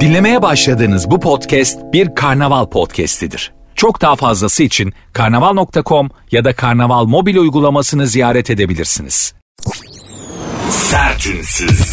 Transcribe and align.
Dinlemeye 0.00 0.42
başladığınız 0.42 1.10
bu 1.10 1.20
podcast 1.20 1.78
bir 1.92 2.14
karnaval 2.14 2.66
podcastidir. 2.66 3.52
Çok 3.74 4.00
daha 4.00 4.16
fazlası 4.16 4.62
için 4.62 4.92
karnaval.com 5.12 6.10
ya 6.30 6.44
da 6.44 6.52
karnaval 6.52 7.04
mobil 7.04 7.36
uygulamasını 7.36 8.06
ziyaret 8.06 8.50
edebilirsiniz. 8.50 9.34
Sertünsüz. 10.70 11.90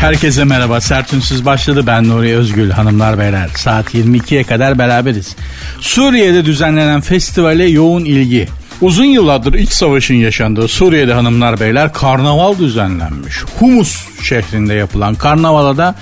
Herkese 0.00 0.44
merhaba. 0.44 0.80
Sertünsüz 0.80 1.44
başladı. 1.44 1.86
Ben 1.86 2.08
Nuri 2.08 2.36
Özgül. 2.36 2.70
Hanımlar 2.70 3.18
beyler. 3.18 3.50
Saat 3.56 3.94
22'ye 3.94 4.44
kadar 4.44 4.78
beraberiz. 4.78 5.36
Suriye'de 5.80 6.44
düzenlenen 6.44 7.00
festivale 7.00 7.64
yoğun 7.64 8.04
ilgi. 8.04 8.48
Uzun 8.80 9.04
yıllardır 9.04 9.54
iç 9.54 9.72
savaşın 9.72 10.14
yaşandığı 10.14 10.68
Suriye'de 10.68 11.12
hanımlar 11.12 11.60
beyler 11.60 11.92
karnaval 11.92 12.58
düzenlenmiş. 12.58 13.36
Humus 13.58 14.04
şehrinde 14.22 14.74
yapılan 14.74 15.14
karnavala 15.14 15.76
da 15.76 15.94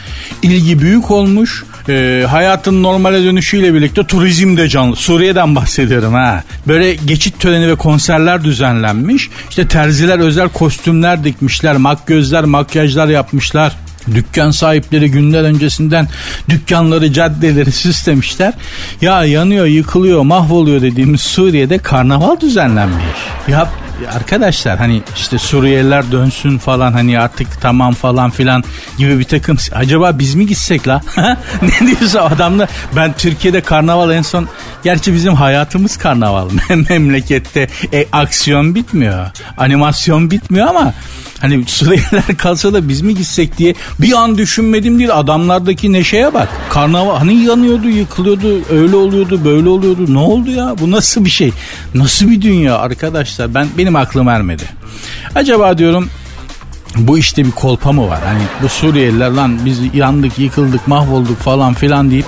ilgi 0.43 0.81
büyük 0.81 1.11
olmuş. 1.11 1.65
Ee, 1.89 2.27
hayatın 2.29 2.83
normale 2.83 3.25
dönüşüyle 3.25 3.75
birlikte 3.75 4.05
turizm 4.05 4.57
de 4.57 4.69
canlı. 4.69 4.97
Suriye'den 4.97 5.57
bahsediyorum 5.57 6.15
ha. 6.15 6.43
Böyle 6.67 6.95
geçit 6.95 7.41
töreni 7.41 7.69
ve 7.69 7.75
konserler 7.75 8.45
düzenlenmiş. 8.45 9.29
İşte 9.51 9.69
terziler 9.69 10.19
özel 10.19 10.49
kostümler 10.49 11.25
dikmişler. 11.25 11.77
Makyözler, 11.77 12.45
makyajlar 12.45 13.09
yapmışlar. 13.09 13.77
Dükkan 14.15 14.51
sahipleri 14.51 15.11
günler 15.11 15.43
öncesinden 15.43 16.09
dükkanları, 16.49 17.13
caddeleri 17.13 17.73
süslemişler. 17.73 18.55
Ya 19.01 19.25
yanıyor, 19.25 19.67
yıkılıyor, 19.67 20.23
mahvoluyor 20.23 20.83
dediğimiz 20.83 21.21
Suriye'de 21.21 21.79
karnaval 21.79 22.41
düzenlenmiş. 22.41 23.05
Ya 23.49 23.69
arkadaşlar 24.07 24.79
hani 24.79 25.03
işte 25.17 25.39
Suriyeliler 25.39 26.13
dönsün 26.13 26.59
falan 26.59 26.93
hani 26.93 27.21
artık 27.21 27.61
tamam 27.61 27.95
falan 27.95 28.31
filan 28.31 28.65
gibi 28.99 29.19
bir 29.19 29.25
takım 29.25 29.57
acaba 29.73 30.19
biz 30.19 30.35
mi 30.35 30.47
gitsek 30.47 30.89
la? 30.89 31.03
ne 31.63 31.87
diyorsa 31.87 32.25
adamla 32.25 32.69
ben 32.97 33.13
Türkiye'de 33.13 33.61
karnaval 33.61 34.11
en 34.11 34.23
son 34.23 34.49
gerçi 34.85 35.15
bizim 35.15 35.35
hayatımız 35.35 35.97
karnaval. 35.97 36.51
Memlekette 36.91 37.69
e, 37.93 38.07
aksiyon 38.13 38.75
bitmiyor 38.75 39.27
animasyon 39.57 40.31
bitmiyor 40.31 40.67
ama 40.67 40.95
Hani 41.41 41.65
Suriyeliler 41.67 42.37
kalsa 42.39 42.73
da 42.73 42.89
biz 42.89 43.01
mi 43.01 43.15
gitsek 43.15 43.59
diye 43.59 43.75
bir 43.99 44.13
an 44.13 44.39
düşünmedim 44.39 44.99
değil. 44.99 45.11
Adamlardaki 45.15 45.93
neşeye 45.93 46.35
bak. 46.35 46.49
Karnaval 46.71 47.19
hani 47.19 47.45
yanıyordu 47.45 47.89
yıkılıyordu 47.89 48.61
öyle 48.71 48.97
oluyordu 48.97 49.41
böyle 49.45 49.69
oluyordu. 49.69 50.15
Ne 50.15 50.19
oldu 50.19 50.51
ya? 50.51 50.75
Bu 50.81 50.91
nasıl 50.91 51.25
bir 51.25 51.31
şey? 51.31 51.53
Nasıl 51.95 52.31
bir 52.31 52.43
dünya 52.43 52.79
arkadaşlar? 52.79 53.55
Ben 53.55 53.69
benim 53.79 53.88
aklım 53.97 54.29
ermedi. 54.29 54.63
Acaba 55.35 55.79
diyorum 55.79 56.11
bu 56.97 57.19
işte 57.19 57.45
bir 57.45 57.51
kolpa 57.51 57.93
mı 57.93 58.09
var? 58.09 58.21
Hani 58.25 58.43
bu 58.63 58.69
Suriyeliler 58.69 59.31
lan 59.31 59.59
biz 59.65 59.79
yandık 59.95 60.39
yıkıldık 60.39 60.89
mahvolduk 60.89 61.39
falan 61.39 61.75
filan 61.75 62.11
deyip 62.11 62.27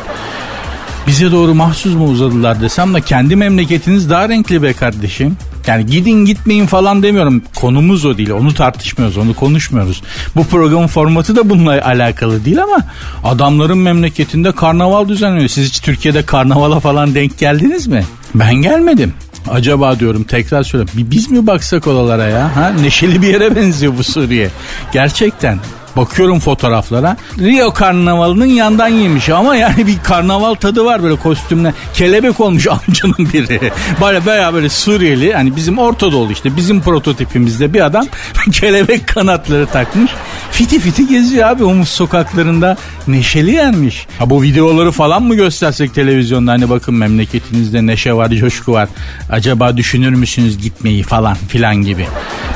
bize 1.07 1.33
doğru 1.33 1.55
mahsus 1.55 1.95
mu 1.95 2.05
uzadılar 2.05 2.61
desem 2.61 2.95
de 2.95 3.01
kendi 3.01 3.37
memleketiniz 3.37 4.11
daha 4.11 4.29
renkli 4.29 4.63
be 4.63 4.73
kardeşim. 4.73 5.37
Yani 5.67 5.87
gidin 5.87 6.25
gitmeyin 6.25 6.67
falan 6.67 7.03
demiyorum. 7.03 7.43
Konumuz 7.57 8.05
o 8.05 8.19
değil. 8.19 8.31
Onu 8.31 8.55
tartışmıyoruz. 8.55 9.19
Onu 9.19 9.35
konuşmuyoruz. 9.35 10.03
Bu 10.37 10.45
programın 10.45 10.87
formatı 10.87 11.37
da 11.37 11.51
bununla 11.51 11.85
alakalı 11.85 12.45
değil 12.45 12.63
ama 12.63 12.79
adamların 13.25 13.79
memleketinde 13.79 14.53
karnaval 14.53 15.09
düzenliyor. 15.09 15.49
Siz 15.49 15.69
hiç 15.69 15.81
Türkiye'de 15.81 16.23
karnavala 16.23 16.81
falan 16.81 17.15
denk 17.15 17.39
geldiniz 17.39 17.87
mi? 17.87 18.05
Ben 18.35 18.55
gelmedim. 18.55 19.15
Acaba 19.49 20.01
diyorum 20.01 20.25
tekrar 20.25 20.63
söyle 20.63 20.85
biz 20.95 21.31
mi 21.31 21.47
baksak 21.47 21.87
oralara 21.87 22.27
ya? 22.27 22.57
Ha? 22.57 22.69
Neşeli 22.81 23.23
bir 23.23 23.29
yere 23.29 23.57
benziyor 23.57 23.93
bu 23.99 24.05
Suriye. 24.05 24.51
Gerçekten 24.93 25.59
Bakıyorum 25.97 26.41
fotoğraflara. 26.41 27.17
Rio 27.39 27.73
karnavalının 27.73 28.47
yandan 28.47 28.89
yemiş 28.89 29.29
ama 29.29 29.57
yani 29.57 29.87
bir 29.87 29.99
karnaval 30.03 30.55
tadı 30.55 30.85
var 30.85 31.03
böyle 31.03 31.17
kostümle. 31.17 31.75
Kelebek 31.95 32.41
olmuş 32.41 32.67
amcanın 32.71 33.33
biri. 33.33 33.73
Baya 34.01 34.27
baya 34.27 34.55
böyle 34.55 34.69
Suriyeli 34.69 35.35
hani 35.35 35.57
bizim 35.57 35.79
Orta 35.79 36.13
Doğu 36.13 36.31
işte 36.33 36.57
bizim 36.57 36.81
prototipimizde 36.81 37.75
bir 37.75 37.81
adam 37.81 38.07
kelebek 38.53 39.07
kanatları 39.07 39.67
takmış. 39.67 40.11
Fiti 40.51 40.81
fiti 40.81 41.09
geziyor 41.09 41.49
abi 41.49 41.63
Humus 41.63 41.89
sokaklarında. 41.89 42.77
Neşeli 43.09 43.51
yermiş. 43.51 44.07
Ha 44.19 44.31
bu 44.31 44.43
videoları 44.43 44.93
falan 44.93 45.23
mı 45.23 45.35
göstersek 45.35 45.95
televizyonda 45.95 46.53
hani 46.53 46.71
bakın 46.71 46.95
memleketinizde 46.95 47.87
neşe 47.87 48.13
var, 48.13 48.31
coşku 48.31 48.73
var. 48.73 48.89
Acaba 49.31 49.77
düşünür 49.77 50.11
müsünüz 50.11 50.59
gitmeyi 50.59 51.03
falan 51.03 51.37
filan 51.49 51.77
gibi. 51.77 52.07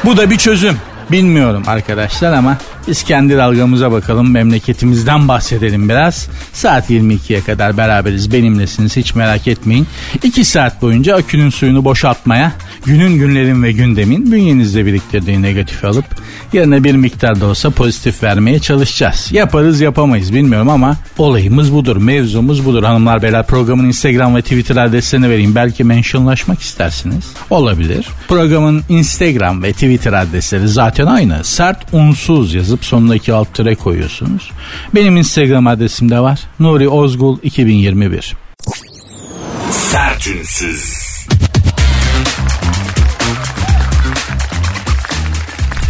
Bu 0.04 0.16
da 0.16 0.30
bir 0.30 0.38
çözüm. 0.38 0.76
Bilmiyorum 1.10 1.62
arkadaşlar 1.66 2.32
ama 2.32 2.58
biz 2.88 3.02
kendi 3.02 3.36
dalgamıza 3.36 3.92
bakalım 3.92 4.30
memleketimizden 4.30 5.28
bahsedelim 5.28 5.88
biraz. 5.88 6.28
Saat 6.52 6.90
22'ye 6.90 7.40
kadar 7.40 7.76
beraberiz 7.76 8.32
benimlesiniz 8.32 8.96
hiç 8.96 9.14
merak 9.14 9.48
etmeyin. 9.48 9.86
2 10.22 10.44
saat 10.44 10.82
boyunca 10.82 11.16
akünün 11.16 11.50
suyunu 11.50 11.84
boşaltmaya 11.84 12.52
günün 12.84 13.18
günlerin 13.18 13.62
ve 13.62 13.72
gündemin 13.72 14.32
bünyenizde 14.32 14.86
biriktirdiği 14.86 15.42
negatifi 15.42 15.86
alıp 15.86 16.04
yerine 16.52 16.84
bir 16.84 16.94
miktar 16.94 17.40
da 17.40 17.46
olsa 17.46 17.70
pozitif 17.70 18.22
vermeye 18.22 18.58
çalışacağız. 18.58 19.28
Yaparız 19.32 19.80
yapamayız 19.80 20.34
bilmiyorum 20.34 20.68
ama 20.68 20.96
olayımız 21.18 21.72
budur 21.72 21.96
mevzumuz 21.96 22.66
budur. 22.66 22.82
Hanımlar 22.82 23.22
beyler 23.22 23.46
programın 23.46 23.84
Instagram 23.84 24.36
ve 24.36 24.42
Twitter 24.42 24.76
adreslerini 24.76 25.30
vereyim. 25.30 25.54
Belki 25.54 25.84
mentionlaşmak 25.84 26.60
istersiniz. 26.60 27.24
Olabilir. 27.50 28.06
Programın 28.28 28.82
Instagram 28.88 29.62
ve 29.62 29.72
Twitter 29.72 30.12
adresleri 30.12 30.68
zaten 30.68 30.93
aynı. 31.02 31.44
Sert 31.44 31.94
unsuz 31.94 32.54
yazı 32.54 32.74
yazıp 32.74 32.84
sonuna 32.84 33.14
iki 33.14 33.32
alt 33.32 33.54
tere 33.54 33.74
koyuyorsunuz. 33.74 34.50
Benim 34.94 35.16
Instagram 35.16 35.66
adresim 35.66 36.10
de 36.10 36.20
var. 36.20 36.40
Nuri 36.60 36.88
Ozgul 36.88 37.38
2021. 37.42 38.34
Sertünsüz. 39.70 41.03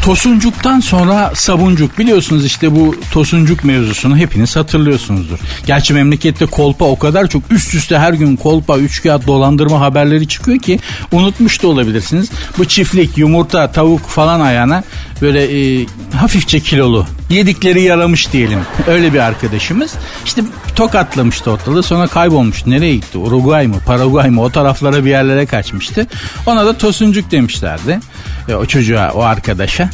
Tosuncuktan 0.05 0.81
sonra 0.81 1.33
sabuncuk 1.35 1.99
biliyorsunuz 1.99 2.47
işte 2.47 2.77
bu 2.77 2.97
tosuncuk 3.11 3.65
mevzusunu 3.65 4.17
hepiniz 4.17 4.57
hatırlıyorsunuzdur. 4.57 5.39
Gerçi 5.67 5.95
memlekette 5.95 6.47
kolpa 6.47 6.85
o 6.85 6.99
kadar 6.99 7.27
çok 7.27 7.43
üst 7.53 7.75
üste 7.75 7.99
her 7.99 8.13
gün 8.13 8.37
kolpa, 8.37 8.79
üçkağıt, 8.79 9.27
dolandırma 9.27 9.81
haberleri 9.81 10.29
çıkıyor 10.29 10.59
ki 10.59 10.81
unutmuş 11.13 11.63
da 11.63 11.69
olabilirsiniz. 11.69 12.31
Bu 12.59 12.65
çiftlik, 12.65 13.19
yumurta, 13.19 13.73
tavuk 13.73 14.01
falan 14.01 14.41
ayağına 14.41 14.85
böyle 15.23 15.43
e, 15.43 15.87
hafifçe 16.17 16.61
kilolu 16.61 17.07
yedikleri 17.31 17.83
yaramış 17.83 18.33
diyelim. 18.33 18.61
Öyle 18.87 19.13
bir 19.13 19.19
arkadaşımız. 19.19 19.95
İşte 20.25 20.43
tokatlamıştı 20.77 21.51
ortalığı 21.51 21.83
sonra 21.83 22.07
kaybolmuş. 22.07 22.67
Nereye 22.67 22.95
gitti? 22.95 23.19
Uruguay 23.19 23.67
mı? 23.67 23.77
Paraguay 23.87 24.31
mı? 24.31 24.43
O 24.43 24.51
taraflara 24.51 25.05
bir 25.05 25.11
yerlere 25.11 25.47
kaçmıştı. 25.47 26.07
Ona 26.47 26.67
da 26.67 26.79
tosuncuk 26.79 27.31
demişlerdi. 27.31 28.01
E, 28.49 28.55
o 28.55 28.67
çocuğa, 28.67 29.13
o 29.15 29.23
arkadaşa. 29.23 29.91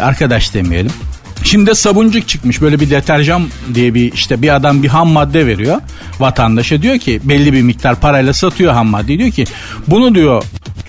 Arkadaş 0.00 0.54
demeyelim. 0.54 0.92
Şimdi 1.44 1.74
sabuncuk 1.74 2.28
çıkmış 2.28 2.60
böyle 2.60 2.80
bir 2.80 2.90
deterjan 2.90 3.48
diye 3.74 3.94
bir 3.94 4.12
işte 4.12 4.42
bir 4.42 4.54
adam 4.54 4.82
bir 4.82 4.88
ham 4.88 5.08
madde 5.08 5.46
veriyor 5.46 5.80
vatandaşa 6.20 6.82
diyor 6.82 6.98
ki 6.98 7.20
belli 7.24 7.52
bir 7.52 7.62
miktar 7.62 8.00
parayla 8.00 8.32
satıyor 8.32 8.72
ham 8.72 8.86
madde 8.86 9.18
diyor 9.18 9.30
ki 9.30 9.44
bunu 9.86 10.14
diyor 10.14 10.44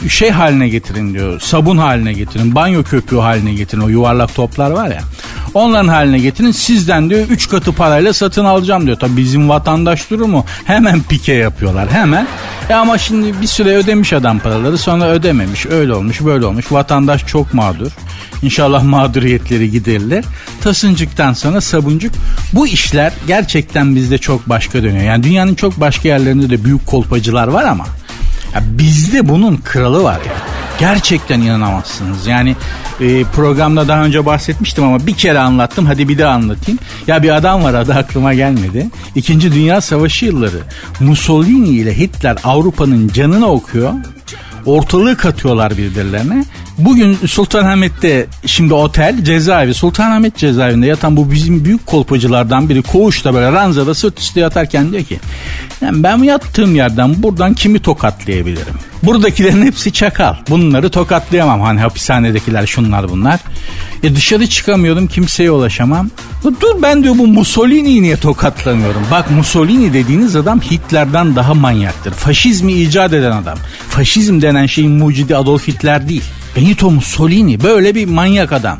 şey 0.09 0.29
haline 0.29 0.69
getirin 0.69 1.13
diyor 1.13 1.39
sabun 1.39 1.77
haline 1.77 2.13
getirin 2.13 2.55
banyo 2.55 2.83
köpüğü 2.83 3.17
haline 3.17 3.53
getirin 3.53 3.81
o 3.81 3.89
yuvarlak 3.89 4.35
toplar 4.35 4.71
var 4.71 4.87
ya 4.87 5.01
onların 5.55 5.87
haline 5.87 6.19
getirin 6.19 6.51
sizden 6.51 7.09
diyor 7.09 7.27
3 7.29 7.49
katı 7.49 7.73
parayla 7.73 8.13
satın 8.13 8.45
alacağım 8.45 8.85
diyor. 8.85 8.99
Tabi 8.99 9.17
bizim 9.17 9.49
vatandaş 9.49 10.09
durumu 10.09 10.45
hemen 10.65 11.01
pike 11.01 11.33
yapıyorlar 11.33 11.91
hemen. 11.91 12.27
E 12.69 12.73
ama 12.73 12.97
şimdi 12.97 13.41
bir 13.41 13.47
süre 13.47 13.75
ödemiş 13.75 14.13
adam 14.13 14.39
paraları 14.39 14.77
sonra 14.77 15.05
ödememiş 15.05 15.65
öyle 15.65 15.93
olmuş 15.93 16.21
böyle 16.25 16.45
olmuş 16.45 16.71
vatandaş 16.71 17.27
çok 17.27 17.53
mağdur. 17.53 17.91
İnşallah 18.41 18.83
mağduriyetleri 18.83 19.71
giderilir. 19.71 20.25
Tasıncıktan 20.61 21.33
sonra 21.33 21.61
sabuncuk. 21.61 22.13
Bu 22.53 22.67
işler 22.67 23.13
gerçekten 23.27 23.95
bizde 23.95 24.17
çok 24.17 24.49
başka 24.49 24.83
dönüyor. 24.83 25.03
Yani 25.03 25.23
dünyanın 25.23 25.55
çok 25.55 25.79
başka 25.79 26.07
yerlerinde 26.07 26.49
de 26.49 26.63
büyük 26.63 26.87
kolpacılar 26.87 27.47
var 27.47 27.63
ama 27.63 27.85
ya 28.55 28.63
bizde 28.77 29.29
bunun 29.29 29.57
kralı 29.57 30.03
var 30.03 30.19
ya. 30.27 30.33
Gerçekten 30.79 31.41
inanamazsınız. 31.41 32.27
Yani 32.27 32.55
e, 33.01 33.23
programda 33.23 33.87
daha 33.87 34.03
önce 34.03 34.25
bahsetmiştim 34.25 34.83
ama 34.83 35.07
bir 35.07 35.13
kere 35.13 35.39
anlattım. 35.39 35.85
Hadi 35.85 36.09
bir 36.09 36.17
daha 36.17 36.33
anlatayım. 36.33 36.79
Ya 37.07 37.23
bir 37.23 37.35
adam 37.35 37.63
var 37.63 37.73
adı 37.73 37.93
aklıma 37.93 38.33
gelmedi. 38.33 38.89
İkinci 39.15 39.51
Dünya 39.51 39.81
Savaşı 39.81 40.25
yılları 40.25 40.59
Mussolini 40.99 41.69
ile 41.69 41.97
Hitler 41.97 42.37
Avrupa'nın 42.43 43.07
canını 43.07 43.47
okuyor. 43.47 43.93
Ortalığı 44.65 45.17
katıyorlar 45.17 45.77
birbirlerine. 45.77 46.45
Bugün 46.77 47.17
Sultanahmet'te 47.27 48.27
şimdi 48.45 48.73
otel 48.73 49.23
cezaevi 49.23 49.73
Sultanahmet 49.73 50.37
cezaevinde 50.37 50.87
yatan 50.87 51.17
bu 51.17 51.31
bizim 51.31 51.65
büyük 51.65 51.85
kolpacılardan 51.85 52.69
biri 52.69 52.81
koğuşta 52.81 53.33
böyle 53.33 53.51
ranzada 53.51 53.93
sırt 53.93 54.19
üstü 54.19 54.39
yatarken 54.39 54.91
diyor 54.91 55.03
ki 55.03 55.19
yani 55.81 56.03
ben 56.03 56.17
yattığım 56.17 56.75
yerden 56.75 57.23
buradan 57.23 57.53
kimi 57.53 57.79
tokatlayabilirim? 57.79 58.73
Buradakilerin 59.03 59.65
hepsi 59.65 59.93
çakal. 59.93 60.35
Bunları 60.49 60.89
tokatlayamam. 60.89 61.61
Hani 61.61 61.79
hapishanedekiler 61.79 62.65
şunlar 62.65 63.09
bunlar. 63.09 63.39
E 64.03 64.15
dışarı 64.15 64.47
çıkamıyorum 64.47 65.07
kimseye 65.07 65.51
ulaşamam. 65.51 66.09
Dur 66.43 66.81
ben 66.81 67.03
diyor 67.03 67.17
bu 67.17 67.27
Mussolini'yi 67.27 68.03
niye 68.03 68.17
tokatlamıyorum? 68.17 69.01
Bak 69.11 69.31
Mussolini 69.31 69.93
dediğiniz 69.93 70.35
adam 70.35 70.61
Hitler'den 70.61 71.35
daha 71.35 71.53
manyaktır. 71.53 72.11
Faşizmi 72.11 72.73
icat 72.73 73.13
eden 73.13 73.31
adam. 73.31 73.57
Faşizm 73.89 74.41
denen 74.41 74.65
şeyin 74.65 74.91
mucidi 74.91 75.35
Adolf 75.35 75.67
Hitler 75.67 76.09
değil. 76.09 76.23
Benito 76.55 76.91
Mussolini 76.91 77.63
böyle 77.63 77.95
bir 77.95 78.05
manyak 78.05 78.53
adam. 78.53 78.77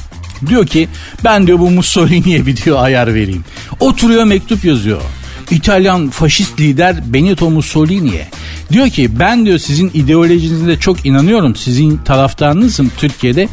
Diyor 0.47 0.67
ki 0.67 0.87
ben 1.23 1.47
diyor 1.47 1.59
bu 1.59 1.69
Mussolini'ye 1.71 2.45
bir 2.45 2.57
diyor 2.57 2.83
ayar 2.83 3.13
vereyim. 3.13 3.45
Oturuyor 3.79 4.23
mektup 4.23 4.65
yazıyor. 4.65 5.01
İtalyan 5.51 6.09
faşist 6.09 6.59
lider 6.59 7.13
Benito 7.13 7.49
Mussolini'ye. 7.49 8.27
Diyor 8.71 8.89
ki 8.89 9.19
ben 9.19 9.45
diyor 9.45 9.59
sizin 9.59 9.91
ideolojinize 9.93 10.79
çok 10.79 11.05
inanıyorum. 11.05 11.55
Sizin 11.55 11.97
taraftarınızım 11.97 12.91
Türkiye'de. 12.97 13.47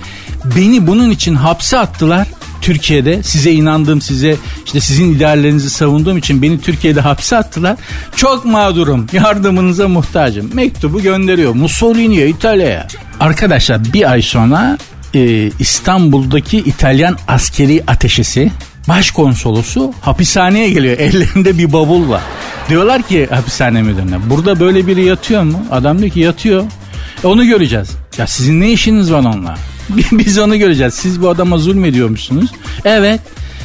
Beni 0.56 0.86
bunun 0.86 1.10
için 1.10 1.34
hapse 1.34 1.78
attılar. 1.78 2.28
Türkiye'de 2.62 3.22
size 3.22 3.52
inandığım 3.52 4.00
size 4.00 4.36
işte 4.66 4.80
sizin 4.80 5.14
ideallerinizi 5.14 5.70
savunduğum 5.70 6.18
için 6.18 6.42
beni 6.42 6.60
Türkiye'de 6.60 7.00
hapse 7.00 7.36
attılar. 7.36 7.76
Çok 8.16 8.44
mağdurum 8.44 9.06
yardımınıza 9.12 9.88
muhtacım. 9.88 10.50
Mektubu 10.54 11.02
gönderiyor 11.02 11.54
Mussolini'ye 11.54 12.28
İtalya'ya. 12.28 12.86
Arkadaşlar 13.20 13.92
bir 13.92 14.10
ay 14.10 14.22
sonra 14.22 14.78
e, 15.14 15.50
İstanbul'daki 15.58 16.58
İtalyan 16.58 17.16
askeri 17.28 17.82
ateşesi 17.86 18.50
başkonsolosu 18.88 19.92
hapishaneye 20.00 20.70
geliyor. 20.70 20.96
Ellerinde 20.98 21.58
bir 21.58 21.72
bavul. 21.72 22.02
Diyorlar 22.68 23.02
ki 23.02 23.26
hapishane 23.30 23.82
müdürüne 23.82 24.30
burada 24.30 24.60
böyle 24.60 24.86
biri 24.86 25.04
yatıyor 25.04 25.42
mu? 25.42 25.66
Adam 25.70 25.98
diyor 25.98 26.10
ki 26.10 26.20
yatıyor. 26.20 26.64
E 27.24 27.26
onu 27.26 27.46
göreceğiz. 27.46 27.90
Ya 28.18 28.26
sizin 28.26 28.60
ne 28.60 28.72
işiniz 28.72 29.12
var 29.12 29.18
onunla? 29.20 29.54
Biz 30.12 30.38
onu 30.38 30.58
göreceğiz. 30.58 30.94
Siz 30.94 31.22
bu 31.22 31.28
adama 31.28 31.58
zulmediyormuşsunuz. 31.58 32.50
Evet. 32.84 33.20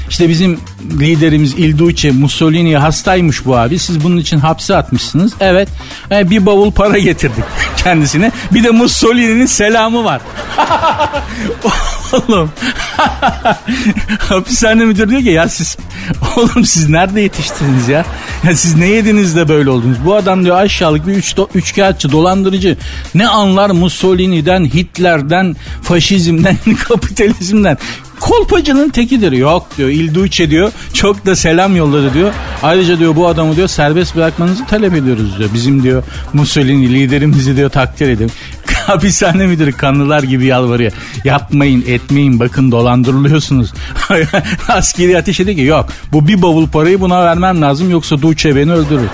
İşte 0.09 0.29
bizim 0.29 0.59
liderimiz 0.99 1.53
Il 1.53 1.77
Duce 1.77 2.11
Mussolini 2.11 2.77
hastaymış 2.77 3.45
bu 3.45 3.57
abi. 3.57 3.79
Siz 3.79 4.03
bunun 4.03 4.17
için 4.17 4.37
hapse 4.37 4.75
atmışsınız. 4.75 5.33
Evet. 5.39 5.69
E, 6.11 6.29
bir 6.29 6.45
bavul 6.45 6.71
para 6.71 6.97
getirdik 6.97 7.43
kendisine. 7.83 8.31
Bir 8.53 8.63
de 8.63 8.69
Mussolini'nin 8.69 9.45
selamı 9.45 10.03
var. 10.03 10.21
Oğlum. 12.13 12.51
Hapishane 14.19 14.85
müdürü 14.85 15.09
diyor 15.09 15.21
ki 15.21 15.29
ya 15.29 15.49
siz 15.49 15.77
oğlum 16.37 16.65
siz 16.65 16.89
nerede 16.89 17.21
yetiştiniz 17.21 17.87
ya? 17.87 18.05
ya 18.43 18.55
siz 18.55 18.75
ne 18.75 18.87
yediniz 18.87 19.35
de 19.35 19.49
böyle 19.49 19.69
oldunuz? 19.69 19.97
Bu 20.05 20.15
adam 20.15 20.45
diyor 20.45 20.57
aşağılık 20.57 21.07
bir 21.07 21.13
üç, 21.13 21.37
do, 21.37 21.49
üçkağıtçı 21.55 22.11
dolandırıcı. 22.11 22.77
Ne 23.15 23.27
anlar 23.27 23.69
Mussolini'den, 23.69 24.65
Hitler'den, 24.65 25.55
faşizmden, 25.83 26.57
kapitalizmden. 26.87 27.77
Kolpacının 28.19 28.89
tekidir. 28.89 29.31
Yok 29.31 29.67
diyor 29.77 29.89
Il 29.89 30.15
Duce 30.15 30.49
diyor. 30.49 30.71
Çok 30.93 31.25
da 31.25 31.35
selam 31.35 31.75
yolladı 31.75 32.13
diyor. 32.13 32.33
Ayrıca 32.63 32.99
diyor 32.99 33.15
bu 33.15 33.27
adamı 33.27 33.55
diyor 33.55 33.67
serbest 33.67 34.15
bırakmanızı 34.15 34.65
talep 34.65 34.93
ediyoruz 34.93 35.37
diyor. 35.37 35.49
Bizim 35.53 35.83
diyor 35.83 36.03
Mussolini 36.33 36.93
liderimizi 36.93 37.57
diyor 37.57 37.69
takdir 37.69 38.09
edin. 38.09 38.31
Hapishane 38.87 39.47
müdürü 39.47 39.71
kanlılar 39.71 40.23
gibi 40.23 40.45
yalvarıyor. 40.45 40.91
Yapmayın 41.23 41.83
etmeyin 41.87 42.39
bakın 42.39 42.71
dolandırılıyorsunuz. 42.71 43.73
Askeri 44.67 45.17
ateş 45.17 45.39
ediyor 45.39 45.57
ki 45.57 45.63
yok 45.63 45.89
bu 46.13 46.27
bir 46.27 46.41
bavul 46.41 46.67
parayı 46.67 47.01
buna 47.01 47.25
vermem 47.25 47.61
lazım 47.61 47.89
yoksa 47.89 48.21
Duce 48.21 48.55
beni 48.55 48.73
öldürür. 48.73 49.09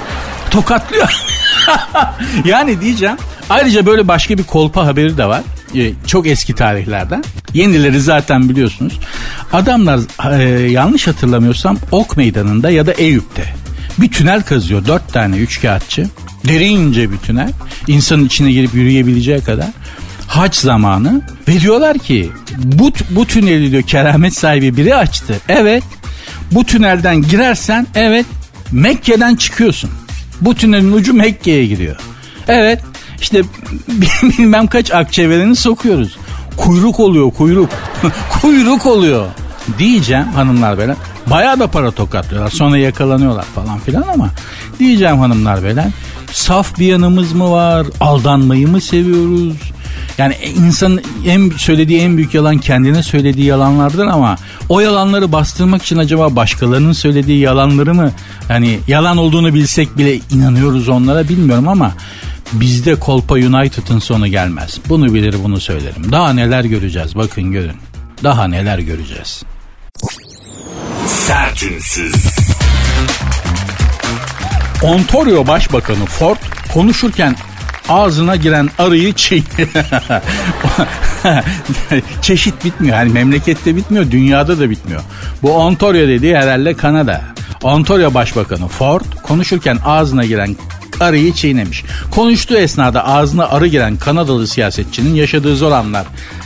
Tokatlıyor. 0.52 1.10
yani 2.46 2.82
diyeceğim 2.82 3.18
Ayrıca 3.50 3.86
böyle 3.86 4.08
başka 4.08 4.38
bir 4.38 4.44
kolpa 4.44 4.86
haberi 4.86 5.18
de 5.18 5.26
var. 5.26 5.42
Ee, 5.76 5.92
çok 6.08 6.28
eski 6.28 6.56
tarihlerden. 6.56 7.24
Yenileri 7.54 8.02
zaten 8.02 8.50
biliyorsunuz. 8.50 9.00
Adamlar 9.54 10.00
e, 10.40 10.72
yanlış 10.72 11.08
hatırlamıyorsam 11.08 11.78
Ok 11.92 12.18
Meydanı'nda 12.18 12.70
ya 12.70 12.86
da 12.86 12.92
Eyüp'te 12.92 13.63
bir 13.98 14.12
tünel 14.12 14.42
kazıyor. 14.42 14.86
Dört 14.86 15.14
tane 15.14 15.38
üç 15.38 15.62
kağıtçı. 15.62 16.10
Derince 16.48 17.12
bir 17.12 17.18
tünel. 17.18 17.50
İnsanın 17.88 18.26
içine 18.26 18.52
girip 18.52 18.74
yürüyebileceği 18.74 19.42
kadar. 19.42 19.68
Haç 20.28 20.56
zamanı 20.56 21.22
ve 21.48 21.60
diyorlar 21.60 21.98
ki 21.98 22.32
bu, 22.58 22.92
bu 23.10 23.28
tüneli 23.28 23.72
diyor 23.72 23.84
keramet 23.84 24.34
sahibi 24.38 24.78
biri 24.78 24.96
açtı. 24.96 25.36
Evet 25.50 25.84
bu 26.52 26.66
tünelden 26.66 27.22
girersen 27.22 27.88
evet 27.96 28.26
Mekke'den 28.72 29.36
çıkıyorsun. 29.36 29.90
Bu 30.42 30.56
tünelin 30.56 30.92
ucu 30.92 31.14
Mekke'ye 31.14 31.66
giriyor. 31.66 31.96
Evet 32.48 32.80
işte 33.22 33.42
bilmem 34.24 34.68
kaç 34.68 34.92
akçeveleni 34.92 35.56
sokuyoruz. 35.56 36.18
Kuyruk 36.58 37.00
oluyor 37.00 37.32
kuyruk. 37.32 37.70
kuyruk 38.42 38.86
oluyor. 38.86 39.28
Diyeceğim 39.80 40.26
hanımlar 40.26 40.78
beyler. 40.78 40.96
Bayağı 41.28 41.60
da 41.60 41.68
para 41.68 41.92
tokatlıyorlar. 41.92 42.50
Sonra 42.50 42.78
yakalanıyorlar 42.78 43.46
falan 43.46 43.80
filan 43.80 44.04
ama 44.14 44.30
diyeceğim 44.80 45.20
hanımlar 45.20 45.64
beyler. 45.64 45.86
Saf 46.32 46.80
bir 46.80 46.86
yanımız 46.86 47.34
mı 47.34 47.52
var? 47.52 47.88
Aldanmayı 48.00 48.68
mı 48.68 48.82
seviyoruz? 48.82 49.54
Yani 50.18 50.36
insanın 50.58 51.02
en 51.26 51.50
söylediği 51.50 52.00
en 52.00 52.18
büyük 52.18 52.34
yalan 52.34 52.58
kendine 52.58 53.04
söylediği 53.04 53.46
yalanlardır 53.46 54.08
ama 54.08 54.36
o 54.70 54.80
yalanları 54.80 55.32
bastırmak 55.32 55.84
için 55.84 55.98
acaba 55.98 56.36
başkalarının 56.36 56.92
söylediği 56.92 57.40
yalanları 57.40 57.94
mı 57.94 58.12
hani 58.48 58.80
yalan 58.88 59.18
olduğunu 59.18 59.54
bilsek 59.54 59.98
bile 59.98 60.20
inanıyoruz 60.32 60.90
onlara 60.90 61.30
bilmiyorum 61.30 61.68
ama 61.68 61.92
bizde 62.54 62.96
Kolpa 62.96 63.36
United'ın 63.36 64.00
sonu 64.00 64.28
gelmez. 64.28 64.80
Bunu 64.90 65.14
bilir 65.14 65.36
bunu 65.44 65.60
söylerim. 65.60 66.12
Daha 66.12 66.34
neler 66.34 66.64
göreceğiz 66.64 67.16
bakın 67.16 67.52
görün. 67.52 67.76
Daha 68.24 68.48
neler 68.48 68.80
göreceğiz. 68.80 69.44
Sertünsüz. 71.08 72.16
Ontario 74.84 75.48
Başbakanı 75.48 76.06
Ford 76.06 76.38
konuşurken 76.74 77.36
ağzına 77.90 78.36
giren 78.36 78.70
arıyı 78.78 79.14
çiğ. 79.14 79.44
Çeşit 82.22 82.66
bitmiyor. 82.66 82.98
Yani 82.98 83.12
memlekette 83.12 83.76
bitmiyor, 83.76 84.12
dünyada 84.12 84.60
da 84.60 84.70
bitmiyor. 84.70 85.02
Bu 85.44 85.58
Ontario 85.58 86.08
dediği 86.08 86.38
herhalde 86.38 86.74
Kanada. 86.74 87.22
Ontario 87.64 88.14
Başbakanı 88.14 88.68
Ford 88.68 89.06
konuşurken 89.24 89.78
ağzına 89.86 90.26
giren 90.26 90.56
arıyı 91.00 91.34
çiğnemiş. 91.34 91.84
Konuştuğu 92.12 92.58
esnada 92.58 93.06
ağzına 93.06 93.50
arı 93.50 93.68
giren 93.68 93.98
Kanadalı 93.98 94.48
siyasetçinin 94.48 95.16
yaşadığı 95.16 95.56
zor 95.56 95.72
anlar 95.72 96.06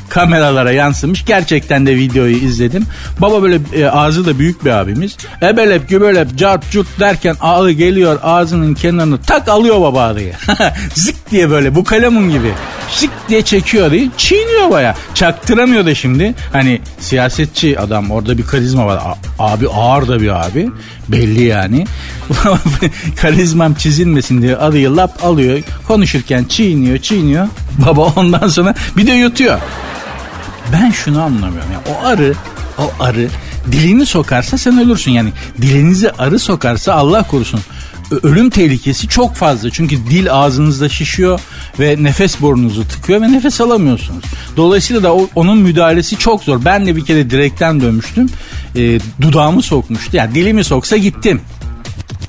kameralara 0.09 0.71
yansımış. 0.71 1.25
Gerçekten 1.25 1.85
de 1.85 1.95
videoyu 1.95 2.35
izledim. 2.37 2.85
Baba 3.19 3.41
böyle 3.43 3.59
e, 3.73 3.85
ağzı 3.85 4.25
da 4.25 4.39
büyük 4.39 4.65
bir 4.65 4.69
abimiz. 4.69 5.17
Ebelep 5.41 5.89
gübelep 5.89 6.37
cart 6.37 6.71
curt 6.71 6.99
derken 6.99 7.35
arı 7.41 7.71
geliyor 7.71 8.19
ağzının 8.23 8.73
kenarını 8.73 9.21
tak 9.21 9.47
alıyor 9.47 9.81
baba 9.81 10.01
arıyı. 10.01 10.33
Zık 10.95 11.31
diye 11.31 11.49
böyle 11.49 11.75
bu 11.75 11.83
kalemun 11.83 12.29
gibi. 12.29 12.51
Zık 12.91 13.09
diye 13.29 13.41
çekiyor 13.41 13.87
arıyı. 13.87 14.09
Çiğniyor 14.17 14.71
baya. 14.71 14.95
Çaktıramıyor 15.13 15.85
da 15.85 15.95
şimdi. 15.95 16.33
Hani 16.53 16.81
siyasetçi 16.99 17.79
adam 17.79 18.11
orada 18.11 18.37
bir 18.37 18.43
karizma 18.43 18.85
var. 18.85 18.97
A- 18.97 19.17
abi 19.53 19.67
ağır 19.69 20.07
da 20.07 20.21
bir 20.21 20.45
abi. 20.47 20.69
Belli 21.07 21.43
yani. 21.43 21.85
Karizmam 23.21 23.73
çizilmesin 23.73 24.41
diye 24.41 24.57
arıyı 24.57 24.95
lap 24.95 25.25
alıyor. 25.25 25.59
Konuşurken 25.87 26.43
çiğniyor 26.43 26.97
çiğniyor. 26.97 27.47
Baba 27.85 28.01
ondan 28.15 28.47
sonra 28.47 28.75
bir 28.97 29.07
de 29.07 29.11
yutuyor. 29.11 29.59
Ben 30.73 30.91
şunu 30.91 31.21
anlamıyorum. 31.21 31.71
Yani 31.71 31.97
o 31.97 32.05
arı, 32.05 32.33
o 32.77 32.91
arı 32.99 33.29
dilini 33.71 34.05
sokarsa 34.05 34.57
sen 34.57 34.79
ölürsün. 34.79 35.11
Yani 35.11 35.29
dilinizi 35.61 36.11
arı 36.11 36.39
sokarsa 36.39 36.93
Allah 36.93 37.23
korusun 37.23 37.59
ölüm 38.23 38.49
tehlikesi 38.49 39.07
çok 39.07 39.35
fazla. 39.35 39.69
Çünkü 39.69 39.97
dil 39.97 40.33
ağzınızda 40.33 40.89
şişiyor 40.89 41.39
ve 41.79 41.95
nefes 42.03 42.41
burnunuzu 42.41 42.87
tıkıyor 42.87 43.21
ve 43.21 43.31
nefes 43.31 43.61
alamıyorsunuz. 43.61 44.23
Dolayısıyla 44.57 45.03
da 45.03 45.13
onun 45.13 45.57
müdahalesi 45.57 46.17
çok 46.17 46.43
zor. 46.43 46.65
Ben 46.65 46.87
de 46.87 46.95
bir 46.95 47.05
kere 47.05 47.29
direkten 47.29 47.81
dönmüştüm. 47.81 48.29
E, 48.75 48.99
dudağımı 49.21 49.61
sokmuştu. 49.61 50.17
Yani 50.17 50.35
dilimi 50.35 50.63
soksa 50.63 50.97
gittim. 50.97 51.41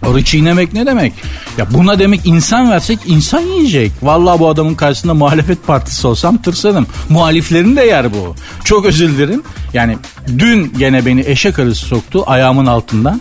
Arı 0.03 0.25
çiğnemek 0.25 0.73
ne 0.73 0.87
demek? 0.87 1.13
Ya 1.59 1.67
buna 1.71 1.99
demek 1.99 2.21
insan 2.25 2.71
versek 2.71 2.99
insan 3.07 3.41
yiyecek. 3.41 3.93
Vallahi 4.03 4.39
bu 4.39 4.49
adamın 4.49 4.75
karşısında 4.75 5.15
muhalefet 5.15 5.67
partisi 5.67 6.07
olsam 6.07 6.43
tırsarım. 6.43 6.87
Muhaliflerin 7.09 7.77
de 7.77 7.83
yer 7.83 8.13
bu. 8.13 8.35
Çok 8.65 8.85
özür 8.85 9.09
dilerim. 9.09 9.43
Yani 9.75 9.99
dün 10.39 10.73
gene 10.79 11.07
beni 11.07 11.21
eşek 11.27 11.59
arısı 11.59 11.87
soktu 11.87 12.25
ayağımın 12.27 12.67
altından. 12.67 13.21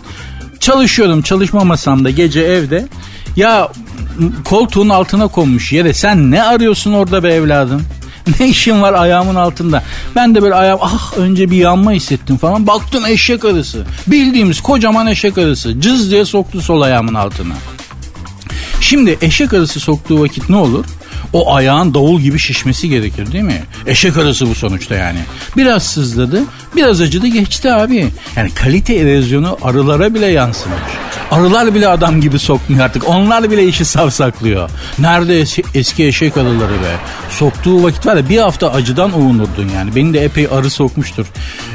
Çalışıyordum 0.60 1.22
çalışma 1.22 1.64
masamda 1.64 2.10
gece 2.10 2.40
evde. 2.40 2.88
Ya 3.36 3.72
koltuğun 4.44 4.88
altına 4.88 5.28
konmuş 5.28 5.72
yere 5.72 5.92
sen 5.92 6.30
ne 6.30 6.42
arıyorsun 6.42 6.92
orada 6.92 7.22
be 7.22 7.28
evladım? 7.28 7.82
Ne 8.40 8.48
işin 8.48 8.82
var 8.82 8.92
ayağımın 8.92 9.34
altında? 9.34 9.82
Ben 10.16 10.34
de 10.34 10.42
böyle 10.42 10.54
ayağım 10.54 10.78
ah 10.82 11.12
önce 11.16 11.50
bir 11.50 11.56
yanma 11.56 11.92
hissettim 11.92 12.36
falan. 12.36 12.66
Baktım 12.66 13.06
eşek 13.06 13.44
arısı. 13.44 13.84
Bildiğimiz 14.06 14.60
kocaman 14.60 15.06
eşek 15.06 15.38
arısı. 15.38 15.80
Cız 15.80 16.10
diye 16.10 16.24
soktu 16.24 16.60
sol 16.60 16.80
ayağımın 16.80 17.14
altına. 17.14 17.54
Şimdi 18.80 19.18
eşek 19.22 19.54
arısı 19.54 19.80
soktuğu 19.80 20.20
vakit 20.20 20.50
ne 20.50 20.56
olur? 20.56 20.84
O 21.32 21.54
ayağın 21.54 21.94
davul 21.94 22.20
gibi 22.20 22.38
şişmesi 22.38 22.88
gerekir 22.88 23.32
değil 23.32 23.44
mi? 23.44 23.62
Eşek 23.86 24.16
arısı 24.16 24.48
bu 24.48 24.54
sonuçta 24.54 24.94
yani. 24.94 25.18
Biraz 25.56 25.82
sızladı, 25.82 26.42
biraz 26.76 27.00
acıdı 27.00 27.26
geçti 27.26 27.72
abi. 27.72 28.08
Yani 28.36 28.50
kalite 28.54 28.94
erozyonu 28.94 29.58
arılara 29.62 30.14
bile 30.14 30.26
yansımış. 30.26 30.78
Arılar 31.30 31.74
bile 31.74 31.88
adam 31.88 32.20
gibi 32.20 32.38
sokmuyor 32.38 32.84
artık. 32.84 33.08
Onlar 33.08 33.50
bile 33.50 33.64
işi 33.64 33.84
savsaklıyor. 33.84 34.70
Nerede 34.98 35.40
eski, 35.40 35.62
eski 35.74 36.06
eşek 36.06 36.36
arıları 36.36 36.72
be? 36.72 36.96
Soktuğu 37.30 37.82
vakit 37.82 38.06
var 38.06 38.16
ya 38.16 38.28
bir 38.28 38.38
hafta 38.38 38.72
acıdan 38.72 39.20
uğunurdun 39.20 39.68
yani. 39.74 39.96
Beni 39.96 40.14
de 40.14 40.24
epey 40.24 40.48
arı 40.52 40.70
sokmuştur. 40.70 41.26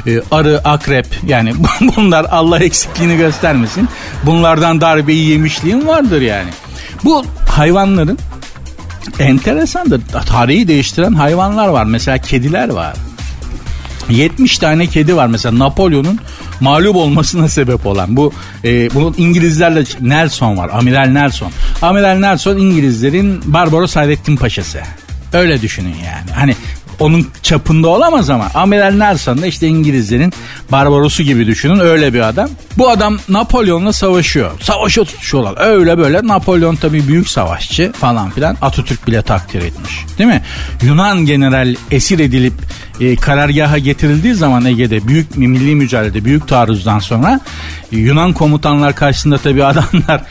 Ee, 0.06 0.20
arı, 0.30 0.60
akrep 0.64 1.06
yani 1.26 1.52
bunlar 1.96 2.26
Allah 2.30 2.58
eksikliğini 2.58 3.16
göstermesin. 3.16 3.88
Bunlardan 4.22 4.80
darbeyi 4.80 5.30
yemişliğim 5.30 5.86
vardır 5.86 6.20
yani. 6.20 6.50
Bu 7.04 7.24
hayvanların 7.48 8.18
enteresandır. 9.18 10.00
Tarihi 10.26 10.68
değiştiren 10.68 11.12
hayvanlar 11.12 11.68
var. 11.68 11.84
Mesela 11.84 12.18
kediler 12.18 12.68
var. 12.68 12.94
70 14.10 14.58
tane 14.58 14.86
kedi 14.86 15.16
var 15.16 15.26
mesela 15.26 15.58
Napolyon'un 15.58 16.18
mağlup 16.60 16.96
olmasına 16.96 17.48
sebep 17.48 17.86
olan 17.86 18.16
bu 18.16 18.32
e, 18.64 18.94
bunun 18.94 19.14
İngilizlerle 19.18 19.84
Nelson 20.00 20.56
var 20.56 20.70
Amiral 20.72 21.06
Nelson 21.06 21.50
Amiral 21.82 22.18
Nelson 22.18 22.56
İngilizlerin 22.56 23.40
Barbaros 23.44 23.96
Hayrettin 23.96 24.36
Paşası 24.36 24.80
öyle 25.32 25.62
düşünün 25.62 25.88
yani 26.04 26.30
hani 26.34 26.56
onun 27.00 27.28
çapında 27.42 27.88
olamaz 27.88 28.30
ama 28.30 28.50
Amiral 28.54 28.92
Nelson 28.92 29.42
da 29.42 29.46
işte 29.46 29.66
İngilizlerin 29.66 30.32
Barbaros'u 30.72 31.22
gibi 31.22 31.46
düşünün 31.46 31.78
öyle 31.78 32.14
bir 32.14 32.20
adam. 32.20 32.50
Bu 32.78 32.90
adam 32.90 33.18
Napolyon'la 33.28 33.92
savaşıyor. 33.92 34.50
Savaşa 34.60 35.04
tutuşuyorlar. 35.04 35.54
Öyle 35.66 35.98
böyle 35.98 36.26
Napolyon 36.26 36.76
tabii 36.76 37.08
büyük 37.08 37.28
savaşçı 37.28 37.92
falan 37.92 38.30
filan. 38.30 38.56
Atatürk 38.62 39.06
bile 39.06 39.22
takdir 39.22 39.62
etmiş. 39.62 39.92
Değil 40.18 40.30
mi? 40.30 40.42
Yunan 40.82 41.26
general 41.26 41.74
esir 41.90 42.18
edilip 42.18 42.54
e, 43.00 43.16
karargaha 43.16 43.78
getirildiği 43.78 44.34
zaman 44.34 44.64
Ege'de 44.64 45.08
büyük 45.08 45.36
milli 45.36 45.74
mücadelede 45.74 46.24
büyük 46.24 46.48
taarruzdan 46.48 46.98
sonra 46.98 47.40
e, 47.92 47.96
Yunan 47.96 48.32
komutanlar 48.32 48.94
karşısında 48.94 49.38
tabi 49.38 49.64
adamlar 49.64 50.22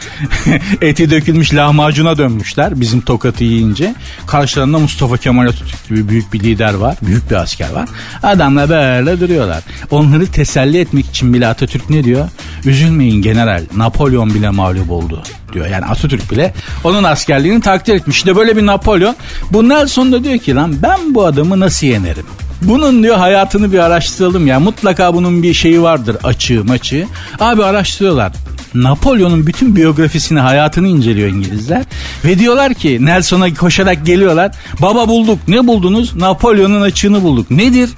eti 0.81 1.09
dökülmüş 1.09 1.53
lahmacuna 1.53 2.17
dönmüşler 2.17 2.81
bizim 2.81 3.01
tokatı 3.01 3.43
yiyince. 3.43 3.95
Karşılarında 4.27 4.79
Mustafa 4.79 5.17
Kemal 5.17 5.45
Atatürk 5.45 5.89
gibi 5.89 6.09
büyük 6.09 6.33
bir 6.33 6.39
lider 6.39 6.73
var. 6.73 6.97
Büyük 7.01 7.31
bir 7.31 7.35
asker 7.35 7.71
var. 7.71 7.89
Adamlar 8.23 8.69
böyle 8.69 9.19
duruyorlar. 9.19 9.63
Onları 9.91 10.27
teselli 10.27 10.79
etmek 10.79 11.05
için 11.05 11.33
bile 11.33 11.47
Atatürk 11.47 11.89
ne 11.89 12.03
diyor? 12.03 12.29
Üzülmeyin 12.65 13.21
general 13.21 13.63
Napolyon 13.75 14.33
bile 14.33 14.49
mağlup 14.49 14.91
oldu 14.91 15.23
diyor. 15.53 15.67
Yani 15.67 15.85
Atatürk 15.85 16.31
bile 16.31 16.53
onun 16.83 17.03
askerliğini 17.03 17.61
takdir 17.61 17.93
etmiş. 17.93 18.17
İşte 18.17 18.35
böyle 18.35 18.57
bir 18.57 18.65
Napolyon. 18.65 19.15
Bu 19.51 19.69
Nelson 19.69 20.11
da 20.11 20.23
diyor 20.23 20.37
ki 20.37 20.55
lan 20.55 20.75
ben 20.83 21.15
bu 21.15 21.25
adamı 21.25 21.59
nasıl 21.59 21.87
yenerim? 21.87 22.25
Bunun 22.61 23.03
diyor 23.03 23.17
hayatını 23.17 23.71
bir 23.73 23.79
araştıralım 23.79 24.47
ya. 24.47 24.59
Mutlaka 24.59 25.13
bunun 25.13 25.43
bir 25.43 25.53
şeyi 25.53 25.81
vardır 25.81 26.17
açığı 26.23 26.63
maçı. 26.63 27.07
Abi 27.39 27.63
araştırıyorlar. 27.63 28.31
Napolyon'un 28.73 29.47
bütün 29.47 29.75
biyografisini, 29.75 30.39
hayatını 30.39 30.87
inceliyor 30.87 31.29
İngilizler. 31.29 31.83
Ve 32.25 32.39
diyorlar 32.39 32.73
ki 32.73 33.05
Nelson'a 33.05 33.53
koşarak 33.53 34.05
geliyorlar. 34.05 34.51
Baba 34.81 35.07
bulduk. 35.07 35.39
Ne 35.47 35.67
buldunuz? 35.67 36.15
Napolyon'un 36.15 36.81
açığını 36.81 37.23
bulduk. 37.23 37.51
Nedir? 37.51 37.89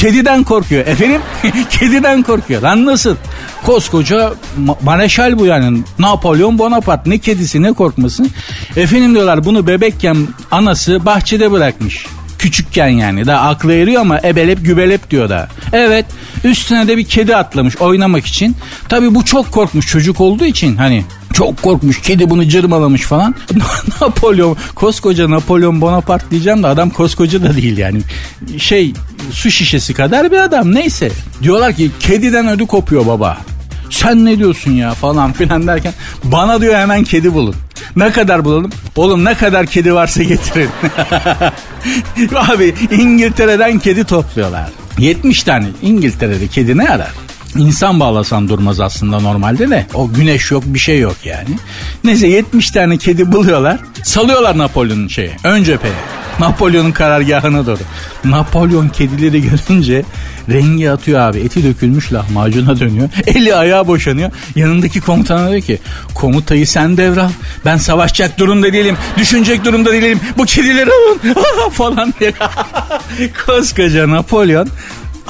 Kediden 0.00 0.44
korkuyor. 0.44 0.86
Efendim? 0.86 1.20
Kediden 1.70 2.22
korkuyor. 2.22 2.62
Lan 2.62 2.86
nasıl? 2.86 3.16
Koskoca 3.66 4.32
mareşal 4.82 5.38
bu 5.38 5.46
yani. 5.46 5.82
Napolyon 5.98 6.58
Bonaparte. 6.58 7.10
Ne 7.10 7.18
kedisi 7.18 7.62
ne 7.62 7.72
korkması. 7.72 8.24
Efendim 8.76 9.14
diyorlar 9.14 9.44
bunu 9.44 9.66
bebekken 9.66 10.16
anası 10.50 11.06
bahçede 11.06 11.50
bırakmış. 11.50 12.06
Küçükken 12.40 12.88
yani. 12.88 13.26
Daha 13.26 13.48
aklı 13.48 13.72
eriyor 13.72 14.00
ama 14.00 14.18
ebelep 14.24 14.64
gübelep 14.64 15.10
diyor 15.10 15.28
da. 15.28 15.48
Evet 15.72 16.06
üstüne 16.44 16.88
de 16.88 16.96
bir 16.96 17.04
kedi 17.04 17.36
atlamış 17.36 17.76
oynamak 17.76 18.26
için. 18.26 18.56
Tabi 18.88 19.14
bu 19.14 19.24
çok 19.24 19.52
korkmuş 19.52 19.86
çocuk 19.86 20.20
olduğu 20.20 20.44
için 20.44 20.76
hani 20.76 21.04
çok 21.32 21.62
korkmuş. 21.62 22.00
Kedi 22.00 22.30
bunu 22.30 22.48
cırmalamış 22.48 23.02
falan. 23.02 23.34
Napolyon, 24.00 24.56
koskoca 24.74 25.30
Napolyon 25.30 25.80
Bonaparte 25.80 26.30
diyeceğim 26.30 26.62
de 26.62 26.66
adam 26.66 26.90
koskoca 26.90 27.42
da 27.42 27.56
değil 27.56 27.78
yani. 27.78 28.00
Şey 28.58 28.92
su 29.32 29.50
şişesi 29.50 29.94
kadar 29.94 30.32
bir 30.32 30.38
adam 30.38 30.74
neyse. 30.74 31.10
Diyorlar 31.42 31.76
ki 31.76 31.90
kediden 32.00 32.48
ödü 32.48 32.66
kopuyor 32.66 33.06
baba. 33.06 33.38
Sen 33.90 34.24
ne 34.24 34.38
diyorsun 34.38 34.72
ya 34.72 34.94
falan 34.94 35.32
filan 35.32 35.66
derken 35.66 35.92
bana 36.24 36.60
diyor 36.60 36.74
hemen 36.74 37.04
kedi 37.04 37.34
bulun. 37.34 37.54
Ne 37.96 38.10
kadar 38.12 38.44
bulalım? 38.44 38.70
Oğlum 38.96 39.24
ne 39.24 39.34
kadar 39.34 39.66
kedi 39.66 39.94
varsa 39.94 40.22
getirin. 40.22 40.70
Abi 42.36 42.74
İngiltere'den 42.90 43.78
kedi 43.78 44.04
topluyorlar. 44.04 44.68
70 44.98 45.42
tane 45.42 45.66
İngiltere'de 45.82 46.48
kedi 46.48 46.78
ne 46.78 46.88
arar? 46.88 47.10
İnsan 47.56 48.00
bağlasan 48.00 48.48
durmaz 48.48 48.80
aslında 48.80 49.20
normalde 49.20 49.70
de. 49.70 49.86
O 49.94 50.12
güneş 50.12 50.50
yok 50.50 50.62
bir 50.66 50.78
şey 50.78 50.98
yok 50.98 51.16
yani. 51.24 51.48
Neyse 52.04 52.26
70 52.26 52.70
tane 52.70 52.96
kedi 52.96 53.32
buluyorlar. 53.32 53.78
Salıyorlar 54.04 54.58
Napolyon'un 54.58 55.08
şeyi. 55.08 55.30
Ön 55.44 55.62
cepheye. 55.64 55.94
Napolyon'un 56.50 56.92
karargahına 56.92 57.66
doğru. 57.66 57.78
Napolyon 58.24 58.88
kedileri 58.88 59.42
görünce 59.42 60.02
rengi 60.48 60.90
atıyor 60.90 61.20
abi. 61.20 61.38
Eti 61.38 61.64
dökülmüş 61.64 62.12
lahmacuna 62.12 62.80
dönüyor. 62.80 63.08
Eli 63.26 63.54
ayağı 63.54 63.86
boşanıyor. 63.86 64.30
Yanındaki 64.54 65.00
komutana 65.00 65.50
diyor 65.50 65.62
ki 65.62 65.78
komutayı 66.14 66.66
sen 66.66 66.96
devral. 66.96 67.30
Ben 67.64 67.76
savaşacak 67.76 68.38
durumda 68.38 68.72
değilim. 68.72 68.96
Düşünecek 69.18 69.64
durumda 69.64 69.92
değilim. 69.92 70.20
Bu 70.38 70.44
kedileri 70.44 70.90
alın 70.90 71.70
falan 71.72 72.14
diye. 72.20 72.32
Koskoca 73.46 74.10
Napolyon 74.10 74.68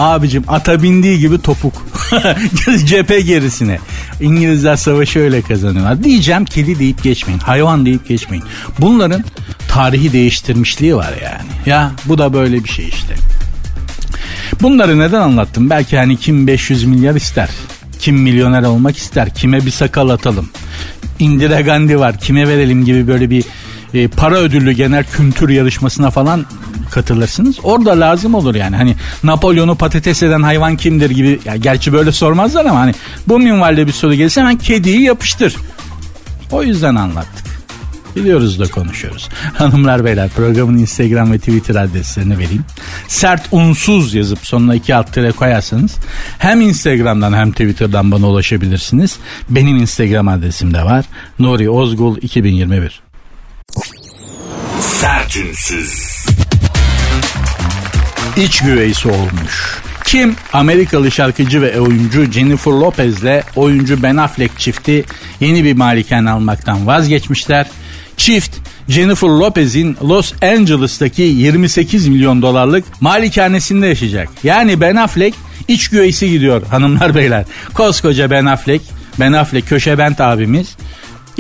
Abicim 0.01 0.45
ata 0.49 0.83
bindiği 0.83 1.19
gibi 1.19 1.43
topuk. 1.43 1.87
Cephe 2.85 3.21
gerisine. 3.21 3.79
İngilizler 4.21 4.77
savaşı 4.77 5.21
öyle 5.21 5.43
kazanıyorlar. 5.43 6.05
Diyeceğim 6.05 6.45
kedi 6.45 6.79
deyip 6.79 7.03
geçmeyin. 7.03 7.41
Hayvan 7.41 7.87
deyip 7.87 8.09
geçmeyin. 8.09 8.45
Bunların 8.79 9.25
tarihi 9.69 10.13
değiştirmişliği 10.13 10.97
var 10.97 11.13
yani. 11.23 11.51
Ya 11.67 11.93
bu 12.05 12.19
da 12.19 12.33
böyle 12.33 12.65
bir 12.65 12.69
şey 12.69 12.89
işte. 12.89 13.15
Bunları 14.63 14.99
neden 14.99 15.21
anlattım? 15.21 15.71
Belki 15.71 15.99
hani 15.99 16.17
kim 16.17 16.47
500 16.47 16.85
milyar 16.85 17.15
ister. 17.15 17.49
Kim 17.99 18.17
milyoner 18.17 18.63
olmak 18.63 18.97
ister. 18.97 19.35
Kime 19.35 19.67
bir 19.67 19.71
sakal 19.71 20.09
atalım. 20.09 20.51
Indira 21.19 21.61
Gandhi 21.61 22.01
var. 22.01 22.19
Kime 22.19 22.49
verelim 22.49 22.85
gibi 22.85 23.09
böyle 23.09 23.31
bir 23.31 23.45
e, 23.95 24.09
para 24.09 24.37
ödüllü 24.37 24.73
genel 24.73 25.05
kültür 25.05 25.49
yarışmasına 25.49 26.11
falan 26.11 26.47
katılırsınız. 26.91 27.57
Orada 27.63 28.01
lazım 28.01 28.35
olur 28.35 28.55
yani. 28.55 28.77
Hani 28.77 28.97
Napolyon'u 29.23 29.75
patates 29.75 30.23
eden 30.23 30.43
hayvan 30.43 30.77
kimdir 30.77 31.11
gibi. 31.11 31.41
Ya 31.45 31.57
gerçi 31.57 31.93
böyle 31.93 32.13
sormazlar 32.13 32.65
ama 32.65 32.81
hani 32.81 32.95
bu 33.29 33.39
minvalde 33.39 33.87
bir 33.87 33.93
soru 33.93 34.15
gelirse 34.15 34.41
hemen 34.41 34.59
kediyi 34.59 35.03
yapıştır. 35.03 35.57
O 36.51 36.63
yüzden 36.63 36.95
anlattık. 36.95 37.51
Biliyoruz 38.17 38.61
da 38.61 38.71
konuşuyoruz. 38.71 39.29
Hanımlar 39.55 40.05
beyler 40.05 40.29
programın 40.29 40.79
Instagram 40.79 41.33
ve 41.33 41.39
Twitter 41.39 41.75
adreslerini 41.75 42.39
vereyim. 42.39 42.65
Sert 43.09 43.49
unsuz 43.53 44.15
yazıp 44.15 44.39
sonuna 44.47 44.75
iki 44.75 44.95
alt 44.95 45.13
tere 45.13 45.33
koyarsanız 45.33 45.97
hem 46.39 46.61
Instagram'dan 46.61 47.33
hem 47.33 47.51
Twitter'dan 47.51 48.13
bana 48.13 48.29
ulaşabilirsiniz. 48.29 49.19
Benim 49.51 49.77
Instagram 49.77 50.29
adresim 50.29 50.75
de 50.75 50.83
var. 50.83 51.05
Nuri 51.39 51.71
Ozgul 51.71 52.17
2021. 52.17 53.10
Sertünsüz. 54.81 56.27
İç 58.37 58.61
güveysi 58.61 59.09
olmuş. 59.09 59.81
Kim? 60.05 60.37
Amerikalı 60.53 61.11
şarkıcı 61.11 61.63
ve 61.63 61.81
oyuncu 61.81 62.25
Jennifer 62.33 62.73
Lopez'le 62.73 63.45
oyuncu 63.57 64.03
Ben 64.03 64.17
Affleck 64.17 64.59
çifti 64.59 65.05
yeni 65.41 65.65
bir 65.65 65.77
malikane 65.77 66.31
almaktan 66.31 66.87
vazgeçmişler. 66.87 67.67
Çift 68.17 68.57
Jennifer 68.89 69.29
Lopez'in 69.29 69.97
Los 70.03 70.33
Angeles'taki 70.43 71.23
28 71.23 72.09
milyon 72.09 72.43
dolarlık 72.43 72.85
malikanesinde 73.01 73.87
yaşayacak. 73.87 74.29
Yani 74.43 74.81
Ben 74.81 74.97
Affleck 74.97 75.37
iç 75.69 75.89
güveysi 75.89 76.31
gidiyor 76.31 76.63
hanımlar 76.67 77.15
beyler. 77.15 77.45
Koskoca 77.75 78.31
Ben 78.31 78.45
Affleck, 78.45 78.85
Ben 79.21 79.33
Affleck 79.33 79.69
köşe 79.69 79.99
bent 79.99 80.21
abimiz 80.21 80.77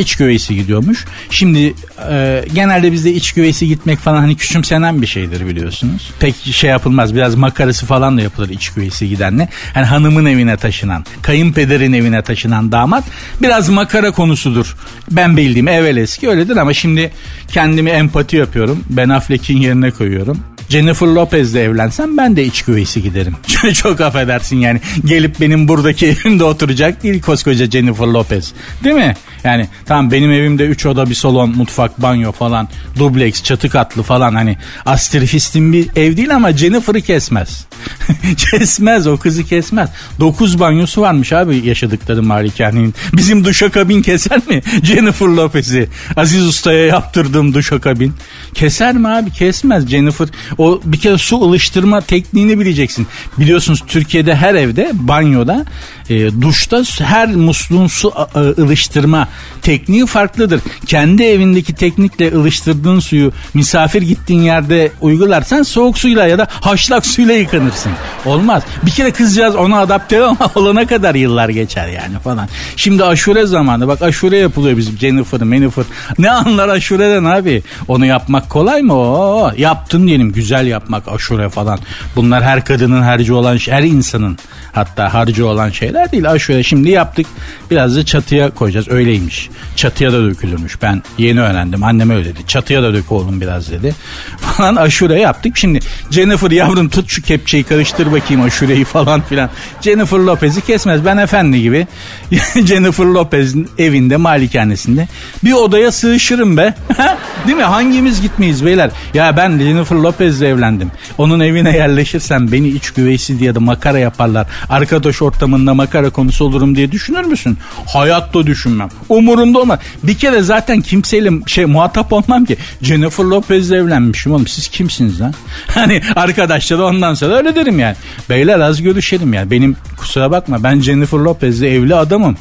iç 0.00 0.16
güveysi 0.16 0.54
gidiyormuş. 0.54 1.04
Şimdi 1.30 1.75
e, 2.11 2.45
genelde 2.54 2.92
bizde 2.92 3.12
iç 3.12 3.33
güveysi 3.33 3.69
gitmek 3.69 3.99
falan 3.99 4.21
hani 4.21 4.37
küçümsenen 4.37 5.02
bir 5.02 5.07
şeydir 5.07 5.47
biliyorsunuz. 5.47 6.11
Pek 6.21 6.35
şey 6.37 6.71
yapılmaz 6.71 7.14
biraz 7.14 7.35
makarası 7.35 7.87
falan 7.87 8.16
da 8.19 8.21
yapılır 8.21 8.49
iç 8.49 8.71
güveysi 8.71 9.09
gidenle. 9.09 9.49
Hani 9.75 9.87
hanımın 9.87 10.26
evine 10.26 10.57
taşınan, 10.57 11.04
kayınpederin 11.23 11.92
evine 11.92 12.23
taşınan 12.23 12.73
damat 12.73 13.04
biraz 13.42 13.69
makara 13.69 14.11
konusudur. 14.11 14.76
Ben 15.11 15.37
bildiğim 15.37 15.69
evvel 15.69 15.97
eski 15.97 16.28
öyledir 16.28 16.57
ama 16.57 16.73
şimdi 16.73 17.12
kendimi 17.49 17.90
empati 17.90 18.37
yapıyorum. 18.37 18.85
Ben 18.90 19.09
Affleck'in 19.09 19.57
yerine 19.57 19.90
koyuyorum. 19.90 20.40
Jennifer 20.71 21.07
Lopez'le 21.07 21.55
evlensem 21.55 22.17
ben 22.17 22.37
de 22.37 22.45
iç 22.45 22.62
güveysi 22.62 23.03
giderim. 23.03 23.37
Çok 23.75 24.00
affedersin 24.00 24.57
yani. 24.57 24.81
Gelip 25.05 25.41
benim 25.41 25.69
buradaki 25.69 26.07
evimde 26.25 26.45
oturacak 26.45 27.03
değil 27.03 27.23
koskoca 27.23 27.71
Jennifer 27.71 28.07
Lopez. 28.07 28.53
Değil 28.85 28.97
mi? 28.97 29.15
Yani 29.45 29.69
tamam 29.87 30.11
benim 30.11 30.33
evimde 30.33 30.65
3 30.65 30.87
oda 30.87 31.11
bir 31.11 31.15
salon, 31.15 31.50
mutfak, 31.57 32.03
banyo 32.03 32.33
falan, 32.33 32.69
dubleks, 32.99 33.43
çatı 33.43 33.69
katlı 33.69 34.03
falan 34.03 34.35
hani 34.35 34.57
astrifistin 34.87 35.73
bir 35.73 35.89
ev 35.97 36.17
değil 36.17 36.35
ama 36.35 36.53
Jennifer'ı 36.53 37.00
kesmez. 37.00 37.67
kesmez 38.37 39.07
o 39.07 39.17
kızı 39.17 39.45
kesmez. 39.45 39.91
9 40.21 40.61
banyosu 40.61 41.00
varmış 41.00 41.33
abi 41.33 41.67
yaşadıkları 41.67 42.23
malikanenin. 42.23 42.95
Bizim 43.12 43.45
duşakabin 43.45 44.03
keser 44.03 44.41
mi? 44.49 44.62
Jennifer 44.83 45.27
Lopez'i. 45.27 45.89
Aziz 46.17 46.47
Usta'ya 46.47 46.87
yaptırdığım 46.87 47.55
duşakabin. 47.55 48.15
Keser 48.55 48.95
mi 48.95 49.09
abi? 49.09 49.31
Kesmez. 49.31 49.87
Jennifer 49.87 50.29
o 50.61 50.81
bir 50.85 50.99
kere 51.00 51.19
su 51.19 51.43
ılıştırma 51.43 52.00
tekniğini 52.00 52.61
bileceksin. 52.61 53.07
Biliyorsunuz 53.38 53.83
Türkiye'de 53.87 54.37
her 54.37 54.55
evde 54.55 54.90
banyoda 54.95 55.64
e, 56.11 56.43
duşta 56.43 56.83
her 56.99 57.29
musluğun 57.29 57.87
su 57.87 58.12
ılıştırma 58.37 59.29
tekniği 59.62 60.07
farklıdır. 60.07 60.61
Kendi 60.87 61.23
evindeki 61.23 61.75
teknikle 61.75 62.35
ılıştırdığın 62.35 63.00
suyu 63.00 63.33
misafir 63.55 64.02
gittiğin 64.02 64.43
yerde 64.43 64.93
uygularsan 65.00 65.62
soğuk 65.62 65.99
suyla 65.99 66.26
ya 66.26 66.38
da 66.38 66.47
haşlak 66.50 67.07
suyla 67.07 67.35
yıkanırsın. 67.35 67.93
Olmaz. 68.25 68.62
Bir 68.83 68.90
kere 68.90 69.11
kızcağız 69.11 69.57
ona 69.57 69.79
adapte 69.81 70.23
olana 70.55 70.87
kadar 70.87 71.14
yıllar 71.14 71.49
geçer 71.49 71.88
yani 71.88 72.19
falan. 72.25 72.49
Şimdi 72.76 73.05
aşure 73.05 73.47
zamanı 73.47 73.88
bak 73.88 74.02
aşure 74.02 74.38
yapılıyor 74.38 74.76
bizim 74.76 74.99
Jennifer, 74.99 75.38
Jennifer. 75.38 75.85
Ne 76.19 76.31
anlar 76.31 76.69
aşureden 76.69 77.25
abi? 77.25 77.62
Onu 77.88 78.07
yapmak 78.07 78.50
kolay 78.50 78.83
mı? 78.83 78.95
Oo, 78.95 79.52
yaptın 79.57 80.07
diyelim 80.07 80.33
güzel 80.33 80.50
yapmak 80.59 81.09
aşure 81.09 81.49
falan. 81.49 81.78
Bunlar 82.16 82.42
her 82.42 82.64
kadının 82.64 83.02
harcı 83.02 83.37
olan 83.37 83.59
her 83.69 83.83
insanın 83.83 84.38
hatta 84.73 85.14
harcı 85.14 85.47
olan 85.47 85.71
şeyler 85.71 86.12
değil. 86.12 86.30
Aşure 86.30 86.62
şimdi 86.62 86.90
yaptık. 86.90 87.26
Biraz 87.71 87.97
da 87.97 88.04
çatıya 88.04 88.50
koyacağız. 88.50 88.88
Öyleymiş. 88.88 89.50
Çatıya 89.76 90.12
da 90.12 90.25
dökülürmüş. 90.25 90.83
Ben 90.83 91.02
yeni 91.19 91.40
öğrendim. 91.40 91.85
Annem 91.85 92.11
öyle 92.11 92.25
dedi. 92.25 92.47
Çatıya 92.47 92.83
da 92.83 92.95
dök 92.95 93.12
oğlum 93.12 93.40
biraz 93.40 93.71
dedi. 93.71 93.95
Falan 94.38 94.76
aşure 94.76 95.21
yaptık. 95.21 95.57
Şimdi 95.57 95.80
Jennifer 96.11 96.50
yavrum 96.50 96.88
tut 96.88 97.09
şu 97.09 97.23
kepçeyi 97.23 97.64
karıştır 97.64 98.12
bakayım 98.12 98.42
aşureyi 98.42 98.85
falan 98.85 99.21
filan. 99.21 99.50
Jennifer 99.80 100.19
Lopez'i 100.19 100.61
kesmez. 100.61 101.04
Ben 101.04 101.16
efendi 101.16 101.62
gibi 101.62 101.87
Jennifer 102.66 103.04
Lopez'in 103.04 103.69
evinde 103.78 104.16
malikanesinde 104.16 105.09
bir 105.45 105.52
odaya 105.52 105.92
sığışırım 105.92 106.57
be. 106.57 106.75
Değil 107.47 107.57
mi? 107.57 107.62
Hangimiz 107.62 108.23
gitmeyiz 108.23 108.64
beyler? 108.64 108.90
Ya 109.14 109.37
ben 109.37 109.59
Jennifer 109.59 109.97
Lopez'le 110.40 110.42
evlendim. 110.42 110.90
Onun 111.18 111.40
evine 111.40 111.76
yerleşirsem 111.76 112.52
beni 112.52 112.68
iç 112.68 112.90
güveysi 112.90 113.38
diye 113.38 113.54
de 113.54 113.59
makara 113.59 113.99
yaparlar. 113.99 114.47
Arkadaş 114.68 115.23
ortamında 115.23 115.75
makara 115.75 116.11
konusu 116.11 116.44
olurum 116.44 116.76
diye 116.76 116.92
düşünür 116.92 117.25
müsün? 117.25 117.59
Hayatta 117.87 118.47
düşünmem. 118.47 118.88
Umurumda 119.09 119.59
olmaz. 119.59 119.78
Bir 120.02 120.14
kere 120.14 120.42
zaten 120.42 120.80
kimseyle 120.80 121.30
şey 121.47 121.64
muhatap 121.64 122.12
olmam 122.12 122.44
ki. 122.44 122.56
Jennifer 122.82 123.25
Lopez'le 123.25 123.73
evlenmişim 123.73 124.32
oğlum. 124.32 124.47
Siz 124.47 124.68
kimsiniz 124.68 125.20
lan? 125.20 125.35
Hani 125.66 126.02
arkadaşlar 126.16 126.78
ondan 126.78 127.14
sonra 127.14 127.37
öyle 127.37 127.54
derim 127.54 127.78
yani. 127.78 127.97
Beyler 128.28 128.61
az 128.61 128.82
görüşelim 128.82 129.35
yani. 129.35 129.50
Benim 129.50 129.76
kusura 129.97 130.30
bakma 130.30 130.62
ben 130.62 130.80
Jennifer 130.80 131.18
Lopez'le 131.18 131.62
evli 131.62 131.94
adamım 131.94 132.37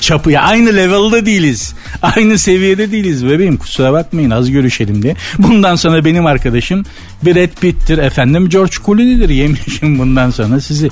çapı 0.00 0.30
ya 0.30 0.42
aynı 0.42 0.76
level'da 0.76 1.26
değiliz. 1.26 1.74
Aynı 2.02 2.38
seviyede 2.38 2.92
değiliz 2.92 3.26
bebeğim 3.26 3.56
kusura 3.56 3.92
bakmayın 3.92 4.30
az 4.30 4.50
görüşelim 4.50 5.02
diye. 5.02 5.16
Bundan 5.38 5.76
sonra 5.76 6.04
benim 6.04 6.26
arkadaşım 6.26 6.84
Brad 7.34 7.60
Pitt'tir 7.60 7.98
efendim 7.98 8.48
George 8.48 8.72
Clooney'dir 8.86 9.28
yemişim 9.28 9.98
bundan 9.98 10.30
sonra 10.30 10.60
sizi 10.60 10.90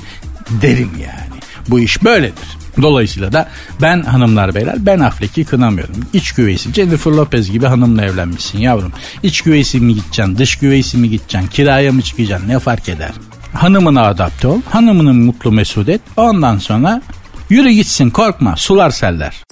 derim 0.49 0.91
yani. 1.01 1.39
Bu 1.67 1.79
iş 1.79 2.03
böyledir. 2.03 2.59
Dolayısıyla 2.81 3.33
da 3.33 3.49
ben 3.81 4.01
hanımlar 4.01 4.55
beyler 4.55 4.75
ben 4.85 4.99
Affleck'i 4.99 5.45
kınamıyorum. 5.45 5.95
İç 6.13 6.31
güveysi 6.31 6.73
Jennifer 6.73 7.11
Lopez 7.11 7.51
gibi 7.51 7.65
hanımla 7.65 8.05
evlenmişsin 8.05 8.59
yavrum. 8.59 8.91
İç 9.23 9.41
güveysi 9.41 9.79
mi 9.79 9.95
gideceksin 9.95 10.37
dış 10.37 10.55
güveysi 10.55 10.97
mi 10.97 11.09
gideceksin 11.09 11.49
kiraya 11.49 11.91
mı 11.91 12.01
çıkacaksın 12.01 12.49
ne 12.49 12.59
fark 12.59 12.89
eder. 12.89 13.11
Hanımına 13.53 14.07
adapte 14.07 14.47
ol 14.47 14.61
hanımını 14.69 15.13
mutlu 15.13 15.51
mesut 15.51 15.89
et 15.89 16.01
ondan 16.17 16.57
sonra 16.57 17.01
Yürü 17.49 17.69
gitsin 17.69 18.09
korkma 18.09 18.55
sular 18.55 18.89
seller. 18.89 19.43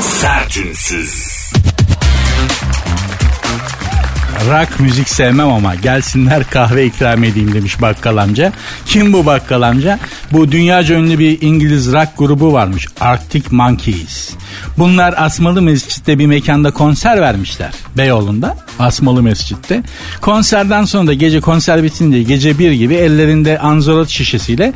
Sertünsüz. 0.00 1.37
Rock 4.46 4.80
müzik 4.80 5.08
sevmem 5.08 5.48
ama 5.48 5.74
gelsinler 5.74 6.44
kahve 6.50 6.86
ikram 6.86 7.24
edeyim 7.24 7.54
demiş 7.54 7.82
bakkal 7.82 8.16
amca. 8.16 8.52
Kim 8.86 9.12
bu 9.12 9.26
bakkal 9.26 9.62
amca? 9.62 9.98
Bu 10.32 10.52
dünyaca 10.52 10.94
ünlü 10.94 11.18
bir 11.18 11.42
İngiliz 11.42 11.92
rock 11.92 12.08
grubu 12.18 12.52
varmış. 12.52 12.86
Arctic 13.00 13.44
Monkeys. 13.50 14.30
Bunlar 14.78 15.14
Asmalı 15.16 15.62
Mescid'de 15.62 16.18
bir 16.18 16.26
mekanda 16.26 16.70
konser 16.70 17.20
vermişler. 17.20 17.70
Beyoğlu'nda. 17.96 18.56
Asmalı 18.78 19.22
Mescid'de. 19.22 19.82
Konserden 20.20 20.84
sonra 20.84 21.06
da 21.06 21.12
gece 21.12 21.40
konser 21.40 21.82
bitince 21.82 22.22
gece 22.22 22.58
bir 22.58 22.72
gibi 22.72 22.94
ellerinde 22.94 23.58
anzorot 23.58 24.08
şişesiyle 24.08 24.72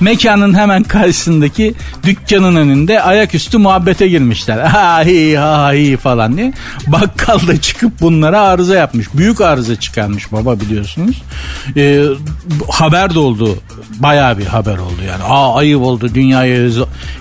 mekanın 0.00 0.54
hemen 0.54 0.82
karşısındaki 0.82 1.74
dükkanın 2.04 2.56
önünde 2.56 3.02
ayaküstü 3.02 3.58
muhabbete 3.58 4.08
girmişler. 4.08 4.58
Ha 4.76 5.04
hi 5.04 5.36
ha 5.36 5.72
hi 5.72 5.96
falan 5.96 6.36
diye. 6.36 6.52
Bakkal 6.86 7.46
da 7.46 7.60
çıkıp 7.60 8.00
bunlara 8.00 8.40
arıza 8.40 8.74
yapmış. 8.74 9.05
Büyük 9.14 9.40
arıza 9.40 9.76
çıkarmış 9.76 10.32
baba 10.32 10.60
biliyorsunuz. 10.60 11.22
Ee, 11.76 12.02
haber 12.68 13.14
de 13.14 13.18
oldu. 13.18 13.58
Bayağı 13.98 14.38
bir 14.38 14.46
haber 14.46 14.78
oldu 14.78 15.02
yani. 15.08 15.22
Aa 15.22 15.54
ayıp 15.54 15.80
oldu 15.80 16.10
dünyaya. 16.14 16.56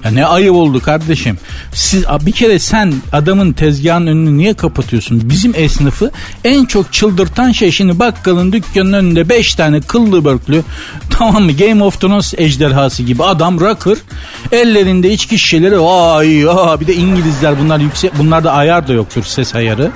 Ya 0.03 0.11
ne 0.11 0.25
ayıp 0.25 0.53
oldu 0.53 0.79
kardeşim. 0.79 1.37
Siz 1.73 2.05
bir 2.25 2.31
kere 2.31 2.59
sen 2.59 2.93
adamın 3.11 3.53
tezgahın 3.53 4.07
önünü 4.07 4.37
niye 4.37 4.53
kapatıyorsun? 4.53 5.29
Bizim 5.29 5.53
esnafı 5.55 6.11
en 6.43 6.65
çok 6.65 6.93
çıldırtan 6.93 7.51
şey 7.51 7.71
şimdi 7.71 7.99
bakkalın 7.99 8.51
dükkanın 8.51 8.93
önünde 8.93 9.29
5 9.29 9.55
tane 9.55 9.81
kıllı 9.81 10.25
börklü 10.25 10.63
tamam 11.09 11.43
mı 11.43 11.51
Game 11.51 11.83
of 11.83 12.01
Thrones 12.01 12.33
ejderhası 12.37 13.03
gibi 13.03 13.23
adam 13.23 13.59
rocker 13.59 13.97
ellerinde 14.51 15.11
içki 15.11 15.39
şişeleri 15.39 15.77
ay 15.77 16.27
bir 16.79 16.87
de 16.87 16.95
İngilizler 16.95 17.59
bunlar 17.59 17.79
yüksek 17.79 18.17
bunlarda 18.17 18.51
ayar 18.51 18.87
da 18.87 18.93
yoktur 18.93 19.23
ses 19.23 19.55
ayarı 19.55 19.91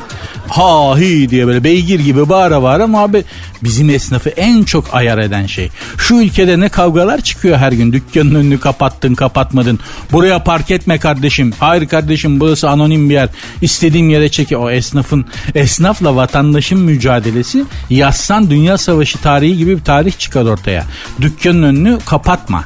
ha 0.48 0.98
hi 0.98 1.30
diye 1.30 1.48
böyle 1.48 1.64
beygir 1.80 2.00
gibi 2.00 2.30
bağıra 2.30 2.64
bağıra 2.64 2.88
muhabbet. 2.88 3.26
Bizim 3.64 3.90
esnafı 3.90 4.30
en 4.30 4.64
çok 4.64 4.94
ayar 4.94 5.18
eden 5.18 5.46
şey. 5.46 5.70
Şu 5.98 6.16
ülkede 6.16 6.60
ne 6.60 6.70
kavgalar 6.70 7.22
çıkıyor 7.22 7.58
her 7.58 7.72
gün. 7.72 7.94
Dükkanın 7.94 8.36
önünü 8.36 8.60
kapattın 8.60 9.16
kapatmadın. 9.16 9.80
Buraya 10.12 10.44
park 10.44 10.72
etme 10.72 10.98
kardeşim. 10.98 11.54
Hayır 11.60 11.88
kardeşim 11.88 12.40
burası 12.40 12.70
anonim 12.70 13.10
bir 13.10 13.14
yer. 13.14 13.30
İstediğim 13.62 14.10
yere 14.10 14.30
çeki. 14.30 14.58
O 14.58 14.70
esnafın 14.70 15.26
esnafla 15.56 16.16
vatandaşın 16.16 16.80
mücadelesi 16.80 17.64
yazsan 17.90 18.50
Dünya 18.50 18.78
Savaşı 18.78 19.18
tarihi 19.18 19.58
gibi 19.58 19.78
bir 19.78 19.84
tarih 19.84 20.18
çıkar 20.18 20.46
ortaya. 20.46 20.86
Dükkanın 21.22 21.64
önünü 21.64 22.00
kapatma. 22.06 22.64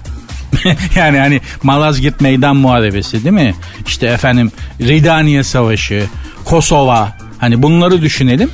yani 0.95 1.19
hani 1.19 1.41
Malazgirt 1.63 2.21
Meydan 2.21 2.55
Muharebesi 2.55 3.23
değil 3.23 3.35
mi? 3.35 3.55
İşte 3.87 4.07
efendim 4.07 4.51
Ridaniye 4.81 5.43
Savaşı, 5.43 6.03
Kosova, 6.45 7.23
Hani 7.43 7.63
bunları 7.63 8.01
düşünelim. 8.01 8.49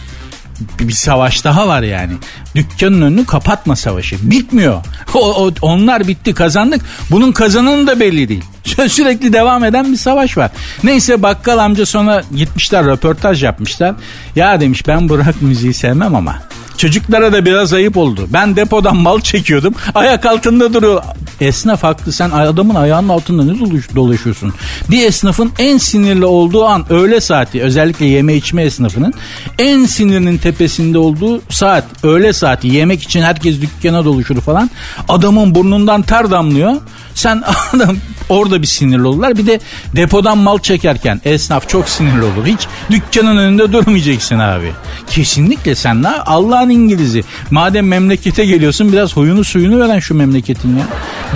Bir 0.80 0.94
savaş 0.94 1.44
daha 1.44 1.68
var 1.68 1.82
yani. 1.82 2.14
Dükkanın 2.56 3.02
önünü 3.02 3.26
kapatma 3.26 3.76
savaşı. 3.76 4.32
Bitmiyor. 4.32 4.84
O, 5.14 5.46
o, 5.46 5.52
onlar 5.62 6.08
bitti 6.08 6.34
kazandık. 6.34 6.82
Bunun 7.12 7.32
kazananı 7.32 7.88
da 7.88 8.00
belli 8.00 8.30
değil. 8.30 8.44
Sürekli 8.88 9.34
devam 9.34 9.64
eden 9.64 9.92
bir 9.92 9.98
savaş 9.98 10.38
var. 10.38 10.52
Neyse 10.84 11.24
bakkal 11.24 11.58
amca 11.58 11.86
sonra 11.86 12.24
gitmişler 12.36 12.86
röportaj 12.86 13.44
yapmışlar. 13.44 13.96
Ya 14.36 14.62
demiş 14.62 14.88
ben 14.88 15.10
Burak 15.10 15.42
müziği 15.42 15.74
sevmem 15.74 16.16
ama 16.16 16.40
Çocuklara 16.80 17.34
da 17.34 17.46
biraz 17.46 17.74
ayıp 17.74 17.98
oldu. 17.98 18.28
Ben 18.34 18.56
depodan 18.56 18.98
mal 18.98 19.22
çekiyordum. 19.22 19.76
Ayak 19.96 20.26
altında 20.26 20.74
duruyor. 20.74 21.04
Esnaf 21.42 21.84
haklı 21.84 22.12
sen 22.12 22.30
adamın 22.30 22.76
ayağının 22.76 23.10
altında 23.10 23.44
ne 23.44 23.60
dolaşıyorsun? 23.96 24.54
Bir 24.90 25.06
esnafın 25.06 25.52
en 25.60 25.78
sinirli 25.78 26.26
olduğu 26.26 26.66
an 26.66 26.86
öğle 26.90 27.22
saati 27.22 27.62
özellikle 27.62 28.06
yeme 28.06 28.36
içme 28.36 28.64
esnafının 28.64 29.14
en 29.60 29.86
sinirinin 29.86 30.38
tepesinde 30.38 30.98
olduğu 30.98 31.42
saat 31.50 31.84
öğle 32.04 32.34
saati 32.34 32.68
yemek 32.68 33.04
için 33.04 33.22
herkes 33.22 33.62
dükkana 33.62 34.06
doluşur 34.06 34.42
falan. 34.42 34.70
Adamın 35.08 35.56
burnundan 35.56 36.02
ter 36.02 36.32
damlıyor. 36.32 36.76
Sen 37.20 37.44
adam 37.74 37.98
orada 38.30 38.62
bir 38.62 38.68
sinirli 38.68 39.08
olurlar. 39.08 39.38
Bir 39.38 39.48
de 39.48 39.60
depodan 39.96 40.38
mal 40.38 40.60
çekerken 40.60 41.22
esnaf 41.26 41.70
çok 41.70 41.90
sinirli 41.90 42.24
olur. 42.24 42.46
Hiç 42.46 42.68
dükkanın 42.92 43.38
önünde 43.38 43.74
durmayacaksın 43.74 44.40
abi. 44.40 44.72
Kesinlikle 45.10 45.76
sen 45.76 46.04
ne 46.04 46.10
Allah'ın 46.10 46.70
İngilizi. 46.70 47.24
Madem 47.52 47.88
memlekete 47.88 48.46
geliyorsun 48.46 48.92
biraz 48.92 49.16
huyunu 49.16 49.44
suyunu 49.44 49.80
veren 49.80 50.00
şu 50.00 50.16
memleketin 50.16 50.78
ya. 50.78 50.84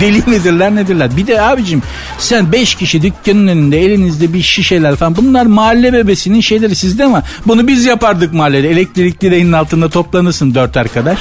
Deli 0.00 0.22
midirler 0.26 0.74
nedirler? 0.74 1.16
Bir 1.16 1.26
de 1.26 1.42
abicim 1.42 1.82
sen 2.18 2.52
beş 2.52 2.74
kişi 2.74 3.02
dükkanın 3.02 3.46
önünde 3.46 3.80
elinizde 3.80 4.32
bir 4.32 4.42
şişeler 4.42 4.96
falan 4.96 5.16
bunlar 5.16 5.46
mahalle 5.46 5.92
bebesinin 5.92 6.40
şeyleri 6.40 6.76
sizde 6.76 7.04
ama 7.04 7.22
bunu 7.46 7.68
biz 7.68 7.84
yapardık 7.84 8.32
mahallede. 8.32 8.70
Elektrikli 8.70 9.30
rehin 9.30 9.52
altında 9.52 9.88
toplanırsın 9.88 10.54
dört 10.54 10.76
arkadaş. 10.76 11.18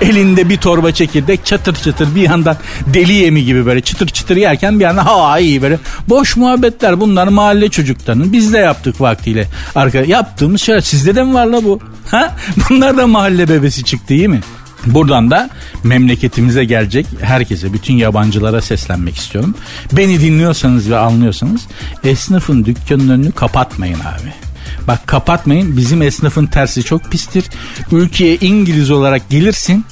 Elinde 0.00 0.48
bir 0.48 0.56
torba 0.56 0.92
çekirdek 0.92 1.46
çatır 1.46 1.74
çatır 1.74 2.14
bir 2.14 2.22
yandan 2.22 2.56
deli 2.86 3.12
yemi 3.12 3.44
gibi 3.44 3.66
böyle 3.66 3.80
çıtır 3.80 4.05
çıtır 4.12 4.36
yerken 4.36 4.78
bir 4.78 4.84
yandan 4.84 5.04
ha 5.04 5.38
iyi 5.38 5.62
böyle. 5.62 5.78
Boş 6.08 6.36
muhabbetler 6.36 7.00
bunlar 7.00 7.28
mahalle 7.28 7.68
çocuklarının. 7.68 8.32
Biz 8.32 8.52
de 8.52 8.58
yaptık 8.58 9.00
vaktiyle. 9.00 9.46
Arka, 9.74 9.98
yaptığımız 9.98 10.60
şeyler 10.60 10.80
sizde 10.80 11.14
de 11.14 11.22
mi 11.22 11.34
var 11.34 11.46
la 11.46 11.64
bu? 11.64 11.80
Ha? 12.10 12.36
Bunlar 12.70 12.96
da 12.96 13.06
mahalle 13.06 13.48
bebesi 13.48 13.84
çıktı 13.84 14.08
değil 14.08 14.28
mi? 14.28 14.40
Buradan 14.86 15.30
da 15.30 15.50
memleketimize 15.84 16.64
gelecek 16.64 17.06
herkese, 17.20 17.72
bütün 17.72 17.94
yabancılara 17.94 18.60
seslenmek 18.60 19.16
istiyorum. 19.16 19.54
Beni 19.92 20.20
dinliyorsanız 20.20 20.90
ve 20.90 20.96
anlıyorsanız 20.96 21.66
esnafın 22.04 22.64
dükkanın 22.64 23.08
önünü 23.08 23.32
kapatmayın 23.32 24.00
abi. 24.00 24.32
Bak 24.86 25.06
kapatmayın 25.06 25.76
bizim 25.76 26.02
esnafın 26.02 26.46
tersi 26.46 26.82
çok 26.82 27.04
pistir. 27.04 27.44
Ülkeye 27.92 28.36
İngiliz 28.36 28.90
olarak 28.90 29.30
gelirsin 29.30 29.84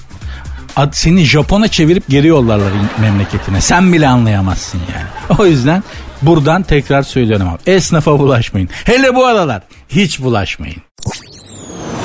seni 0.93 1.25
Japon'a 1.25 1.69
çevirip 1.69 2.05
geri 2.09 2.27
yollarlar 2.27 2.73
memleketine. 3.01 3.61
Sen 3.61 3.93
bile 3.93 4.09
anlayamazsın 4.09 4.81
yani. 4.95 5.39
O 5.39 5.47
yüzden 5.47 5.83
buradan 6.23 6.63
tekrar 6.63 7.03
söylüyorum 7.03 7.49
abi. 7.49 7.71
Esnafa 7.71 8.19
bulaşmayın. 8.19 8.69
Hele 8.85 9.15
bu 9.15 9.27
aralar 9.27 9.63
hiç 9.89 10.21
bulaşmayın. 10.21 10.83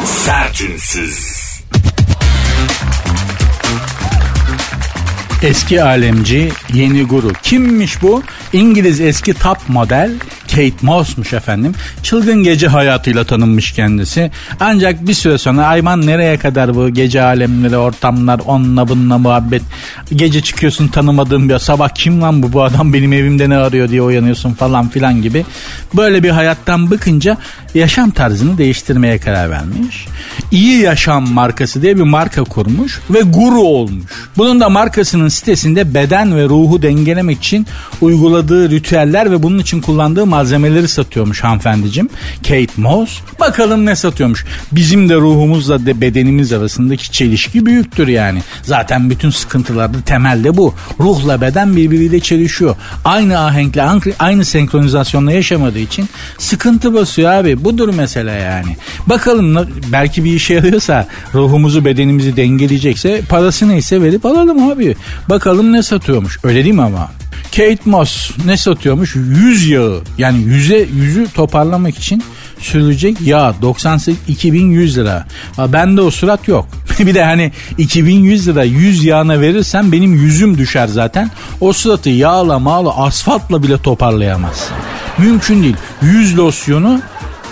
Sertünsüz. 0.06 1.40
Eski 5.44 5.84
alemci, 5.84 6.52
yeni 6.74 7.04
guru. 7.04 7.34
Kimmiş 7.44 8.02
bu? 8.02 8.24
İngiliz 8.54 9.02
eski 9.02 9.34
top 9.34 9.58
model 9.68 10.12
Kate 10.52 10.74
Moss'muş 10.82 11.34
efendim. 11.34 11.74
Çılgın 12.04 12.44
gece 12.44 12.68
hayatıyla 12.68 13.24
tanınmış 13.24 13.72
kendisi. 13.72 14.32
Ancak 14.60 15.08
bir 15.08 15.14
süre 15.14 15.38
sonra 15.38 15.66
ayman 15.66 16.08
nereye 16.08 16.38
kadar 16.38 16.76
bu 16.76 16.90
gece 16.90 17.24
alemleri, 17.24 17.78
ortamlar, 17.78 18.42
onunla 18.46 18.88
bununla 18.88 19.18
muhabbet. 19.18 19.62
Gece 20.16 20.42
çıkıyorsun 20.42 20.88
tanımadığın 20.88 21.50
bir 21.50 21.60
sabah 21.60 21.90
kim 21.90 22.22
lan 22.22 22.44
bu 22.44 22.54
bu 22.54 22.64
adam 22.64 22.94
benim 22.94 23.14
evimde 23.14 23.50
ne 23.50 23.58
arıyor 23.58 23.90
diye 23.90 24.02
uyanıyorsun 24.02 24.54
falan 24.54 24.90
filan 24.90 25.22
gibi. 25.22 25.46
Böyle 25.94 26.24
bir 26.24 26.30
hayattan 26.30 26.92
bıkınca 26.92 27.38
yaşam 27.74 28.12
tarzını 28.12 28.58
değiştirmeye 28.58 29.18
karar 29.18 29.50
vermiş. 29.50 30.08
İyi 30.52 30.80
Yaşam 30.80 31.30
markası 31.30 31.82
diye 31.82 31.98
bir 31.98 32.04
marka 32.04 32.44
kurmuş 32.44 33.00
ve 33.10 33.22
guru 33.22 33.62
olmuş. 33.62 34.06
Bunun 34.38 34.60
da 34.60 34.70
markasının 34.70 35.28
sitesinde 35.28 35.94
beden 35.94 36.36
ve 36.36 36.44
ruhu 36.44 36.82
dengelemek 36.82 37.38
için 37.38 37.68
uyguladığı 38.02 38.70
ritüeller 38.70 39.32
ve 39.32 39.44
bunun 39.44 39.60
için 39.60 39.82
kullandığı 39.82 40.26
malzemeleri 40.40 40.88
satıyormuş 40.88 41.44
hanımefendicim. 41.44 42.10
Kate 42.38 42.68
Moss. 42.78 43.20
Bakalım 43.40 43.86
ne 43.86 43.96
satıyormuş. 43.96 44.46
Bizim 44.72 45.10
de 45.10 45.16
ruhumuzla 45.16 45.86
de 45.86 46.02
bedenimiz 46.02 46.54
arasındaki 46.54 47.12
çelişki 47.12 47.66
büyüktür 47.66 48.08
yani. 48.08 48.42
Zaten 48.64 49.10
bütün 49.10 49.30
sıkıntılarda 49.30 50.02
temelde 50.02 50.58
bu. 50.58 50.74
Ruhla 51.00 51.42
beden 51.42 51.76
birbiriyle 51.76 52.20
çelişiyor. 52.20 52.76
Aynı 53.06 53.40
ahenkle 53.40 53.84
aynı 54.20 54.46
senkronizasyonla 54.46 55.32
yaşamadığı 55.32 55.80
için 55.80 56.10
sıkıntı 56.38 56.94
basıyor 56.94 57.32
abi. 57.32 57.64
Budur 57.64 57.94
mesele 57.94 58.32
yani. 58.32 58.78
Bakalım 59.08 59.68
belki 59.92 60.24
bir 60.24 60.34
işe 60.34 60.54
yarıyorsa 60.54 61.08
ruhumuzu 61.34 61.86
bedenimizi 61.86 62.38
dengeleyecekse 62.38 63.22
parası 63.30 63.70
neyse 63.70 64.02
verip 64.02 64.26
alalım 64.26 64.72
abi. 64.72 64.96
Bakalım 65.30 65.74
ne 65.74 65.84
satıyormuş. 65.84 66.40
Öyle 66.44 66.64
değil 66.64 66.76
mi 66.76 66.82
ama? 66.82 67.12
Kate 67.44 67.80
Moss 67.86 68.32
ne 68.46 68.58
satıyormuş? 68.58 69.16
Yüz 69.16 69.68
yağı. 69.68 70.02
Yani 70.18 70.44
yüze 70.44 70.88
yüzü 70.94 71.28
toparlamak 71.34 71.98
için 71.98 72.24
sürülecek 72.60 73.22
yağ 73.22 73.54
98 73.62 74.16
2100 74.28 74.98
lira. 74.98 75.28
Bende 75.58 76.02
o 76.02 76.12
surat 76.12 76.48
yok. 76.48 76.68
bir 77.00 77.16
de 77.16 77.24
hani 77.24 77.52
2100 77.78 78.48
lira 78.48 78.64
yüz 78.64 79.04
yağına 79.04 79.42
verirsen 79.42 79.92
benim 79.92 80.14
yüzüm 80.14 80.58
düşer 80.58 80.88
zaten. 80.88 81.32
O 81.62 81.74
suratı 81.74 82.10
yağla 82.10 82.60
mağla 82.60 82.98
asfaltla 82.98 83.64
bile 83.64 83.78
toparlayamazsın. 83.78 84.78
Mümkün 85.18 85.64
değil. 85.64 85.76
Yüz 86.02 86.38
losyonu 86.38 87.02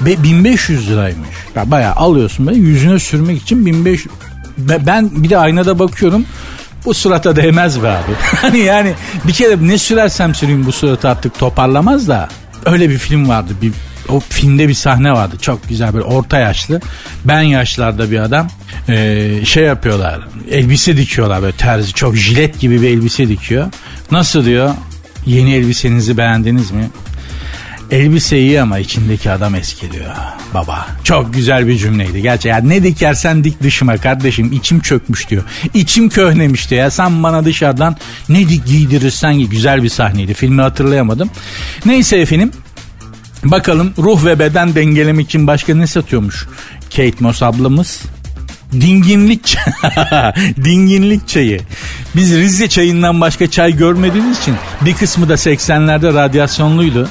1500 0.02 0.90
liraymış. 0.90 1.30
Ya 1.56 1.72
bayağı 1.72 1.96
alıyorsun 1.96 2.48
böyle 2.48 2.60
yüzüne 2.60 3.00
sürmek 3.00 3.42
için 3.42 3.66
1500 3.66 4.14
ben 4.58 5.24
bir 5.24 5.30
de 5.30 5.38
aynada 5.38 5.80
bakıyorum 5.80 6.26
bu 6.88 6.94
surata 6.94 7.36
değmez 7.36 7.84
be 7.84 7.90
abi. 7.90 8.12
hani 8.42 8.60
yani 8.60 8.94
bir 9.28 9.34
kere 9.34 9.58
ne 9.62 9.78
sürersem 9.78 10.36
süreyim 10.36 10.66
bu 10.66 10.72
suratı 10.72 11.10
artık 11.10 11.40
toparlamaz 11.40 12.08
da 12.08 12.30
öyle 12.66 12.90
bir 12.90 12.98
film 12.98 13.30
vardı. 13.30 13.54
Bir 13.62 13.72
o 14.10 14.20
filmde 14.20 14.68
bir 14.68 14.74
sahne 14.74 15.12
vardı 15.12 15.36
çok 15.42 15.70
güzel 15.70 15.94
böyle 15.94 16.06
orta 16.06 16.40
yaşlı 16.40 16.82
ben 17.26 17.42
yaşlarda 17.42 18.12
bir 18.12 18.20
adam 18.20 18.48
ee, 18.90 19.32
şey 19.46 19.64
yapıyorlar 19.64 20.20
elbise 20.52 20.98
dikiyorlar 20.98 21.42
böyle 21.42 21.58
terzi 21.58 21.94
çok 21.94 22.16
jilet 22.16 22.60
gibi 22.60 22.82
bir 22.82 22.90
elbise 22.90 23.28
dikiyor 23.28 23.68
nasıl 24.12 24.46
diyor 24.46 24.74
yeni 25.26 25.54
elbisenizi 25.54 26.18
beğendiniz 26.18 26.72
mi 26.72 26.90
Elbise 27.92 28.40
iyi 28.40 28.62
ama 28.62 28.80
içindeki 28.80 29.32
adam 29.32 29.56
eski 29.56 29.92
diyor 29.92 30.06
baba. 30.54 30.88
Çok 31.04 31.34
güzel 31.34 31.68
bir 31.68 31.78
cümleydi 31.78 32.22
gerçi. 32.22 32.48
Ya 32.48 32.58
ne 32.58 32.84
dikersen 32.84 33.44
dik 33.44 33.64
dışıma 33.64 33.98
kardeşim 33.98 34.52
içim 34.54 34.80
çökmüş 34.80 35.30
diyor. 35.30 35.44
İçim 35.74 36.10
köhnemiş 36.10 36.70
diyor 36.70 36.82
ya 36.82 36.92
sen 36.92 37.24
bana 37.24 37.46
dışarıdan 37.46 37.96
ne 38.30 38.50
dik 38.50 38.66
giydirirsen 38.66 39.34
giy. 39.34 39.48
Güzel 39.50 39.84
bir 39.84 39.90
sahneydi 39.90 40.34
filmi 40.34 40.62
hatırlayamadım. 40.62 41.30
Neyse 41.86 42.18
efendim 42.18 42.52
bakalım 43.44 43.94
ruh 43.98 44.26
ve 44.26 44.40
beden 44.40 44.76
dengelemek 44.76 45.26
için 45.26 45.48
başka 45.48 45.76
ne 45.76 45.88
satıyormuş 45.88 46.48
Kate 46.96 47.16
Moss 47.20 47.44
ablamız? 47.44 48.02
Dinginlik 48.72 49.58
dinginlik 50.64 51.28
çayı. 51.28 51.62
Biz 52.16 52.36
Rize 52.36 52.70
çayından 52.70 53.22
başka 53.22 53.50
çay 53.52 53.78
görmediğimiz 53.78 54.40
için 54.40 54.56
bir 54.82 54.94
kısmı 54.94 55.30
da 55.30 55.34
80'lerde 55.34 56.14
radyasyonluydu 56.14 57.10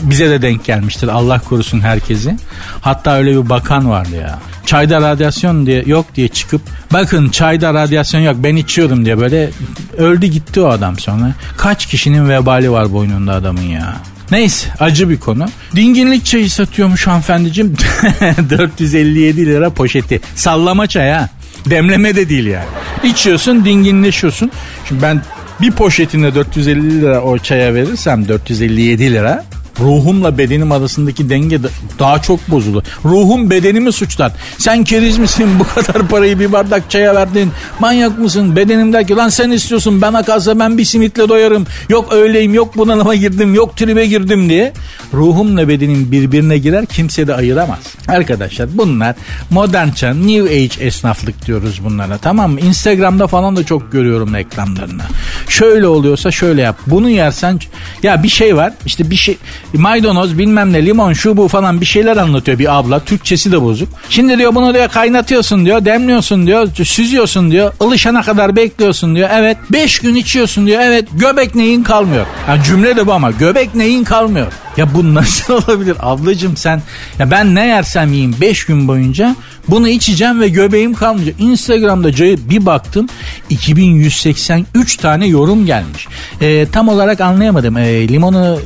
bize 0.00 0.30
de 0.30 0.42
denk 0.42 0.64
gelmiştir 0.64 1.08
Allah 1.08 1.38
korusun 1.38 1.80
herkesi. 1.80 2.36
Hatta 2.80 3.16
öyle 3.16 3.30
bir 3.30 3.48
bakan 3.48 3.90
vardı 3.90 4.16
ya. 4.16 4.38
Çayda 4.66 5.00
radyasyon 5.00 5.66
diye 5.66 5.82
yok 5.86 6.06
diye 6.14 6.28
çıkıp 6.28 6.62
bakın 6.92 7.28
çayda 7.28 7.74
radyasyon 7.74 8.20
yok 8.20 8.36
ben 8.38 8.56
içiyorum 8.56 9.04
diye 9.04 9.18
böyle 9.18 9.50
öldü 9.98 10.26
gitti 10.26 10.60
o 10.60 10.68
adam 10.68 10.98
sonra. 10.98 11.34
Kaç 11.56 11.86
kişinin 11.86 12.28
vebali 12.28 12.70
var 12.70 12.92
boynunda 12.92 13.32
adamın 13.32 13.62
ya. 13.62 13.96
Neyse 14.30 14.68
acı 14.80 15.10
bir 15.10 15.20
konu. 15.20 15.46
Dinginlik 15.76 16.24
çayı 16.24 16.50
satıyormuş 16.50 17.06
hanımefendiciğim. 17.06 17.76
457 18.50 19.46
lira 19.46 19.70
poşeti. 19.70 20.20
Sallama 20.34 20.86
çay 20.86 21.10
ha. 21.10 21.28
Demleme 21.66 22.16
de 22.16 22.28
değil 22.28 22.46
yani. 22.46 22.66
İçiyorsun 23.04 23.64
dinginleşiyorsun. 23.64 24.50
Şimdi 24.88 25.02
ben 25.02 25.22
bir 25.60 25.70
poşetinde 25.70 26.34
450 26.34 27.00
lira 27.00 27.20
o 27.20 27.38
çaya 27.38 27.74
verirsem 27.74 28.28
457 28.28 29.12
lira 29.12 29.44
ruhumla 29.80 30.38
bedenim 30.38 30.72
arasındaki 30.72 31.30
denge 31.30 31.58
daha 31.98 32.22
çok 32.22 32.50
bozuldu. 32.50 32.82
Ruhum 33.04 33.50
bedenimi 33.50 33.92
suçlar. 33.92 34.32
Sen 34.58 34.84
keriz 34.84 35.18
misin 35.18 35.48
bu 35.58 35.64
kadar 35.64 36.08
parayı 36.08 36.38
bir 36.38 36.52
bardak 36.52 36.90
çaya 36.90 37.14
verdin? 37.14 37.50
Manyak 37.80 38.18
mısın? 38.18 38.56
Bedenim 38.56 38.92
der 38.92 39.06
ki 39.06 39.16
lan 39.16 39.28
sen 39.28 39.50
istiyorsun 39.50 40.02
bana 40.02 40.22
kalsa 40.22 40.58
ben 40.58 40.78
bir 40.78 40.84
simitle 40.84 41.28
doyarım. 41.28 41.66
Yok 41.88 42.12
öyleyim 42.12 42.54
yok 42.54 42.76
bunalıma 42.76 43.14
girdim 43.14 43.54
yok 43.54 43.76
tribe 43.76 44.06
girdim 44.06 44.48
diye. 44.48 44.72
Ruhumla 45.14 45.68
bedenim 45.68 46.12
birbirine 46.12 46.58
girer 46.58 46.86
kimse 46.86 47.26
de 47.26 47.34
ayıramaz. 47.34 47.78
Arkadaşlar 48.08 48.68
bunlar 48.72 49.14
modern 49.50 49.90
çağ 49.90 50.14
new 50.14 50.54
age 50.54 50.84
esnaflık 50.84 51.46
diyoruz 51.46 51.80
bunlara 51.84 52.18
tamam 52.18 52.52
mı? 52.52 52.60
Instagram'da 52.60 53.26
falan 53.26 53.56
da 53.56 53.64
çok 53.66 53.92
görüyorum 53.92 54.34
reklamlarını. 54.34 55.02
Şöyle 55.48 55.86
oluyorsa 55.86 56.30
şöyle 56.30 56.62
yap. 56.62 56.78
Bunu 56.86 57.10
yersen 57.10 57.60
ya 58.02 58.22
bir 58.22 58.28
şey 58.28 58.56
var 58.56 58.72
işte 58.86 59.10
bir 59.10 59.16
şey 59.16 59.36
maydanoz 59.78 60.38
bilmem 60.38 60.72
ne 60.72 60.86
limon 60.86 61.12
şu 61.12 61.36
bu 61.36 61.48
falan 61.48 61.80
bir 61.80 61.86
şeyler 61.86 62.16
anlatıyor 62.16 62.58
bir 62.58 62.78
abla. 62.78 63.00
Türkçesi 63.00 63.52
de 63.52 63.62
bozuk. 63.62 63.88
Şimdi 64.08 64.38
diyor 64.38 64.54
bunu 64.54 64.74
diyor 64.74 64.88
kaynatıyorsun 64.88 65.64
diyor 65.64 65.84
demliyorsun 65.84 66.46
diyor 66.46 66.68
süzüyorsun 66.84 67.50
diyor 67.50 67.72
ılışana 67.82 68.22
kadar 68.22 68.56
bekliyorsun 68.56 69.14
diyor. 69.14 69.28
Evet 69.32 69.56
5 69.72 69.98
gün 69.98 70.14
içiyorsun 70.14 70.66
diyor. 70.66 70.80
Evet 70.84 71.08
göbek 71.12 71.54
neyin 71.54 71.82
kalmıyor. 71.82 72.26
Yani 72.48 72.62
cümle 72.64 72.96
de 72.96 73.06
bu 73.06 73.12
ama 73.12 73.30
göbek 73.30 73.74
neyin 73.74 74.04
kalmıyor. 74.04 74.52
Ya 74.76 74.94
bu 74.94 75.14
nasıl 75.14 75.54
olabilir 75.68 75.96
ablacım 76.00 76.56
sen 76.56 76.82
ya 77.18 77.30
ben 77.30 77.54
ne 77.54 77.66
yersem 77.66 78.12
yiyeyim 78.12 78.36
5 78.40 78.64
gün 78.64 78.88
boyunca 78.88 79.36
bunu 79.68 79.88
içeceğim 79.88 80.40
ve 80.40 80.48
göbeğim 80.48 80.94
kalmayacak. 80.94 81.34
Instagram'da 81.38 82.12
bir 82.50 82.66
baktım 82.66 83.06
2183 83.50 84.96
tane 84.96 85.26
yorum 85.26 85.66
gelmiş. 85.66 86.08
E, 86.40 86.66
tam 86.72 86.88
olarak 86.88 87.20
anlayamadım. 87.20 87.76
E, 87.76 88.08
limonu 88.08 88.58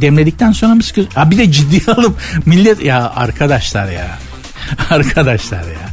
demledikten 0.00 0.47
mı 0.48 0.82
sıkıyor? 0.82 1.06
Ha, 1.14 1.30
bir 1.30 1.38
de 1.38 1.52
ciddi 1.52 1.90
alıp 1.90 2.20
millet 2.46 2.84
ya 2.84 3.12
arkadaşlar 3.16 3.92
ya 3.92 4.18
arkadaşlar 4.90 5.62
ya 5.62 5.88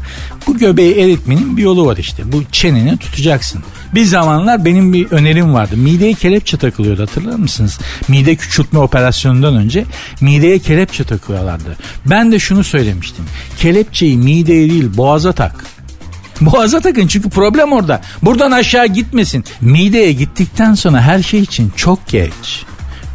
bu 0.48 0.58
göbeği 0.58 0.96
eritmenin 0.96 1.58
bir 1.58 1.64
yolu 1.64 1.86
var 1.86 1.98
işte. 1.98 2.32
Bu 2.32 2.44
çeneni 2.52 2.98
tutacaksın. 2.98 3.64
Bir 3.94 4.06
zamanlar 4.06 4.66
benim 4.66 4.94
bir 4.94 5.12
önerim 5.12 5.54
vardı. 5.54 5.78
Mideye 5.78 6.14
kelepçe 6.14 6.58
takılıyordu 6.58 7.02
hatırlar 7.02 7.36
mısınız? 7.36 7.80
Mide 8.08 8.36
küçültme 8.36 8.80
operasyonundan 8.80 9.56
önce 9.56 9.86
mideye 10.22 10.60
kelepçe 10.60 11.04
takıyorlardı. 11.04 11.78
Ben 12.06 12.32
de 12.32 12.40
şunu 12.40 12.64
söylemiştim. 12.64 13.26
Kelepçeyi 13.58 14.18
mideye 14.18 14.70
değil 14.70 14.98
boğaza 14.98 15.32
tak. 15.32 15.66
Boğaza 16.42 16.80
takın 16.80 17.08
çünkü 17.08 17.30
problem 17.30 17.72
orada. 17.72 18.02
Buradan 18.22 18.52
aşağı 18.52 18.88
gitmesin. 18.88 19.46
Mideye 19.62 20.12
gittikten 20.12 20.74
sonra 20.74 21.02
her 21.02 21.24
şey 21.24 21.40
için 21.40 21.74
çok 21.76 22.08
geç. 22.08 22.66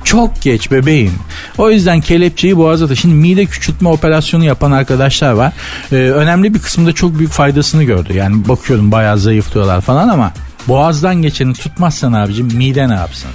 Çok 0.04 0.42
geç 0.42 0.70
bebeğim. 0.70 1.12
O 1.58 1.70
yüzden 1.70 2.00
kelepçeyi 2.00 2.56
boğaza 2.56 2.88
da. 2.88 2.94
Şimdi 2.94 3.14
mide 3.14 3.46
küçültme 3.46 3.88
operasyonu 3.88 4.44
yapan 4.44 4.70
arkadaşlar 4.70 5.32
var. 5.32 5.52
Ee, 5.92 5.94
önemli 5.96 6.54
bir 6.54 6.58
kısmında 6.58 6.92
çok 6.92 7.18
büyük 7.18 7.32
faydasını 7.32 7.84
gördü. 7.84 8.12
Yani 8.12 8.48
bakıyorum 8.48 8.92
bayağı 8.92 9.18
zayıflıyorlar 9.18 9.80
falan 9.80 10.08
ama 10.08 10.32
boğazdan 10.68 11.14
geçeni 11.22 11.54
tutmazsan 11.54 12.12
abicim 12.12 12.46
mide 12.46 12.88
ne 12.88 12.94
yapsın? 12.94 13.30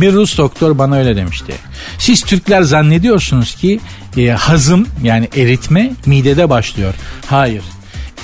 Bir 0.00 0.12
Rus 0.12 0.38
doktor 0.38 0.78
bana 0.78 0.96
öyle 0.96 1.16
demişti. 1.16 1.52
Siz 1.98 2.22
Türkler 2.22 2.62
zannediyorsunuz 2.62 3.54
ki 3.54 3.80
e, 4.16 4.28
hazım 4.28 4.86
yani 5.02 5.28
eritme 5.36 5.92
midede 6.06 6.50
başlıyor. 6.50 6.94
Hayır 7.26 7.62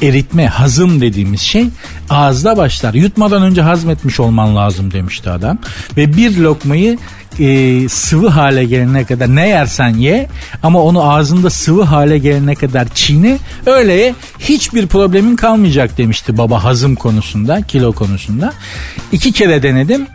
eritme, 0.02 0.46
hazım 0.46 1.00
dediğimiz 1.00 1.40
şey 1.40 1.66
ağızda 2.10 2.56
başlar. 2.56 2.94
Yutmadan 2.94 3.42
önce 3.42 3.62
hazmetmiş 3.62 4.20
olman 4.20 4.56
lazım 4.56 4.92
demişti 4.92 5.30
adam. 5.30 5.58
Ve 5.96 6.16
bir 6.16 6.36
lokmayı 6.38 6.98
e, 7.38 7.88
sıvı 7.88 8.28
hale 8.28 8.64
gelene 8.64 9.04
kadar 9.04 9.34
ne 9.34 9.48
yersen 9.48 9.88
ye 9.88 10.28
ama 10.62 10.82
onu 10.82 11.12
ağzında 11.12 11.50
sıvı 11.50 11.82
hale 11.82 12.18
gelene 12.18 12.54
kadar 12.54 12.88
çiğne 12.94 13.38
öyle 13.66 13.92
ye 13.92 14.14
hiçbir 14.38 14.86
problemin 14.86 15.36
kalmayacak 15.36 15.98
demişti 15.98 16.38
baba 16.38 16.64
hazım 16.64 16.94
konusunda 16.94 17.62
kilo 17.62 17.92
konusunda. 17.92 18.52
İki 19.12 19.32
kere 19.32 19.62
denedim 19.62 20.06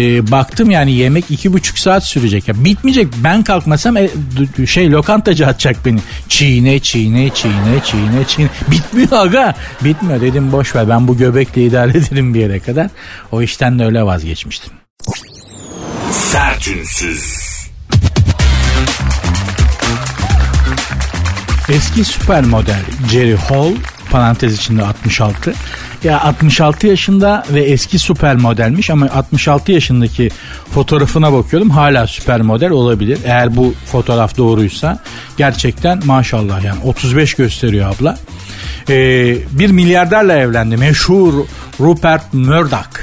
e, 0.00 0.30
baktım 0.30 0.70
yani 0.70 0.92
yemek 0.92 1.24
iki 1.30 1.52
buçuk 1.52 1.78
saat 1.78 2.04
sürecek. 2.04 2.48
Ya 2.48 2.64
bitmeyecek. 2.64 3.08
Ben 3.24 3.42
kalkmasam 3.42 3.96
e, 3.96 4.10
şey 4.66 4.90
lokantacı 4.92 5.46
atacak 5.46 5.76
beni. 5.86 6.00
Çiğne 6.28 6.80
çiğne 6.80 7.30
çiğne 7.34 7.80
çiğne 7.84 8.24
çiğne. 8.28 8.48
Bitmiyor 8.70 9.12
aga. 9.12 9.54
Bitmiyor 9.84 10.20
dedim 10.20 10.52
boş 10.52 10.74
ver 10.74 10.88
ben 10.88 11.08
bu 11.08 11.16
göbekle 11.16 11.64
idare 11.64 11.90
ederim 11.98 12.34
bir 12.34 12.40
yere 12.40 12.60
kadar. 12.60 12.90
O 13.32 13.42
işten 13.42 13.78
de 13.78 13.84
öyle 13.84 14.02
vazgeçmiştim. 14.02 14.72
Sertünsüz. 16.12 17.50
Eski 21.68 22.04
süper 22.04 22.44
model 22.44 22.82
Jerry 23.10 23.36
Hall 23.36 23.72
parantez 24.10 24.54
içinde 24.54 24.84
66. 24.84 25.54
Ya 26.04 26.20
66 26.20 26.86
yaşında 26.86 27.44
ve 27.50 27.60
eski 27.60 27.98
süper 27.98 28.36
modelmiş 28.36 28.90
ama 28.90 29.06
66 29.06 29.72
yaşındaki 29.72 30.30
fotoğrafına 30.74 31.32
bakıyorum 31.32 31.70
hala 31.70 32.06
süper 32.06 32.40
model 32.40 32.70
olabilir. 32.70 33.18
Eğer 33.24 33.56
bu 33.56 33.74
fotoğraf 33.86 34.36
doğruysa 34.36 34.98
gerçekten 35.36 36.06
maşallah 36.06 36.64
yani 36.64 36.82
35 36.84 37.34
gösteriyor 37.34 37.94
abla. 37.94 38.18
Ee, 38.88 39.36
bir 39.50 39.70
milyarderle 39.70 40.32
evlendi 40.32 40.76
meşhur 40.76 41.34
Rupert 41.80 42.34
Murdoch. 42.34 43.00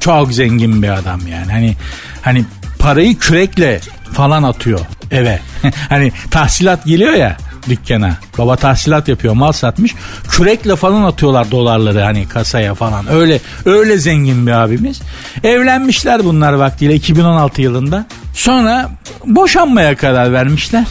Çok 0.00 0.32
zengin 0.32 0.82
bir 0.82 0.88
adam 0.88 1.20
yani. 1.26 1.52
Hani 1.52 1.76
hani 2.22 2.44
parayı 2.78 3.18
kürekle 3.18 3.80
falan 4.12 4.42
atıyor 4.42 4.80
eve. 5.10 5.40
hani 5.88 6.12
tahsilat 6.30 6.84
geliyor 6.84 7.12
ya 7.12 7.36
dükkana. 7.68 8.16
Baba 8.38 8.56
tahsilat 8.56 9.08
yapıyor 9.08 9.34
mal 9.34 9.52
satmış. 9.52 9.94
Kürekle 10.28 10.76
falan 10.76 11.02
atıyorlar 11.02 11.50
dolarları 11.50 12.00
hani 12.00 12.28
kasaya 12.28 12.74
falan. 12.74 13.12
Öyle 13.12 13.40
öyle 13.64 13.98
zengin 13.98 14.46
bir 14.46 14.52
abimiz. 14.52 15.00
Evlenmişler 15.44 16.24
bunlar 16.24 16.52
vaktiyle 16.52 16.94
2016 16.94 17.62
yılında. 17.62 18.06
Sonra 18.34 18.90
boşanmaya 19.26 19.96
karar 19.96 20.32
vermişler. 20.32 20.84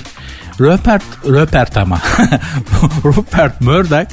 Rupert, 0.60 1.04
Rupert 1.26 1.78
ama 1.78 2.02
Rupert 3.06 3.62
Murdoch 3.62 4.10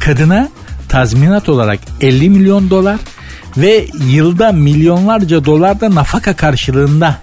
kadına 0.00 0.48
tazminat 0.88 1.48
olarak 1.48 1.80
50 2.00 2.30
milyon 2.30 2.70
dolar 2.70 2.98
ve 3.56 3.86
yılda 4.08 4.52
milyonlarca 4.52 5.44
dolar 5.44 5.80
da 5.80 5.94
nafaka 5.94 6.36
karşılığında 6.36 7.16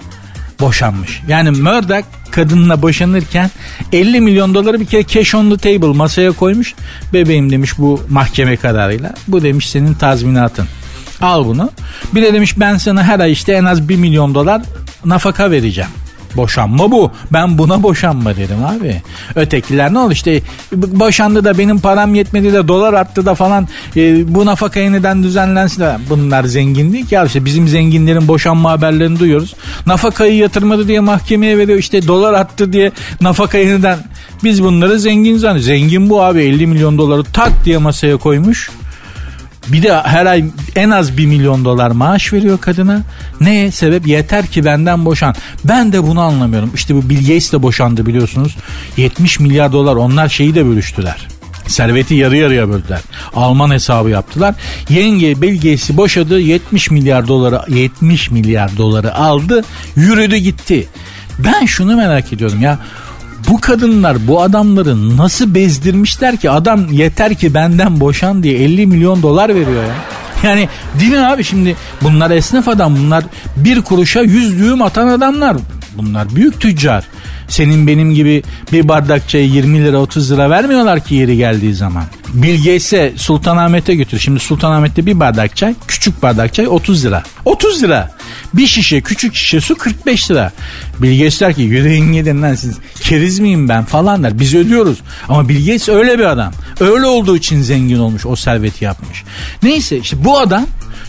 boşanmış. 0.64 1.22
Yani 1.28 1.52
Murdoch 1.52 2.06
kadınla 2.32 2.82
boşanırken 2.82 3.52
50 3.94 4.22
milyon 4.22 4.54
doları 4.54 4.80
bir 4.80 4.86
kere 4.86 5.08
cash 5.08 5.36
on 5.36 5.50
the 5.50 5.58
table 5.58 5.98
masaya 5.98 6.32
koymuş. 6.32 6.74
Bebeğim 7.14 7.52
demiş 7.52 7.78
bu 7.78 8.02
mahkeme 8.10 8.58
kararıyla. 8.58 9.14
Bu 9.28 9.44
demiş 9.44 9.70
senin 9.70 9.94
tazminatın. 9.94 10.68
Al 11.22 11.46
bunu. 11.46 11.72
Bir 12.16 12.22
de 12.22 12.34
demiş 12.34 12.60
ben 12.60 12.78
sana 12.78 13.04
her 13.04 13.20
ay 13.20 13.32
işte 13.32 13.54
en 13.54 13.66
az 13.66 13.90
1 13.90 13.96
milyon 13.96 14.36
dolar 14.36 14.62
nafaka 15.06 15.52
vereceğim. 15.52 15.90
Boşanma 16.36 16.92
bu. 16.92 17.12
Ben 17.34 17.58
buna 17.58 17.84
boşanma 17.84 18.36
dedim 18.36 18.66
abi. 18.66 19.02
Ötekiler 19.36 19.94
ne 19.94 20.00
oldu 20.00 20.14
işte 20.14 20.42
boşandı 20.74 21.44
da 21.46 21.58
benim 21.58 21.80
param 21.80 22.16
yetmedi 22.16 22.54
de 22.54 22.68
dolar 22.68 22.94
arttı 22.94 23.26
da 23.26 23.36
falan 23.36 23.68
e, 23.96 24.34
bu 24.36 24.46
nafaka 24.46 24.80
yeniden 24.80 25.24
düzenlensin 25.24 25.82
de 25.82 25.98
bunlar 26.10 26.44
zengin 26.44 26.94
değil 26.94 27.06
ki 27.06 27.20
abi 27.20 27.28
işte 27.28 27.46
bizim 27.46 27.68
zenginlerin 27.68 28.28
boşanma 28.28 28.72
haberlerini 28.72 29.20
duyuyoruz. 29.20 29.56
Nafakayı 29.86 30.36
yatırmadı 30.36 30.88
diye 30.88 31.00
mahkemeye 31.00 31.58
veriyor 31.58 31.80
işte 31.80 32.08
dolar 32.08 32.34
arttı 32.34 32.74
diye 32.74 32.92
nafaka 33.22 33.58
yeniden 33.58 34.00
biz 34.44 34.64
bunları 34.64 35.00
zengin 35.00 35.38
zannediyoruz. 35.38 35.66
Zengin 35.66 36.10
bu 36.10 36.24
abi 36.24 36.42
50 36.42 36.68
milyon 36.68 36.98
doları 36.98 37.24
tak 37.24 37.66
diye 37.66 37.78
masaya 37.78 38.18
koymuş. 38.18 38.70
Bir 39.68 39.84
de 39.84 40.02
her 40.02 40.26
ay 40.26 40.46
en 40.76 40.90
az 40.90 41.18
1 41.18 41.26
milyon 41.26 41.66
dolar 41.66 41.92
maaş 41.92 42.34
veriyor 42.34 42.62
kadına. 42.62 43.02
Ne 43.42 43.72
sebep? 43.72 44.08
Yeter 44.08 44.48
ki 44.48 44.66
benden 44.66 45.06
boşan. 45.06 45.36
Ben 45.64 45.94
de 45.94 46.04
bunu 46.04 46.22
anlamıyorum. 46.22 46.72
İşte 46.76 46.96
bu 46.96 47.10
Bill 47.10 47.20
Gates 47.20 47.54
de 47.54 47.62
boşandı 47.62 48.06
biliyorsunuz. 48.06 48.58
70 48.98 49.40
milyar 49.40 49.72
dolar 49.72 49.96
onlar 49.96 50.30
şeyi 50.30 50.56
de 50.56 50.66
bölüştüler. 50.66 51.28
Serveti 51.68 52.16
yarı 52.16 52.38
yarıya 52.38 52.70
böldüler. 52.70 53.02
Alman 53.36 53.72
hesabı 53.72 54.10
yaptılar. 54.10 54.56
Yenge 54.90 55.42
Bill 55.42 55.56
Gates'i 55.56 55.98
boşadı 55.98 56.40
70 56.40 56.92
milyar 56.92 57.28
doları 57.28 57.62
70 57.68 58.32
milyar 58.32 58.78
doları 58.78 59.16
aldı 59.16 59.64
yürüdü 59.96 60.36
gitti. 60.36 60.88
Ben 61.40 61.66
şunu 61.66 61.96
merak 61.96 62.34
ediyorum 62.34 62.62
ya 62.62 62.80
bu 63.50 63.62
kadınlar 63.62 64.28
bu 64.28 64.42
adamları 64.42 65.18
nasıl 65.18 65.56
bezdirmişler 65.56 66.38
ki 66.38 66.50
adam 66.50 66.92
yeter 66.92 67.36
ki 67.36 67.54
benden 67.54 68.00
boşan 68.00 68.44
diye 68.44 68.64
50 68.64 68.88
milyon 68.88 69.24
dolar 69.24 69.50
veriyor 69.50 69.84
ya. 69.84 69.96
Yani 70.44 70.70
değil 71.00 71.12
mi 71.12 71.26
abi 71.26 71.44
şimdi 71.44 71.76
bunlar 72.02 72.32
esnaf 72.32 72.68
adam 72.68 72.96
bunlar 72.96 73.24
bir 73.58 73.82
kuruşa 73.82 74.22
yüz 74.22 74.60
düğüm 74.60 74.82
atan 74.82 75.08
adamlar. 75.08 75.58
Bunlar 75.98 76.36
büyük 76.36 76.60
tüccar. 76.60 77.04
Senin 77.54 77.88
benim 77.88 78.14
gibi 78.14 78.44
bir 78.72 78.88
bardak 78.88 79.30
çayı 79.30 79.50
20 79.50 79.84
lira 79.84 79.98
30 79.98 80.32
lira 80.32 80.50
vermiyorlar 80.50 81.04
ki 81.04 81.16
yeri 81.16 81.38
geldiği 81.38 81.74
zaman. 81.74 82.04
Bill 82.34 82.58
Gates'e 82.58 83.14
Sultanahmet'e 83.16 83.96
götür. 83.96 84.20
Şimdi 84.20 84.40
Sultanahmet'te 84.40 85.06
bir 85.06 85.20
bardak 85.20 85.58
çay, 85.58 85.76
küçük 85.88 86.24
bardak 86.24 86.54
çay 86.54 86.68
30 86.68 87.06
lira. 87.06 87.24
30 87.46 87.84
lira. 87.84 88.12
Bir 88.54 88.68
şişe 88.68 89.02
küçük 89.02 89.36
şişe 89.36 89.62
su 89.62 89.76
45 89.76 90.32
lira. 90.32 90.52
Bill 91.00 91.18
Gates 91.18 91.42
der 91.42 91.54
ki 91.54 91.62
yüreğin 91.62 92.14
gidin 92.14 92.42
lan 92.42 92.56
siz 92.56 92.78
keriz 93.02 93.40
miyim 93.40 93.70
ben 93.70 93.86
falan 93.86 94.24
der. 94.24 94.40
Biz 94.40 94.56
ödüyoruz. 94.56 94.98
Ama 95.30 95.50
Bill 95.50 95.66
Gates 95.66 95.90
öyle 95.90 96.20
bir 96.20 96.26
adam. 96.26 96.54
Öyle 96.80 97.06
olduğu 97.06 97.38
için 97.38 97.62
zengin 97.62 98.00
olmuş 98.00 98.26
o 98.26 98.36
serveti 98.36 98.86
yapmış. 98.86 99.24
Neyse 99.64 99.98
işte 99.98 100.24
bu 100.26 100.40
adam 100.40 100.66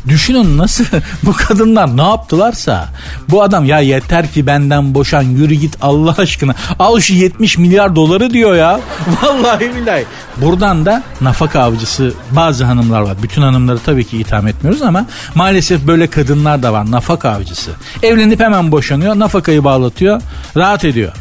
Düşünün 0.09 0.59
nasıl 0.59 0.85
bu 1.23 1.33
kadınlar 1.33 1.97
ne 1.97 2.03
yaptılarsa 2.03 2.89
bu 3.31 3.43
adam 3.43 3.65
ya 3.65 3.79
yeter 3.81 4.33
ki 4.33 4.47
benden 4.47 4.95
boşan 4.95 5.23
yürü 5.23 5.55
git 5.55 5.77
Allah 5.83 6.15
aşkına 6.19 6.55
al 6.79 7.01
şu 7.01 7.15
70 7.15 7.59
milyar 7.59 7.97
doları 7.97 8.31
diyor 8.31 8.55
ya. 8.55 8.81
Vallahi 9.23 9.75
billahi. 9.75 10.05
Buradan 10.37 10.87
da 10.87 11.03
nafaka 11.21 11.61
avcısı 11.61 12.15
bazı 12.31 12.65
hanımlar 12.65 13.01
var. 13.01 13.17
Bütün 13.23 13.43
hanımları 13.43 13.79
tabii 13.79 14.05
ki 14.05 14.19
itham 14.19 14.47
etmiyoruz 14.47 14.83
ama 14.83 15.07
maalesef 15.35 15.87
böyle 15.87 16.07
kadınlar 16.07 16.63
da 16.63 16.73
var 16.73 16.91
nafaka 16.91 17.31
avcısı. 17.31 17.71
Evlenip 18.03 18.41
hemen 18.41 18.73
boşanıyor 18.73 19.19
nafakayı 19.19 19.65
bağlatıyor 19.65 20.21
rahat 20.57 20.85
ediyor. 20.85 21.13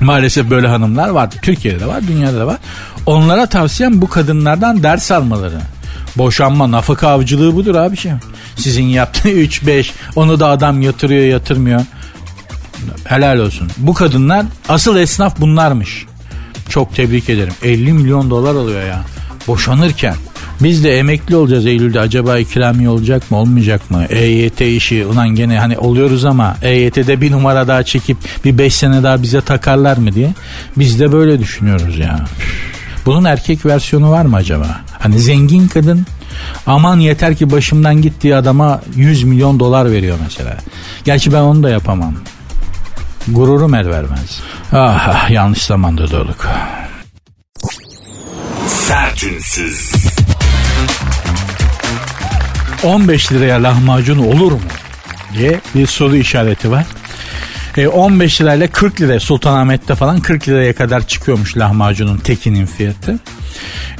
Maalesef 0.00 0.50
böyle 0.50 0.68
hanımlar 0.68 1.08
var. 1.08 1.30
Türkiye'de 1.42 1.80
de 1.80 1.86
var, 1.86 2.02
dünyada 2.08 2.40
da 2.40 2.46
var. 2.46 2.56
Onlara 3.06 3.46
tavsiyem 3.46 4.02
bu 4.02 4.08
kadınlardan 4.08 4.82
ders 4.82 5.10
almaları. 5.10 5.60
Boşanma 6.18 6.70
nafaka 6.70 7.08
avcılığı 7.08 7.54
budur 7.54 7.74
abi 7.74 7.96
şey. 7.96 8.12
Sizin 8.56 8.84
yaptığı 8.84 9.28
3-5 9.28 9.90
onu 10.16 10.40
da 10.40 10.48
adam 10.48 10.82
yatırıyor 10.82 11.24
yatırmıyor. 11.24 11.80
Helal 13.04 13.38
olsun. 13.38 13.68
Bu 13.78 13.94
kadınlar 13.94 14.46
asıl 14.68 14.96
esnaf 14.96 15.40
bunlarmış. 15.40 16.06
Çok 16.68 16.94
tebrik 16.94 17.30
ederim. 17.30 17.54
50 17.62 17.92
milyon 17.92 18.30
dolar 18.30 18.54
alıyor 18.54 18.86
ya. 18.86 19.00
Boşanırken. 19.46 20.14
Biz 20.60 20.84
de 20.84 20.98
emekli 20.98 21.36
olacağız 21.36 21.66
Eylül'de. 21.66 22.00
Acaba 22.00 22.38
ikramiye 22.38 22.88
olacak 22.88 23.30
mı 23.30 23.36
olmayacak 23.36 23.90
mı? 23.90 24.04
EYT 24.10 24.60
işi 24.60 25.06
ulan 25.06 25.28
gene 25.28 25.58
hani 25.58 25.78
oluyoruz 25.78 26.24
ama 26.24 26.56
EYT'de 26.62 27.20
bir 27.20 27.30
numara 27.30 27.68
daha 27.68 27.82
çekip 27.82 28.16
bir 28.44 28.58
5 28.58 28.74
sene 28.74 29.02
daha 29.02 29.22
bize 29.22 29.40
takarlar 29.40 29.96
mı 29.96 30.14
diye. 30.14 30.34
Biz 30.76 31.00
de 31.00 31.12
böyle 31.12 31.38
düşünüyoruz 31.38 31.98
ya. 31.98 32.24
Bunun 33.06 33.24
erkek 33.24 33.66
versiyonu 33.66 34.10
var 34.10 34.24
mı 34.24 34.36
acaba? 34.36 34.80
Hani 34.98 35.18
zengin 35.18 35.68
kadın 35.68 36.06
Aman 36.66 37.00
yeter 37.00 37.36
ki 37.36 37.50
başımdan 37.50 38.02
gittiği 38.02 38.36
adama 38.36 38.80
100 38.96 39.24
milyon 39.24 39.60
dolar 39.60 39.90
veriyor 39.90 40.18
mesela. 40.24 40.56
Gerçi 41.04 41.32
ben 41.32 41.40
onu 41.40 41.62
da 41.62 41.70
yapamam. 41.70 42.14
Gururum 43.28 43.74
el 43.74 43.90
vermez. 43.90 44.40
Ah, 44.72 45.08
ah 45.08 45.30
yanlış 45.30 45.62
zamanda 45.62 46.10
doğduk. 46.10 46.48
Sertünsüz. 48.68 49.92
15 52.84 53.32
liraya 53.32 53.62
lahmacun 53.62 54.18
olur 54.18 54.52
mu? 54.52 54.60
diye 55.38 55.60
bir 55.74 55.86
soru 55.86 56.16
işareti 56.16 56.70
var. 56.70 56.86
E, 57.76 57.88
15 57.88 58.40
lirayla 58.40 58.66
40 58.66 59.00
lira 59.00 59.20
Sultanahmet'te 59.20 59.94
falan 59.94 60.20
40 60.20 60.48
liraya 60.48 60.72
kadar 60.72 61.06
çıkıyormuş 61.06 61.56
lahmacunun 61.56 62.16
tekinin 62.16 62.66
fiyatı. 62.66 63.18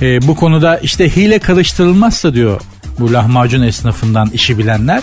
E, 0.02 0.26
bu 0.26 0.36
konuda 0.36 0.78
işte 0.78 1.16
hile 1.16 1.38
karıştırılmazsa 1.38 2.34
diyor 2.34 2.60
bu 2.98 3.12
lahmacun 3.12 3.62
esnafından 3.62 4.30
işi 4.30 4.58
bilenler 4.58 5.02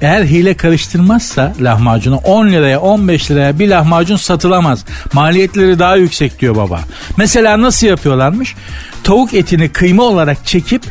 eğer 0.00 0.24
hile 0.24 0.54
karıştırmazsa 0.54 1.54
lahmacunu 1.60 2.16
10 2.16 2.48
liraya 2.48 2.80
15 2.80 3.30
liraya 3.30 3.58
bir 3.58 3.68
lahmacun 3.68 4.16
satılamaz. 4.16 4.84
Maliyetleri 5.12 5.78
daha 5.78 5.96
yüksek 5.96 6.40
diyor 6.40 6.56
baba. 6.56 6.80
Mesela 7.16 7.62
nasıl 7.62 7.86
yapıyorlarmış? 7.86 8.54
Tavuk 9.04 9.34
etini 9.34 9.68
kıyma 9.68 10.02
olarak 10.02 10.46
çekip 10.46 10.82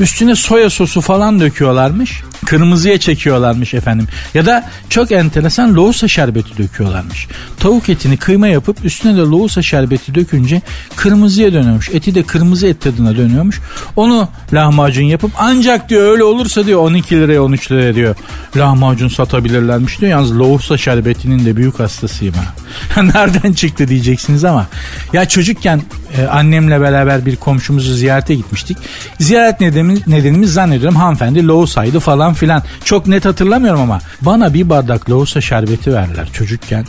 üstüne 0.00 0.34
soya 0.34 0.70
sosu 0.70 1.00
falan 1.00 1.40
döküyorlarmış. 1.40 2.22
Kırmızıya 2.46 2.98
çekiyorlarmış 2.98 3.74
efendim. 3.74 4.06
Ya 4.34 4.46
da 4.46 4.70
çok 4.90 5.12
enteresan 5.12 5.74
lohusa 5.74 6.08
şerbeti 6.08 6.58
döküyorlarmış. 6.58 7.28
Tavuk 7.60 7.88
etini 7.88 8.16
kıyma 8.16 8.46
yapıp 8.46 8.84
üstüne 8.84 9.16
de 9.16 9.20
lohusa 9.20 9.62
şerbeti 9.62 10.14
dökünce 10.14 10.62
kırmızıya 10.96 11.52
dönüyormuş. 11.52 11.88
Eti 11.88 12.14
de 12.14 12.22
kırmızı 12.22 12.66
et 12.66 12.80
tadına 12.80 13.16
dönüyormuş. 13.16 13.60
Onu 13.96 14.28
lahmacun 14.52 15.04
yapıp 15.04 15.30
ancak 15.38 15.88
diyor 15.88 16.12
öyle 16.12 16.24
olursa 16.24 16.66
diyor 16.66 16.80
12 16.80 17.16
liraya 17.16 17.42
13 17.42 17.72
liraya 17.72 17.94
diyor 17.94 18.16
lahmacun 18.56 19.08
satabilirlermiş 19.08 20.00
diyor. 20.00 20.10
Yalnız 20.10 20.38
lohusa 20.38 20.76
şerbetinin 20.76 21.46
de 21.46 21.56
büyük 21.56 21.80
hastasıyım 21.80 22.34
ha. 22.34 23.02
Nereden 23.02 23.52
çıktı 23.52 23.88
diyeceksiniz 23.88 24.44
ama. 24.44 24.66
Ya 25.12 25.28
çocukken 25.28 25.82
e, 26.18 26.26
annemle 26.26 26.80
beraber 26.80 27.26
bir 27.26 27.36
komşumuzu 27.36 27.94
ziyarete 27.94 28.34
gitmiştik. 28.34 28.76
Ziyaret 29.18 29.60
nedenimiz, 29.88 30.06
nedenimiz 30.06 30.52
zannediyorum 30.52 30.96
hanımefendi 30.96 31.46
lohusaydı 31.46 32.00
falan 32.00 32.34
filan. 32.34 32.62
Çok 32.84 33.06
net 33.06 33.24
hatırlamıyorum 33.24 33.80
ama 33.80 34.00
bana 34.20 34.54
bir 34.54 34.68
bardak 34.68 35.10
lohusa 35.10 35.40
şerbeti 35.40 35.92
verdiler 35.92 36.28
çocukken. 36.32 36.86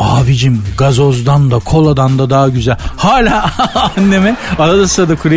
Abicim 0.00 0.62
gazozdan 0.78 1.50
da 1.50 1.58
koladan 1.58 2.18
da 2.18 2.30
daha 2.30 2.48
güzel. 2.48 2.76
Hala 2.96 3.50
anneme 3.96 4.36
arada 4.58 4.88
sırada 4.88 5.16
kuru 5.16 5.34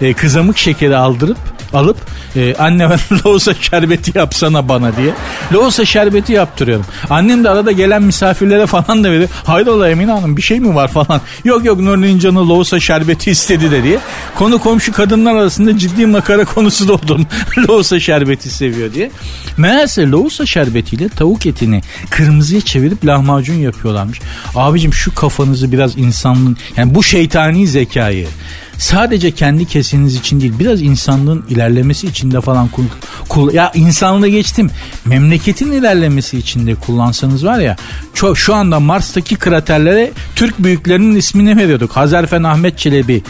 e, 0.00 0.14
kızamık 0.14 0.58
şekeri 0.58 0.96
aldırıp 0.96 1.38
alıp 1.74 1.96
e, 2.36 2.54
anneme 2.54 2.96
lohusa 3.12 3.54
şerbeti 3.54 4.18
yapsana 4.18 4.68
bana 4.68 4.96
diye. 4.96 5.14
Lohusa 5.52 5.84
şerbeti 5.84 6.32
yaptırıyorum. 6.32 6.86
Annem 7.10 7.44
de 7.44 7.50
arada 7.50 7.72
gelen 7.72 8.02
misafirlere 8.02 8.66
falan 8.66 9.04
da 9.04 9.10
veriyor. 9.10 9.28
Hayrola 9.44 9.90
Emine 9.90 10.12
Hanım 10.12 10.36
bir 10.36 10.42
şey 10.42 10.60
mi 10.60 10.74
var 10.74 10.88
falan. 10.88 11.20
Yok 11.44 11.64
yok 11.64 11.80
Nuri'nin 11.80 12.18
canı 12.18 12.48
lohusa 12.48 12.80
şerbeti 12.80 13.30
istedi 13.30 13.70
de 13.70 13.82
diye. 13.82 13.98
Konu 14.34 14.58
komşu 14.58 14.92
kadınlar 14.92 15.34
arasında 15.34 15.78
ciddi 15.78 16.06
makara 16.06 16.44
konusu 16.44 16.88
da 16.88 16.92
oldum. 16.92 17.26
lohusa 17.68 18.00
şerbeti 18.00 18.50
seviyor 18.50 18.94
diye. 18.94 19.10
Meğerse 19.56 20.10
lohusa 20.10 20.46
şerbetiyle 20.46 21.08
tavuk 21.08 21.46
etini 21.46 21.82
kırmızıya 22.10 22.60
çevirip 22.60 23.06
lahmacun 23.06 23.54
yapıyorlarmış. 23.64 24.20
Abicim 24.54 24.94
şu 24.94 25.14
kafanızı 25.14 25.72
biraz 25.72 25.98
insanlığın 25.98 26.56
yani 26.76 26.94
bu 26.94 27.02
şeytani 27.02 27.66
zekayı 27.66 28.26
sadece 28.78 29.30
kendi 29.30 29.64
kesiniz 29.66 30.14
için 30.14 30.40
değil 30.40 30.52
biraz 30.58 30.82
insanlığın 30.82 31.44
ilerlemesi 31.48 32.06
için 32.06 32.30
de 32.30 32.40
falan 32.40 32.68
kul, 32.68 32.84
kul 33.28 33.54
ya 33.54 33.72
insanlığı 33.74 34.28
geçtim 34.28 34.70
memleketin 35.04 35.72
ilerlemesi 35.72 36.38
için 36.38 36.66
de 36.66 36.74
kullansanız 36.74 37.44
var 37.44 37.58
ya 37.58 37.76
çok 38.14 38.38
şu 38.38 38.54
anda 38.54 38.80
Mars'taki 38.80 39.36
kraterlere 39.36 40.12
Türk 40.36 40.58
büyüklerinin 40.58 41.16
ismini 41.16 41.56
veriyorduk. 41.56 41.96
Hazarfen 41.96 42.42
Ahmet 42.42 42.78
Çelebi 42.78 43.22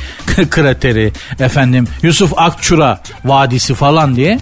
krateri 0.50 1.12
efendim 1.40 1.86
Yusuf 2.02 2.32
Akçura 2.36 3.00
Vadisi 3.24 3.74
falan 3.74 4.16
diye 4.16 4.40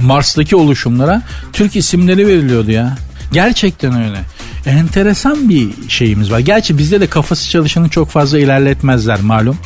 Mars'taki 0.00 0.56
oluşumlara 0.56 1.22
Türk 1.52 1.76
isimleri 1.76 2.26
veriliyordu 2.26 2.70
ya. 2.70 2.96
Gerçekten 3.32 4.02
öyle 4.04 4.18
enteresan 4.66 5.48
bir 5.48 5.70
şeyimiz 5.88 6.30
var. 6.32 6.38
Gerçi 6.38 6.78
bizde 6.78 7.00
de 7.00 7.06
kafası 7.06 7.50
çalışanı 7.50 7.88
çok 7.88 8.08
fazla 8.10 8.38
ilerletmezler 8.38 9.20
malum. 9.20 9.56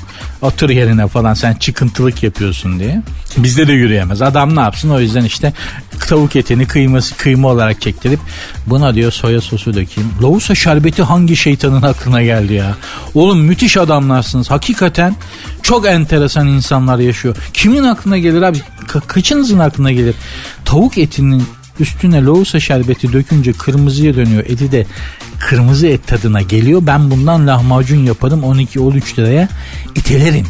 Otur 0.43 0.71
yerine 0.71 1.09
falan 1.09 1.35
sen 1.35 1.55
çıkıntılık 1.55 2.23
yapıyorsun 2.23 2.81
diye. 2.81 3.03
Bizde 3.37 3.69
de 3.69 3.73
yürüyemez. 3.73 4.23
Adam 4.23 4.57
ne 4.57 4.61
yapsın 4.61 4.91
o 4.91 5.01
yüzden 5.01 5.25
işte 5.25 5.53
tavuk 6.09 6.37
etini 6.37 6.67
kıyması 6.67 7.17
kıyma 7.17 7.49
olarak 7.49 7.81
çektirip 7.81 8.21
buna 8.67 8.95
diyor 8.95 9.13
soya 9.13 9.41
sosu 9.41 9.75
dökeyim. 9.75 10.11
Lohusa 10.23 10.55
şerbeti 10.55 11.03
hangi 11.03 11.37
şeytanın 11.37 11.83
aklına 11.83 12.23
geldi 12.23 12.53
ya? 12.53 12.75
Oğlum 13.15 13.41
müthiş 13.41 13.77
adamlarsınız. 13.77 14.51
Hakikaten 14.51 15.17
çok 15.63 15.87
enteresan 15.87 16.49
insanlar 16.49 16.99
yaşıyor. 16.99 17.37
Kimin 17.53 17.83
aklına 17.83 18.19
gelir 18.19 18.43
abi? 18.43 18.59
Ka- 18.87 19.07
kaçınızın 19.07 19.59
aklına 19.59 19.93
gelir? 19.93 20.15
Tavuk 20.65 20.99
etinin 20.99 21.45
Üstüne 21.81 22.23
lohusa 22.23 22.61
şerbeti 22.61 23.13
dökünce 23.13 23.53
kırmızıya 23.53 24.17
dönüyor. 24.17 24.45
Eti 24.47 24.73
de 24.73 24.87
kırmızı 25.39 25.87
et 25.87 26.07
tadına 26.07 26.43
geliyor. 26.43 26.83
Ben 26.87 27.11
bundan 27.11 27.47
lahmacun 27.47 28.05
yaparım 28.05 28.41
12-13 28.43 29.19
liraya 29.19 29.49
itelerim. 29.95 30.47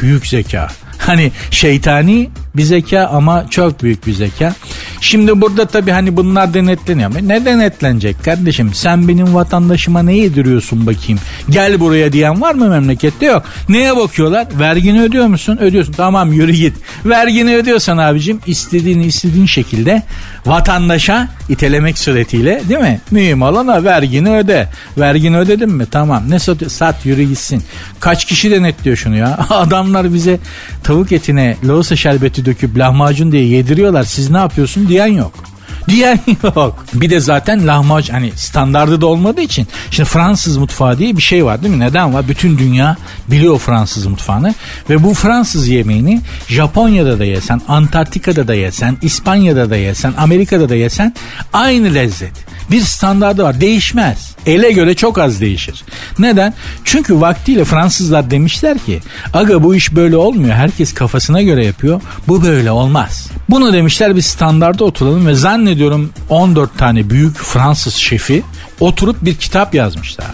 Büyük 0.00 0.26
zeka. 0.26 0.68
Hani 0.98 1.32
şeytani 1.50 2.30
bir 2.56 2.62
zeka 2.62 3.06
ama 3.12 3.46
çok 3.50 3.82
büyük 3.82 4.06
bir 4.06 4.12
zeka. 4.12 4.54
Şimdi 5.00 5.40
burada 5.40 5.66
tabii 5.66 5.90
hani 5.90 6.16
bunlar 6.16 6.54
denetleniyor. 6.54 7.10
Ne 7.22 7.44
denetlenecek 7.44 8.24
kardeşim? 8.24 8.74
Sen 8.74 9.08
benim 9.08 9.34
vatandaşıma 9.34 10.02
ne 10.02 10.16
yediriyorsun 10.16 10.86
bakayım? 10.86 11.20
Gel 11.50 11.80
buraya 11.80 12.12
diyen 12.12 12.40
var 12.40 12.54
mı 12.54 12.68
memlekette? 12.68 13.26
Yok. 13.26 13.42
Neye 13.68 13.96
bakıyorlar? 13.96 14.46
Vergini 14.58 15.02
ödüyor 15.02 15.26
musun? 15.26 15.58
Ödüyorsun. 15.60 15.92
Tamam 15.92 16.32
yürü 16.32 16.52
git. 16.52 16.74
Vergini 17.04 17.56
ödüyorsan 17.56 17.98
abicim 17.98 18.40
istediğini 18.46 19.06
istediğin 19.06 19.46
şekilde 19.46 20.02
vatandaşa 20.46 21.28
itelemek 21.48 21.98
suretiyle 21.98 22.62
değil 22.68 22.80
mi? 22.80 23.00
Mühim 23.10 23.42
olana 23.42 23.84
vergini 23.84 24.30
öde. 24.30 24.68
Vergini 24.98 25.38
ödedin 25.38 25.70
mi? 25.70 25.86
Tamam. 25.90 26.30
Ne 26.30 26.38
sat, 26.38 26.72
sat 26.72 27.06
yürü 27.06 27.22
gitsin. 27.22 27.62
Kaç 28.00 28.24
kişi 28.24 28.50
denetliyor 28.50 28.96
şunu 28.96 29.16
ya? 29.16 29.38
Adamlar 29.50 30.14
bize 30.14 30.38
tavuk 30.84 31.12
etine 31.12 31.56
lohusa 31.66 31.96
şerbeti 31.96 32.37
döküp 32.44 32.78
lahmacun 32.78 33.32
diye 33.32 33.44
yediriyorlar. 33.44 34.04
Siz 34.04 34.30
ne 34.30 34.38
yapıyorsun 34.38 34.88
diyen 34.88 35.06
yok 35.06 35.32
diyen 35.88 36.20
yok. 36.42 36.84
Bir 36.94 37.10
de 37.10 37.20
zaten 37.20 37.66
lahmacun 37.66 38.14
hani 38.14 38.32
standardı 38.36 39.00
da 39.00 39.06
olmadığı 39.06 39.40
için 39.40 39.66
şimdi 39.90 40.08
Fransız 40.08 40.56
mutfağı 40.56 40.98
diye 40.98 41.16
bir 41.16 41.22
şey 41.22 41.44
var 41.44 41.62
değil 41.62 41.74
mi? 41.74 41.80
Neden 41.80 42.14
var? 42.14 42.28
Bütün 42.28 42.58
dünya 42.58 42.96
biliyor 43.28 43.58
Fransız 43.58 44.06
mutfağını 44.06 44.54
ve 44.90 45.02
bu 45.02 45.14
Fransız 45.14 45.68
yemeğini 45.68 46.20
Japonya'da 46.48 47.18
da 47.18 47.24
yesen, 47.24 47.60
Antarktika'da 47.68 48.48
da 48.48 48.54
yesen, 48.54 48.96
İspanya'da 49.02 49.70
da 49.70 49.76
yesen, 49.76 50.14
Amerika'da 50.18 50.68
da 50.68 50.74
yesen 50.74 51.14
aynı 51.52 51.94
lezzet. 51.94 52.32
Bir 52.70 52.80
standardı 52.80 53.42
var. 53.42 53.60
Değişmez. 53.60 54.34
Ele 54.46 54.72
göre 54.72 54.94
çok 54.94 55.18
az 55.18 55.40
değişir. 55.40 55.84
Neden? 56.18 56.54
Çünkü 56.84 57.20
vaktiyle 57.20 57.64
Fransızlar 57.64 58.30
demişler 58.30 58.78
ki 58.78 59.00
aga 59.32 59.62
bu 59.62 59.74
iş 59.74 59.94
böyle 59.94 60.16
olmuyor. 60.16 60.54
Herkes 60.54 60.94
kafasına 60.94 61.42
göre 61.42 61.66
yapıyor. 61.66 62.00
Bu 62.28 62.42
böyle 62.42 62.70
olmaz. 62.70 63.30
Bunu 63.48 63.72
demişler 63.72 64.16
bir 64.16 64.22
standarda 64.22 64.84
oturalım 64.84 65.26
ve 65.26 65.34
zannediyorum 65.34 66.10
14 66.28 66.78
tane 66.78 67.10
büyük 67.10 67.36
Fransız 67.36 67.94
şefi 67.94 68.42
oturup 68.80 69.24
bir 69.24 69.34
kitap 69.34 69.74
yazmışlar. 69.74 70.26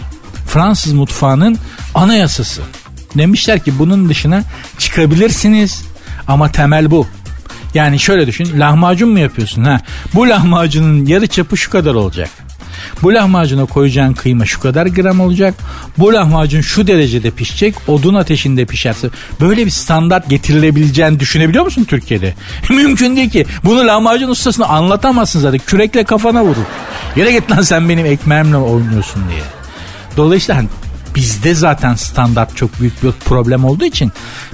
Fransız 0.47 0.93
mutfağının 0.93 1.57
anayasası. 1.95 2.61
Demişler 3.17 3.63
ki 3.63 3.79
bunun 3.79 4.09
dışına 4.09 4.43
çıkabilirsiniz 4.77 5.83
ama 6.27 6.51
temel 6.51 6.91
bu. 6.91 7.07
Yani 7.75 7.99
şöyle 7.99 8.27
düşün 8.27 8.59
lahmacun 8.59 9.09
mu 9.09 9.19
yapıyorsun 9.19 9.63
ha? 9.63 9.81
Bu 10.13 10.29
lahmacunun 10.29 11.05
yarı 11.05 11.27
çapı 11.27 11.57
şu 11.57 11.71
kadar 11.71 11.93
olacak. 11.95 12.29
Bu 13.01 13.13
lahmacuna 13.13 13.65
koyacağın 13.65 14.13
kıyma 14.13 14.45
şu 14.45 14.59
kadar 14.59 14.85
gram 14.85 15.19
olacak. 15.19 15.53
Bu 15.97 16.13
lahmacun 16.13 16.61
şu 16.61 16.87
derecede 16.87 17.31
pişecek. 17.31 17.75
Odun 17.87 18.13
ateşinde 18.15 18.65
pişerse. 18.65 19.09
Böyle 19.41 19.65
bir 19.65 19.71
standart 19.71 20.29
getirilebileceğini 20.29 21.19
düşünebiliyor 21.19 21.65
musun 21.65 21.83
Türkiye'de? 21.83 22.33
Mümkün 22.69 23.15
değil 23.15 23.29
ki. 23.29 23.45
Bunu 23.63 23.87
lahmacun 23.87 24.29
ustasına 24.29 24.65
anlatamazsın 24.65 25.39
zaten. 25.39 25.59
Kürekle 25.67 26.03
kafana 26.03 26.43
vurur. 26.43 26.65
Yere 27.15 27.31
git 27.31 27.51
lan 27.51 27.61
sen 27.61 27.89
benim 27.89 28.05
ekmeğimle 28.05 28.57
oynuyorsun 28.57 29.23
diye. 29.29 29.43
Dolayısıyla 30.17 30.61
hani 30.61 30.69
bizde 31.15 31.53
zaten 31.53 31.95
standart 31.95 32.57
çok 32.57 32.79
büyük 32.79 33.03
bir 33.03 33.11
problem 33.11 33.65
olduğu 33.65 33.85
için 33.85 34.11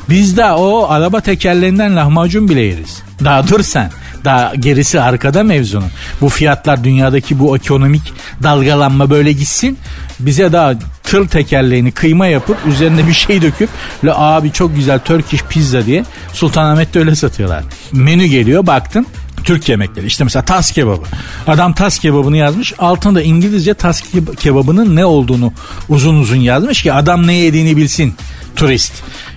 biz 0.09 0.38
de 0.38 0.45
o 0.45 0.88
araba 0.89 1.22
tekerlerinden 1.22 1.95
lahmacun 1.95 2.49
bile 2.49 2.62
yeriz. 2.62 3.03
Daha 3.24 3.47
dur 3.47 3.64
sen. 3.64 3.91
Daha 4.26 4.55
gerisi 4.55 5.01
arkada 5.01 5.43
mevzunun. 5.43 5.89
Bu 6.22 6.30
fiyatlar 6.30 6.84
dünyadaki 6.84 7.39
bu 7.39 7.57
ekonomik 7.57 8.14
dalgalanma 8.43 9.09
böyle 9.09 9.32
gitsin. 9.32 9.78
Bize 10.20 10.51
daha 10.51 10.74
tır 11.03 11.28
tekerleğini 11.28 11.91
kıyma 11.91 12.28
yapıp 12.28 12.57
üzerine 12.68 13.07
bir 13.07 13.14
şey 13.14 13.41
döküp 13.41 13.70
le 14.05 14.14
abi 14.14 14.51
çok 14.51 14.76
güzel 14.76 14.99
Turkish 14.99 15.43
pizza 15.43 15.86
diye 15.86 16.05
Sultanahmet'te 16.34 16.99
öyle 16.99 17.16
satıyorlar. 17.16 17.64
Menü 17.91 18.26
geliyor 18.26 18.68
baktın 18.68 19.07
Türk 19.44 19.70
yemekleri. 19.70 20.06
İşte 20.06 20.24
mesela 20.24 20.46
tas 20.46 20.72
kebabı. 20.72 21.04
Adam 21.48 21.74
tas 21.74 22.00
kebabını 22.00 22.38
yazmış. 22.38 22.74
Altında 22.80 23.22
İngilizce 23.22 23.74
tas 23.74 24.04
kebabının 24.39 24.96
ne 24.96 25.06
olduğunu 25.06 25.54
uzun 25.89 26.16
uzun 26.16 26.36
yazmış 26.36 26.84
ki 26.84 26.94
adam 26.94 27.28
ne 27.28 27.34
yediğini 27.34 27.78
bilsin 27.78 28.16
turist. 28.56 28.94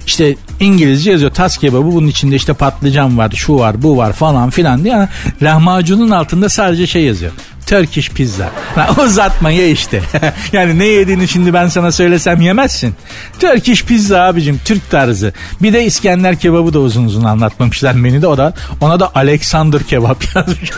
İşte 0.07 0.37
İngilizce 0.61 1.11
yazıyor 1.11 1.31
tas 1.31 1.57
kebabı 1.59 1.93
bunun 1.93 2.07
içinde 2.07 2.37
işte 2.37 2.53
patlıcan 2.53 3.19
var 3.19 3.33
şu 3.35 3.59
var 3.59 3.83
bu 3.83 3.97
var 3.97 4.13
falan 4.13 4.51
filan 4.51 4.85
diye. 4.85 4.95
Yani 4.95 5.09
lahmacunun 5.43 6.11
altında 6.11 6.49
sadece 6.49 6.87
şey 6.87 7.05
yazıyor. 7.05 7.33
Turkish 7.67 8.11
pizza. 8.11 8.51
Ha, 8.75 8.89
uzatma 9.05 9.51
ye 9.51 9.71
işte. 9.71 10.03
yani 10.53 10.79
ne 10.79 10.85
yediğini 10.85 11.29
şimdi 11.29 11.55
ben 11.55 11.69
sana 11.69 11.93
söylesem 11.93 12.41
yemezsin. 12.41 12.95
Turkish 13.41 13.85
pizza 13.85 14.23
abicim 14.23 14.61
Türk 14.65 14.91
tarzı. 14.91 15.33
Bir 15.63 15.73
de 15.73 15.85
İskender 15.85 16.39
kebabı 16.39 16.73
da 16.73 16.79
uzun 16.79 17.05
uzun 17.05 17.25
anlatmamışlar 17.25 17.95
menüde. 17.95 18.27
O 18.27 18.37
da 18.39 18.55
ona 18.81 19.01
da 19.01 19.11
Alexander 19.15 19.83
kebap 19.83 20.25
yazmış. 20.35 20.71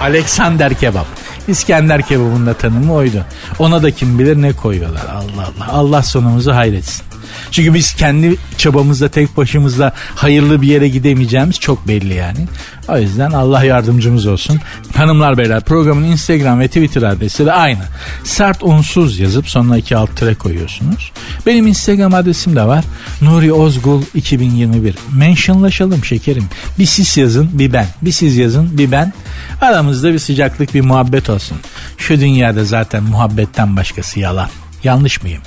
Alexander 0.00 0.74
kebap. 0.74 1.06
İskender 1.48 2.02
kebabının 2.02 2.46
da 2.46 2.54
tanımı 2.54 2.94
oydu. 2.94 3.24
Ona 3.58 3.82
da 3.82 3.90
kim 3.90 4.18
bilir 4.18 4.42
ne 4.42 4.52
koyuyorlar. 4.52 5.02
Allah 5.02 5.48
Allah. 5.56 5.72
Allah 5.72 6.02
sonumuzu 6.02 6.52
hayretsin. 6.52 7.07
Çünkü 7.50 7.74
biz 7.74 7.94
kendi 7.94 8.36
çabamızla 8.58 9.08
tek 9.08 9.36
başımızla 9.36 9.92
hayırlı 10.14 10.62
bir 10.62 10.68
yere 10.68 10.88
gidemeyeceğimiz 10.88 11.60
çok 11.60 11.88
belli 11.88 12.14
yani. 12.14 12.46
O 12.88 12.98
yüzden 12.98 13.30
Allah 13.30 13.64
yardımcımız 13.64 14.26
olsun. 14.26 14.60
Hanımlar 14.94 15.38
beyler 15.38 15.60
programın 15.60 16.04
Instagram 16.04 16.60
ve 16.60 16.68
Twitter 16.68 17.02
adresi 17.02 17.46
de 17.46 17.52
aynı. 17.52 17.82
Sert 18.24 18.62
unsuz 18.62 19.18
yazıp 19.18 19.48
sonuna 19.48 19.76
iki 19.76 19.96
alt 19.96 20.16
tere 20.16 20.34
koyuyorsunuz. 20.34 21.12
Benim 21.46 21.66
Instagram 21.66 22.14
adresim 22.14 22.56
de 22.56 22.62
var. 22.62 22.84
Nuri 23.22 23.52
Ozgul 23.52 24.02
2021. 24.14 24.94
Mentionlaşalım 25.12 26.04
şekerim. 26.04 26.44
Bir 26.78 26.86
siz 26.86 27.16
yazın 27.16 27.50
bir 27.52 27.72
ben. 27.72 27.86
Bir 28.02 28.12
siz 28.12 28.36
yazın 28.36 28.78
bir 28.78 28.90
ben. 28.92 29.12
Aramızda 29.60 30.12
bir 30.12 30.18
sıcaklık 30.18 30.74
bir 30.74 30.80
muhabbet 30.80 31.30
olsun. 31.30 31.58
Şu 31.98 32.20
dünyada 32.20 32.64
zaten 32.64 33.02
muhabbetten 33.02 33.76
başkası 33.76 34.20
yalan. 34.20 34.48
Yanlış 34.84 35.22
mıyım? 35.22 35.42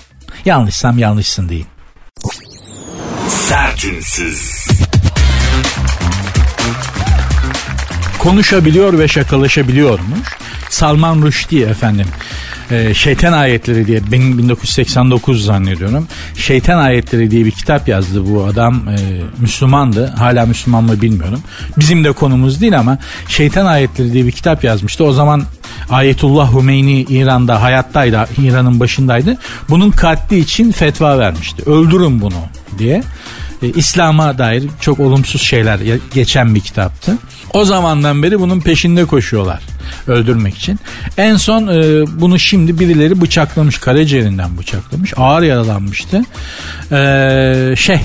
Yanlışsam 0.45 0.97
yanlışsın 0.97 1.49
deyin. 1.49 1.67
Sertünsüz. 3.29 4.67
Konuşabiliyor 8.19 8.99
ve 8.99 9.07
şakalaşabiliyormuş. 9.07 10.29
Salman 10.73 11.21
Rushdie 11.21 11.65
efendim. 11.65 12.05
Ee, 12.71 12.93
Şeytan 12.93 13.33
Ayetleri 13.33 13.87
diye 13.87 14.01
benim 14.11 14.37
1989 14.37 15.45
zannediyorum. 15.45 16.07
Şeytan 16.35 16.77
Ayetleri 16.77 17.31
diye 17.31 17.45
bir 17.45 17.51
kitap 17.51 17.87
yazdı 17.87 18.25
bu 18.29 18.45
adam. 18.45 18.81
Ee, 18.89 19.21
Müslümandı. 19.39 20.05
Hala 20.17 20.45
Müslüman 20.45 20.83
mı 20.83 21.01
bilmiyorum. 21.01 21.39
Bizim 21.77 22.03
de 22.03 22.11
konumuz 22.11 22.61
değil 22.61 22.79
ama 22.79 22.97
Şeytan 23.27 23.65
Ayetleri 23.65 24.13
diye 24.13 24.25
bir 24.25 24.31
kitap 24.31 24.63
yazmıştı. 24.63 25.03
O 25.03 25.11
zaman 25.11 25.43
Ayetullah 25.89 26.53
Hümeyni 26.53 27.01
İran'da 27.01 27.61
hayattaydı. 27.61 28.27
İran'ın 28.37 28.79
başındaydı. 28.79 29.37
Bunun 29.69 29.91
katli 29.91 30.39
için 30.39 30.71
fetva 30.71 31.19
vermişti. 31.19 31.63
Öldürün 31.69 32.21
bunu 32.21 32.39
diye. 32.77 33.03
E, 33.63 33.67
İslam'a 33.67 34.37
dair 34.37 34.63
çok 34.81 34.99
olumsuz 34.99 35.41
şeyler 35.41 35.79
geçen 36.13 36.55
bir 36.55 36.59
kitaptı. 36.59 37.17
O 37.53 37.65
zamandan 37.65 38.23
beri 38.23 38.39
bunun 38.39 38.59
peşinde 38.59 39.05
koşuyorlar 39.05 39.61
öldürmek 40.07 40.57
için. 40.57 40.79
En 41.17 41.35
son 41.35 41.67
e, 41.67 42.05
bunu 42.21 42.39
şimdi 42.39 42.79
birileri 42.79 43.21
bıçaklamış 43.21 43.77
karaciğerinden 43.77 44.57
bıçaklamış 44.57 45.13
ağır 45.17 45.41
yaralanmıştı. 45.41 46.21
E, 46.91 47.73
şey 47.77 48.01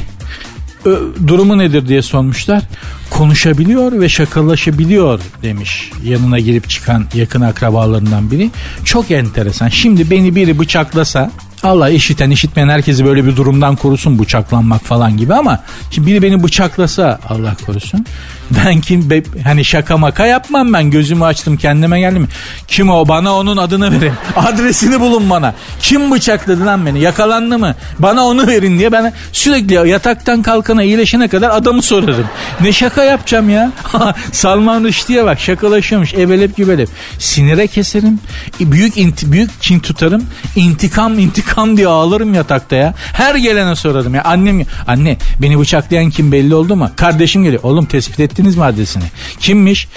durumu 1.26 1.58
nedir 1.58 1.88
diye 1.88 2.02
sormuşlar. 2.02 2.62
Konuşabiliyor 3.10 4.00
ve 4.00 4.08
şakalaşabiliyor 4.08 5.20
demiş 5.42 5.90
yanına 6.04 6.38
girip 6.38 6.68
çıkan 6.68 7.06
yakın 7.14 7.40
akrabalarından 7.40 8.30
biri. 8.30 8.50
Çok 8.84 9.10
enteresan. 9.10 9.68
Şimdi 9.68 10.10
beni 10.10 10.34
biri 10.34 10.58
bıçaklasa 10.58 11.30
Allah 11.66 11.90
işiten 11.90 12.30
işitmeyen 12.30 12.68
herkesi 12.68 13.04
böyle 13.04 13.26
bir 13.26 13.36
durumdan 13.36 13.76
korusun 13.76 14.18
bıçaklanmak 14.18 14.82
falan 14.82 15.16
gibi 15.16 15.34
ama 15.34 15.60
şimdi 15.90 16.06
biri 16.06 16.22
beni 16.22 16.42
bıçaklasa 16.42 17.18
Allah 17.28 17.56
korusun. 17.66 18.06
Ben 18.50 18.80
kim 18.80 19.10
be, 19.10 19.22
hani 19.44 19.64
şaka 19.64 19.96
maka 19.96 20.26
yapmam 20.26 20.72
ben 20.72 20.90
gözümü 20.90 21.24
açtım 21.24 21.56
kendime 21.56 22.00
geldim. 22.00 22.28
Kim 22.68 22.90
o 22.90 23.08
bana 23.08 23.36
onun 23.36 23.56
adını 23.56 23.92
verin. 23.92 24.12
Adresini 24.36 25.00
bulun 25.00 25.30
bana. 25.30 25.54
Kim 25.80 26.10
bıçakladı 26.10 26.66
lan 26.66 26.86
beni 26.86 27.00
yakalandı 27.00 27.58
mı? 27.58 27.74
Bana 27.98 28.24
onu 28.24 28.46
verin 28.46 28.78
diye 28.78 28.92
ben 28.92 29.12
sürekli 29.32 29.88
yataktan 29.88 30.42
kalkana 30.42 30.82
iyileşene 30.82 31.28
kadar 31.28 31.50
adamı 31.50 31.82
sorarım. 31.82 32.26
Ne 32.60 32.72
şaka 32.72 33.04
yapacağım 33.04 33.50
ya? 33.50 33.72
Salman 34.32 34.84
Rushdie'ye 34.84 35.24
bak 35.24 35.40
şakalaşıyormuş 35.40 36.14
ebelep 36.14 36.56
gübelep. 36.56 36.88
Sinire 37.18 37.66
keserim. 37.66 38.20
Büyük 38.60 38.96
inti, 38.96 39.32
büyük 39.32 39.62
kin 39.62 39.80
tutarım. 39.80 40.24
İntikam 40.56 41.18
intikam 41.18 41.55
diye 41.76 41.88
ağlarım 41.88 42.34
yatakta 42.34 42.76
ya. 42.76 42.94
Her 43.12 43.34
gelene 43.34 43.76
sorarım 43.76 44.14
ya. 44.14 44.22
Annem 44.24 44.62
anne 44.86 45.16
beni 45.42 45.58
bıçaklayan 45.58 46.10
kim 46.10 46.32
belli 46.32 46.54
oldu 46.54 46.76
mu? 46.76 46.90
Kardeşim 46.96 47.42
geliyor. 47.42 47.62
Oğlum 47.62 47.84
tespit 47.84 48.20
et 48.20 48.36
ettiniz 48.36 48.56
mi 48.56 48.64
adresini? 48.64 49.04
Kimmiş? 49.40 49.88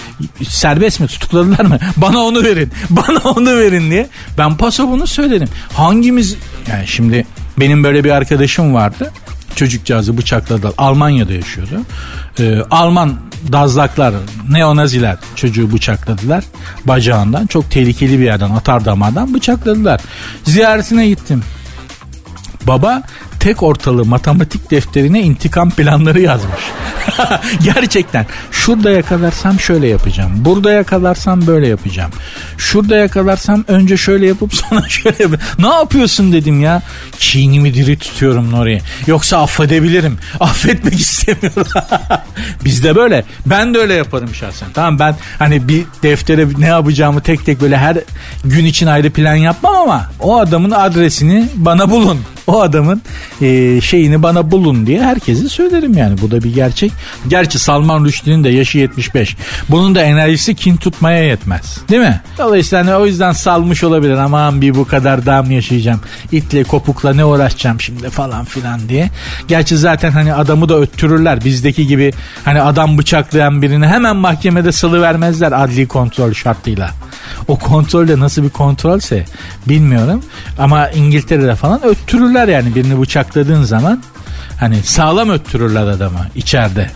Serbest 0.48 1.00
mi? 1.00 1.08
Tutukladılar 1.08 1.66
mı? 1.66 1.78
Bana 1.98 2.20
onu 2.20 2.44
verin. 2.44 2.72
Bana 2.90 3.20
onu 3.20 3.58
verin 3.58 3.92
diye. 3.92 4.08
Ben 4.38 4.58
paso 4.58 4.88
bunu 4.88 5.08
söylerim. 5.08 5.48
Hangimiz 5.74 6.36
yani 6.70 6.88
şimdi 6.88 7.26
benim 7.60 7.84
böyle 7.84 8.04
bir 8.04 8.12
arkadaşım 8.12 8.74
vardı. 8.74 9.12
Çocukcağızı 9.56 10.18
bıçakladılar. 10.18 10.74
Almanya'da 10.78 11.34
yaşıyordu. 11.34 11.82
Ee, 12.40 12.58
Alman 12.72 13.16
dazlaklar, 13.52 14.14
neonaziler 14.50 15.18
çocuğu 15.36 15.74
bıçakladılar 15.74 16.44
bacağından. 16.86 17.46
Çok 17.46 17.72
tehlikeli 17.72 18.20
bir 18.20 18.24
yerden, 18.24 18.50
atar 18.50 18.86
damardan 18.86 19.34
bıçakladılar. 19.34 20.02
Ziyaretine 20.44 21.08
gittim. 21.08 21.44
Baba 22.68 23.04
tek 23.40 23.64
ortalığı 23.64 24.06
matematik 24.06 24.72
defterine 24.72 25.22
intikam 25.22 25.72
planları 25.72 26.22
yazmış. 26.22 26.62
Gerçekten 27.64 28.26
şurada 28.52 28.92
yakalarsam 28.92 29.60
şöyle 29.60 29.88
yapacağım. 29.88 30.32
Burada 30.36 30.72
yakalarsam 30.72 31.48
böyle 31.48 31.68
yapacağım. 31.68 32.12
Şurada 32.58 32.96
yakalarsam 32.96 33.66
önce 33.68 33.98
şöyle 33.98 34.28
yapıp 34.28 34.56
sonra 34.70 34.90
şöyle 34.90 35.24
yapacağım. 35.24 35.52
Ne 35.60 35.68
yapıyorsun 35.68 36.34
dedim 36.34 36.62
ya. 36.62 36.82
Kinimi 37.20 37.74
diri 37.74 38.00
tutuyorum 38.00 38.52
Nuri. 38.52 38.82
Yoksa 39.08 39.42
affedebilirim. 39.42 40.18
Affetmek 40.40 41.00
istemiyorum. 41.00 41.68
Bizde 42.66 42.96
böyle. 42.96 43.24
Ben 43.46 43.74
de 43.74 43.78
öyle 43.78 43.94
yaparım 43.94 44.36
şahsen. 44.36 44.70
Tamam 44.74 45.00
ben 45.00 45.16
hani 45.40 45.68
bir 45.68 45.84
deftere 46.04 46.48
ne 46.58 46.68
yapacağımı 46.68 47.22
tek 47.22 47.46
tek 47.46 47.62
böyle 47.62 47.78
her 47.78 47.98
gün 48.46 48.66
için 48.66 48.88
ayrı 48.88 49.10
plan 49.10 49.36
yapmam 49.36 49.76
ama 49.76 50.12
o 50.20 50.40
adamın 50.40 50.72
adresini 50.72 51.50
bana 51.56 51.92
bulun 51.92 52.20
o 52.50 52.62
adamın 52.62 53.02
e, 53.42 53.82
şeyini 53.82 54.24
bana 54.24 54.52
bulun 54.52 54.86
diye 54.86 55.04
herkese 55.04 55.50
söylerim 55.50 55.98
yani. 55.98 56.22
Bu 56.22 56.32
da 56.32 56.44
bir 56.44 56.54
gerçek. 56.54 56.92
Gerçi 57.28 57.60
Salman 57.60 58.06
Rushdie'nin 58.06 58.44
de 58.44 58.50
yaşı 58.50 58.78
75. 58.78 59.36
Bunun 59.70 59.96
da 59.96 60.02
enerjisi 60.02 60.56
kin 60.56 60.76
tutmaya 60.78 61.24
yetmez. 61.24 61.78
Değil 61.90 62.02
mi? 62.02 62.22
Dolayısıyla 62.38 62.86
hani 62.86 62.96
o 62.96 63.06
yüzden 63.06 63.32
salmış 63.32 63.84
olabilir. 63.84 64.14
Aman 64.14 64.62
bir 64.62 64.76
bu 64.76 64.88
kadar 64.88 65.26
daha 65.26 65.44
mı 65.44 65.54
yaşayacağım? 65.54 66.02
İtle 66.32 66.64
kopukla 66.64 67.14
ne 67.14 67.26
uğraşacağım 67.26 67.82
şimdi 67.82 68.10
falan 68.10 68.46
filan 68.46 68.90
diye. 68.90 69.10
Gerçi 69.48 69.78
zaten 69.78 70.12
hani 70.12 70.34
adamı 70.34 70.70
da 70.70 70.80
öttürürler. 70.80 71.46
Bizdeki 71.46 71.88
gibi 71.88 72.14
hani 72.46 72.62
adam 72.62 72.98
bıçaklayan 72.98 73.62
birini 73.62 73.88
hemen 73.88 74.16
mahkemede 74.16 74.72
salı 74.72 75.02
vermezler 75.02 75.52
adli 75.52 75.88
kontrol 75.88 76.34
şartıyla. 76.34 76.92
O 77.48 77.60
kontrol 77.60 78.08
de 78.08 78.20
nasıl 78.20 78.44
bir 78.44 78.50
kontrolse 78.50 79.26
bilmiyorum. 79.66 80.24
Ama 80.60 80.90
İngiltere'de 80.90 81.56
falan 81.56 81.84
öttürürler 81.84 82.48
yani 82.48 82.76
birini 82.76 83.02
bıçakladığın 83.02 83.64
zaman. 83.64 84.04
Hani 84.60 84.84
sağlam 84.84 85.30
öttürürler 85.30 85.88
adamı 85.88 86.28
içeride. 86.36 86.90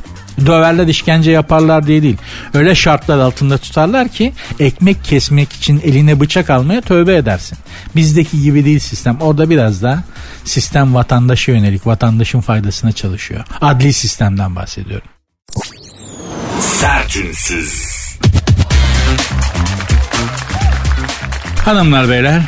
Döverler 0.45 0.88
işkence 0.88 1.31
yaparlar 1.31 1.88
diye 1.88 2.03
değil. 2.03 2.17
Öyle 2.53 2.75
şartlar 2.75 3.19
altında 3.19 3.57
tutarlar 3.57 4.07
ki 4.07 4.34
ekmek 4.59 5.03
kesmek 5.03 5.53
için 5.53 5.81
eline 5.86 6.19
bıçak 6.19 6.49
almaya 6.49 6.81
tövbe 6.81 7.15
edersin. 7.15 7.57
Bizdeki 7.95 8.41
gibi 8.41 8.65
değil 8.65 8.79
sistem. 8.79 9.17
Orada 9.21 9.49
biraz 9.49 9.84
daha 9.84 10.03
sistem 10.45 10.93
vatandaşa 10.93 11.51
yönelik, 11.51 11.88
vatandaşın 11.88 12.41
faydasına 12.41 12.91
çalışıyor. 12.91 13.45
Adli 13.61 13.93
sistemden 13.93 14.55
bahsediyorum. 14.55 15.07
Sertünsüz. 16.59 18.03
Hanımlar 21.66 22.09
beyler 22.09 22.41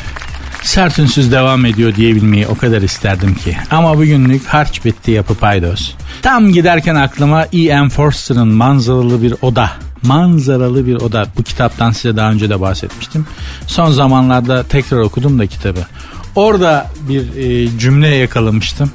sertünsüz 0.62 1.32
devam 1.32 1.64
ediyor 1.64 1.94
diyebilmeyi 1.94 2.46
o 2.46 2.54
kadar 2.54 2.82
isterdim 2.82 3.34
ki. 3.34 3.56
Ama 3.70 3.96
bugünlük 3.96 4.46
harç 4.46 4.84
bitti 4.84 5.10
yapı 5.10 5.34
paydos. 5.34 5.92
Tam 6.22 6.52
giderken 6.52 6.94
aklıma 6.94 7.44
E.M. 7.52 7.88
Forster'ın 7.88 8.48
manzaralı 8.48 9.22
bir 9.22 9.34
oda 9.42 9.70
manzaralı 10.02 10.86
bir 10.86 10.94
oda. 10.94 11.26
Bu 11.38 11.42
kitaptan 11.42 11.90
size 11.90 12.16
daha 12.16 12.30
önce 12.30 12.50
de 12.50 12.60
bahsetmiştim. 12.60 13.26
Son 13.66 13.90
zamanlarda 13.90 14.62
tekrar 14.62 14.98
okudum 14.98 15.38
da 15.38 15.46
kitabı. 15.46 15.86
Orada 16.34 16.86
bir 17.08 17.36
e, 17.36 17.78
cümle 17.78 18.08
yakalamıştım. 18.08 18.90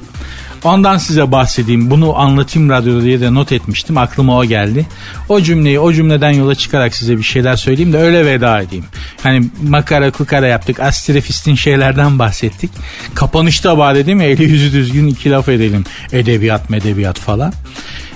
Ondan 0.64 0.98
size 0.98 1.32
bahsedeyim. 1.32 1.92
Bunu 1.92 2.20
anlatayım 2.20 2.70
radyoda 2.70 3.04
diye 3.04 3.22
de 3.22 3.34
not 3.34 3.52
etmiştim. 3.52 3.98
Aklıma 3.98 4.38
o 4.38 4.46
geldi. 4.46 4.86
O 5.30 5.42
cümleyi 5.42 5.80
o 5.80 5.94
cümleden 5.94 6.32
yola 6.32 6.56
çıkarak 6.56 6.96
size 6.96 7.18
bir 7.18 7.24
şeyler 7.24 7.56
söyleyeyim 7.56 7.94
de 7.94 7.98
öyle 7.98 8.26
veda 8.26 8.62
edeyim. 8.62 8.86
Hani 9.24 9.50
makara 9.64 10.12
kukara 10.12 10.48
yaptık. 10.48 10.80
Astrefistin 10.80 11.56
şeylerden 11.56 12.20
bahsettik. 12.20 12.72
Kapanışta 13.14 13.78
bari 13.78 13.98
dedim 13.98 14.22
ya 14.22 14.28
eli 14.28 14.44
yüzü 14.44 14.74
düzgün 14.74 15.08
iki 15.08 15.32
laf 15.32 15.50
edelim. 15.50 15.84
Edebiyat 16.12 16.70
medebiyat 16.70 17.20
falan. 17.20 17.54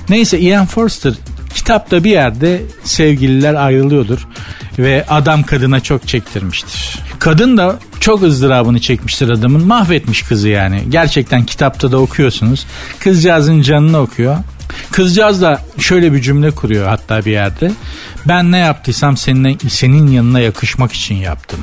Neyse 0.09 0.39
Ian 0.39 0.65
Forster 0.65 1.13
kitapta 1.55 2.03
bir 2.03 2.11
yerde 2.11 2.61
sevgililer 2.83 3.53
ayrılıyordur 3.53 4.27
ve 4.79 5.05
adam 5.09 5.43
kadına 5.43 5.79
çok 5.79 6.07
çektirmiştir. 6.07 6.99
Kadın 7.19 7.57
da 7.57 7.79
çok 7.99 8.23
ızdırabını 8.23 8.81
çekmiştir 8.81 9.29
adamın. 9.29 9.67
Mahvetmiş 9.67 10.21
kızı 10.21 10.49
yani. 10.49 10.83
Gerçekten 10.89 11.45
kitapta 11.45 11.91
da 11.91 11.97
okuyorsunuz. 11.97 12.65
Kızcağızın 12.99 13.61
canını 13.61 13.99
okuyor. 13.99 14.37
Kızcağız 14.91 15.41
da 15.41 15.61
şöyle 15.79 16.13
bir 16.13 16.21
cümle 16.21 16.51
kuruyor 16.51 16.87
hatta 16.87 17.25
bir 17.25 17.31
yerde. 17.31 17.71
Ben 18.25 18.51
ne 18.51 18.57
yaptıysam 18.57 19.17
senin, 19.17 19.57
senin 19.69 20.07
yanına 20.07 20.39
yakışmak 20.39 20.93
için 20.93 21.15
yaptım 21.15 21.59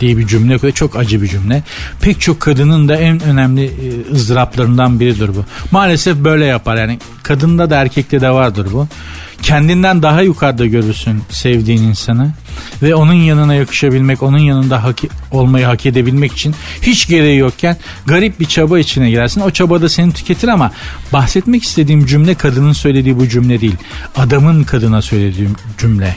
diye 0.00 0.16
bir 0.16 0.26
cümle 0.26 0.58
koyuyor. 0.58 0.76
Çok 0.76 0.96
acı 0.96 1.22
bir 1.22 1.28
cümle. 1.28 1.62
Pek 2.00 2.20
çok 2.20 2.40
kadının 2.40 2.88
da 2.88 2.96
en 2.96 3.22
önemli 3.22 3.64
e, 3.64 4.12
ızdıraplarından 4.12 5.00
biridir 5.00 5.28
bu. 5.28 5.44
Maalesef 5.70 6.16
böyle 6.16 6.44
yapar 6.44 6.76
yani 6.76 6.98
kadında 7.22 7.70
da 7.70 7.76
erkekte 7.76 8.20
de 8.20 8.30
vardır 8.30 8.68
bu 8.72 8.88
kendinden 9.44 10.02
daha 10.02 10.22
yukarıda 10.22 10.66
görürsün 10.66 11.22
sevdiğin 11.30 11.82
insanı 11.82 12.32
ve 12.82 12.94
onun 12.94 13.12
yanına 13.12 13.54
yakışabilmek, 13.54 14.22
onun 14.22 14.38
yanında 14.38 14.84
hak, 14.84 14.98
olmayı 15.30 15.66
hak 15.66 15.86
edebilmek 15.86 16.32
için 16.32 16.54
hiç 16.82 17.08
gereği 17.08 17.38
yokken 17.38 17.76
garip 18.06 18.40
bir 18.40 18.44
çaba 18.44 18.78
içine 18.78 19.10
girersin. 19.10 19.40
O 19.40 19.50
çaba 19.50 19.82
da 19.82 19.88
seni 19.88 20.12
tüketir 20.12 20.48
ama 20.48 20.72
bahsetmek 21.12 21.62
istediğim 21.62 22.06
cümle 22.06 22.34
kadının 22.34 22.72
söylediği 22.72 23.18
bu 23.18 23.28
cümle 23.28 23.60
değil. 23.60 23.76
Adamın 24.16 24.64
kadına 24.64 25.02
söylediği 25.02 25.48
cümle. 25.78 26.16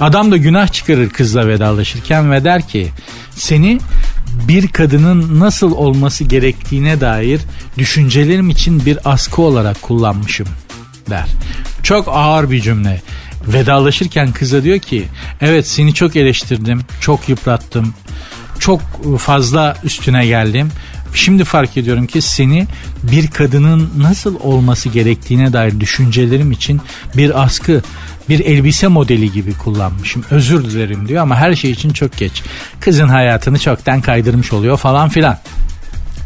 Adam 0.00 0.30
da 0.30 0.36
günah 0.36 0.68
çıkarır 0.72 1.10
kızla 1.10 1.48
vedalaşırken 1.48 2.32
ve 2.32 2.44
der 2.44 2.68
ki 2.68 2.88
seni 3.30 3.78
bir 4.48 4.68
kadının 4.68 5.40
nasıl 5.40 5.72
olması 5.72 6.24
gerektiğine 6.24 7.00
dair 7.00 7.40
düşüncelerim 7.78 8.50
için 8.50 8.86
bir 8.86 8.98
askı 9.04 9.42
olarak 9.42 9.82
kullanmışım 9.82 10.46
der. 11.10 11.26
Çok 11.82 12.08
ağır 12.08 12.50
bir 12.50 12.60
cümle. 12.60 13.02
Vedalaşırken 13.46 14.32
kıza 14.32 14.62
diyor 14.62 14.78
ki 14.78 15.04
evet 15.40 15.68
seni 15.68 15.94
çok 15.94 16.16
eleştirdim, 16.16 16.80
çok 17.00 17.28
yıprattım, 17.28 17.94
çok 18.58 18.80
fazla 19.18 19.76
üstüne 19.84 20.26
geldim. 20.26 20.70
Şimdi 21.14 21.44
fark 21.44 21.76
ediyorum 21.76 22.06
ki 22.06 22.22
seni 22.22 22.66
bir 23.02 23.30
kadının 23.30 23.90
nasıl 23.98 24.40
olması 24.40 24.88
gerektiğine 24.88 25.52
dair 25.52 25.80
düşüncelerim 25.80 26.52
için 26.52 26.80
bir 27.16 27.42
askı, 27.42 27.82
bir 28.28 28.40
elbise 28.40 28.88
modeli 28.88 29.32
gibi 29.32 29.52
kullanmışım. 29.52 30.24
Özür 30.30 30.64
dilerim 30.64 31.08
diyor 31.08 31.22
ama 31.22 31.36
her 31.36 31.54
şey 31.54 31.70
için 31.70 31.90
çok 31.90 32.16
geç. 32.16 32.42
Kızın 32.80 33.08
hayatını 33.08 33.58
çoktan 33.58 34.00
kaydırmış 34.00 34.52
oluyor 34.52 34.76
falan 34.76 35.08
filan 35.08 35.38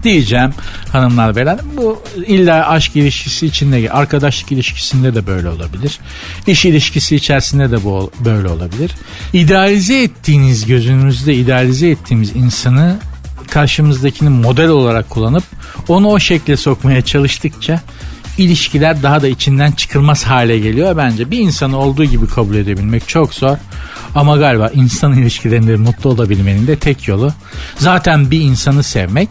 diyeceğim 0.02 0.50
hanımlar 0.92 1.36
beyler. 1.36 1.58
Bu 1.76 2.02
illa 2.26 2.68
aşk 2.68 2.96
ilişkisi 2.96 3.46
içinde 3.46 3.90
arkadaşlık 3.90 4.52
ilişkisinde 4.52 5.14
de 5.14 5.26
böyle 5.26 5.48
olabilir. 5.48 5.98
İş 6.46 6.64
ilişkisi 6.64 7.16
içerisinde 7.16 7.70
de 7.70 7.84
bu 7.84 8.10
böyle 8.24 8.48
olabilir. 8.48 8.90
İdealize 9.32 10.02
ettiğiniz 10.02 10.66
gözünüzde 10.66 11.34
idealize 11.34 11.88
ettiğimiz 11.90 12.36
insanı 12.36 12.98
karşımızdakini 13.50 14.28
model 14.28 14.68
olarak 14.68 15.10
kullanıp 15.10 15.44
onu 15.88 16.08
o 16.08 16.18
şekle 16.18 16.56
sokmaya 16.56 17.02
çalıştıkça 17.02 17.80
ilişkiler 18.38 19.02
daha 19.02 19.22
da 19.22 19.28
içinden 19.28 19.72
çıkılmaz 19.72 20.24
hale 20.24 20.58
geliyor 20.58 20.96
bence. 20.96 21.30
Bir 21.30 21.38
insanı 21.38 21.78
olduğu 21.78 22.04
gibi 22.04 22.26
kabul 22.26 22.54
edebilmek 22.54 23.08
çok 23.08 23.34
zor. 23.34 23.56
Ama 24.14 24.36
galiba 24.36 24.70
insan 24.74 25.12
ilişkilerinde 25.18 25.76
mutlu 25.76 26.10
olabilmenin 26.10 26.66
de 26.66 26.76
tek 26.76 27.08
yolu 27.08 27.32
zaten 27.78 28.30
bir 28.30 28.40
insanı 28.40 28.82
sevmek 28.82 29.28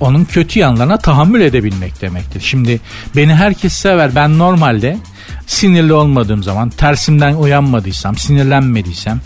onun 0.00 0.24
kötü 0.24 0.58
yanlarına 0.58 0.98
tahammül 0.98 1.40
edebilmek 1.40 2.02
demektir. 2.02 2.40
Şimdi 2.40 2.80
beni 3.16 3.34
herkes 3.34 3.72
sever. 3.72 4.14
Ben 4.14 4.38
normalde 4.38 4.98
sinirli 5.46 5.92
olmadığım 5.92 6.42
zaman, 6.42 6.70
tersimden 6.70 7.34
uyanmadıysam, 7.34 8.16
sinirlenmediysem, 8.18 9.20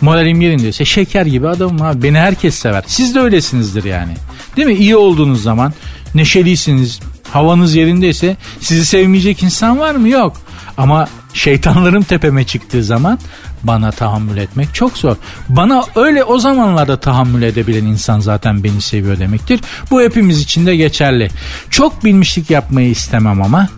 moralim 0.00 0.40
yerindeyse 0.40 0.84
şeker 0.84 1.26
gibi 1.26 1.48
adamım 1.48 1.82
abi. 1.82 2.02
Beni 2.02 2.18
herkes 2.18 2.54
sever. 2.54 2.84
Siz 2.86 3.14
de 3.14 3.20
öylesinizdir 3.20 3.84
yani. 3.84 4.12
Değil 4.56 4.68
mi? 4.68 4.74
İyi 4.74 4.96
olduğunuz 4.96 5.42
zaman, 5.42 5.72
neşelisiniz, 6.14 7.00
havanız 7.34 7.74
yerindeyse 7.74 8.36
sizi 8.60 8.86
sevmeyecek 8.86 9.42
insan 9.42 9.78
var 9.78 9.94
mı? 9.94 10.08
Yok. 10.08 10.36
Ama 10.76 11.08
şeytanlarım 11.34 12.02
tepeme 12.02 12.44
çıktığı 12.44 12.84
zaman 12.84 13.18
bana 13.62 13.90
tahammül 13.90 14.36
etmek 14.36 14.74
çok 14.74 14.98
zor. 14.98 15.16
Bana 15.48 15.84
öyle 15.96 16.24
o 16.24 16.38
zamanlarda 16.38 16.96
tahammül 17.00 17.42
edebilen 17.42 17.84
insan 17.84 18.20
zaten 18.20 18.64
beni 18.64 18.80
seviyor 18.80 19.18
demektir. 19.18 19.60
Bu 19.90 20.02
hepimiz 20.02 20.40
için 20.40 20.66
de 20.66 20.76
geçerli. 20.76 21.30
Çok 21.70 22.04
bilmişlik 22.04 22.50
yapmayı 22.50 22.90
istemem 22.90 23.42
ama 23.42 23.68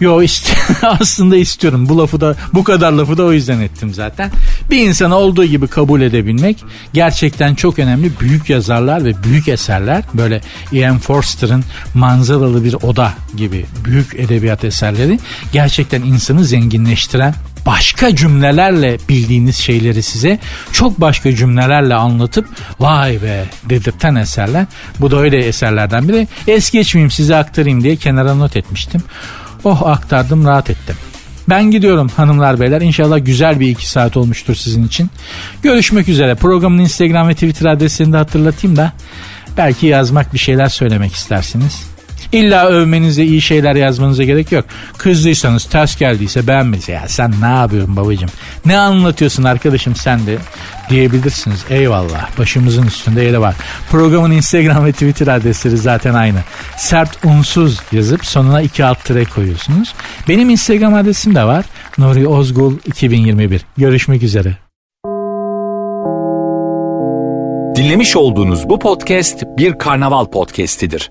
Yo 0.00 0.22
ist 0.22 0.56
aslında 0.82 1.36
istiyorum. 1.36 1.88
Bu 1.88 1.98
lafı 1.98 2.20
da 2.20 2.36
bu 2.54 2.64
kadar 2.64 2.92
lafı 2.92 3.18
da 3.18 3.24
o 3.24 3.32
yüzden 3.32 3.60
ettim 3.60 3.94
zaten. 3.94 4.30
Bir 4.70 4.86
insanı 4.86 5.16
olduğu 5.16 5.44
gibi 5.44 5.66
kabul 5.66 6.00
edebilmek 6.00 6.64
gerçekten 6.92 7.54
çok 7.54 7.78
önemli. 7.78 8.20
Büyük 8.20 8.50
yazarlar 8.50 9.04
ve 9.04 9.22
büyük 9.24 9.48
eserler 9.48 10.04
böyle 10.14 10.40
Ian 10.72 10.98
Forster'ın 10.98 11.64
manzaralı 11.94 12.64
bir 12.64 12.74
oda 12.74 13.14
gibi 13.36 13.66
büyük 13.84 14.14
edebiyat 14.14 14.64
eserleri 14.64 15.18
gerçekten 15.52 16.02
insanı 16.02 16.44
zenginleştiren 16.44 17.34
başka 17.66 18.16
cümlelerle 18.16 18.98
bildiğiniz 19.08 19.56
şeyleri 19.56 20.02
size 20.02 20.38
çok 20.72 21.00
başka 21.00 21.36
cümlelerle 21.36 21.94
anlatıp 21.94 22.48
vay 22.80 23.22
be 23.22 23.44
dedirten 23.64 24.14
eserler. 24.14 24.66
Bu 25.00 25.10
da 25.10 25.18
öyle 25.18 25.38
eserlerden 25.38 26.08
biri. 26.08 26.28
Es 26.48 26.70
geçmeyeyim 26.70 27.10
size 27.10 27.36
aktarayım 27.36 27.82
diye 27.82 27.96
kenara 27.96 28.34
not 28.34 28.56
etmiştim. 28.56 29.02
Oh 29.66 29.86
aktardım 29.86 30.44
rahat 30.44 30.70
ettim. 30.70 30.96
Ben 31.48 31.70
gidiyorum 31.70 32.10
hanımlar 32.16 32.60
beyler. 32.60 32.80
İnşallah 32.80 33.24
güzel 33.24 33.60
bir 33.60 33.68
iki 33.68 33.88
saat 33.88 34.16
olmuştur 34.16 34.54
sizin 34.54 34.86
için. 34.86 35.10
Görüşmek 35.62 36.08
üzere. 36.08 36.34
Programın 36.34 36.78
Instagram 36.78 37.28
ve 37.28 37.34
Twitter 37.34 37.70
adresini 37.70 38.12
de 38.12 38.16
hatırlatayım 38.16 38.76
da 38.76 38.92
belki 39.56 39.86
yazmak 39.86 40.34
bir 40.34 40.38
şeyler 40.38 40.68
söylemek 40.68 41.12
istersiniz. 41.12 41.95
İlla 42.32 42.66
övmenize 42.66 43.24
iyi 43.24 43.40
şeyler 43.40 43.74
yazmanıza 43.76 44.24
gerek 44.24 44.52
yok. 44.52 44.64
Kızdıysanız 44.98 45.64
ters 45.64 45.96
geldiyse 45.96 46.46
beğenmediyse 46.46 46.92
ya 46.92 47.08
sen 47.08 47.34
ne 47.40 47.46
yapıyorsun 47.46 47.96
babacığım? 47.96 48.30
Ne 48.66 48.78
anlatıyorsun 48.78 49.44
arkadaşım 49.44 49.96
sen 49.96 50.26
de 50.26 50.38
diyebilirsiniz. 50.90 51.64
Eyvallah 51.70 52.38
başımızın 52.38 52.86
üstünde 52.86 53.22
yeri 53.22 53.40
var. 53.40 53.54
Programın 53.90 54.30
Instagram 54.30 54.84
ve 54.84 54.92
Twitter 54.92 55.26
adresleri 55.26 55.76
zaten 55.76 56.14
aynı. 56.14 56.38
Sert 56.76 57.24
unsuz 57.24 57.80
yazıp 57.92 58.26
sonuna 58.26 58.62
iki 58.62 58.84
alt 58.84 59.04
tire 59.04 59.24
koyuyorsunuz. 59.24 59.94
Benim 60.28 60.50
Instagram 60.50 60.94
adresim 60.94 61.34
de 61.34 61.44
var. 61.44 61.64
Nuri 61.98 62.28
Ozgul 62.28 62.74
2021. 62.86 63.60
Görüşmek 63.76 64.22
üzere. 64.22 64.56
Dinlemiş 67.76 68.16
olduğunuz 68.16 68.68
bu 68.68 68.78
podcast 68.78 69.44
bir 69.58 69.78
karnaval 69.78 70.24
podcastidir. 70.24 71.10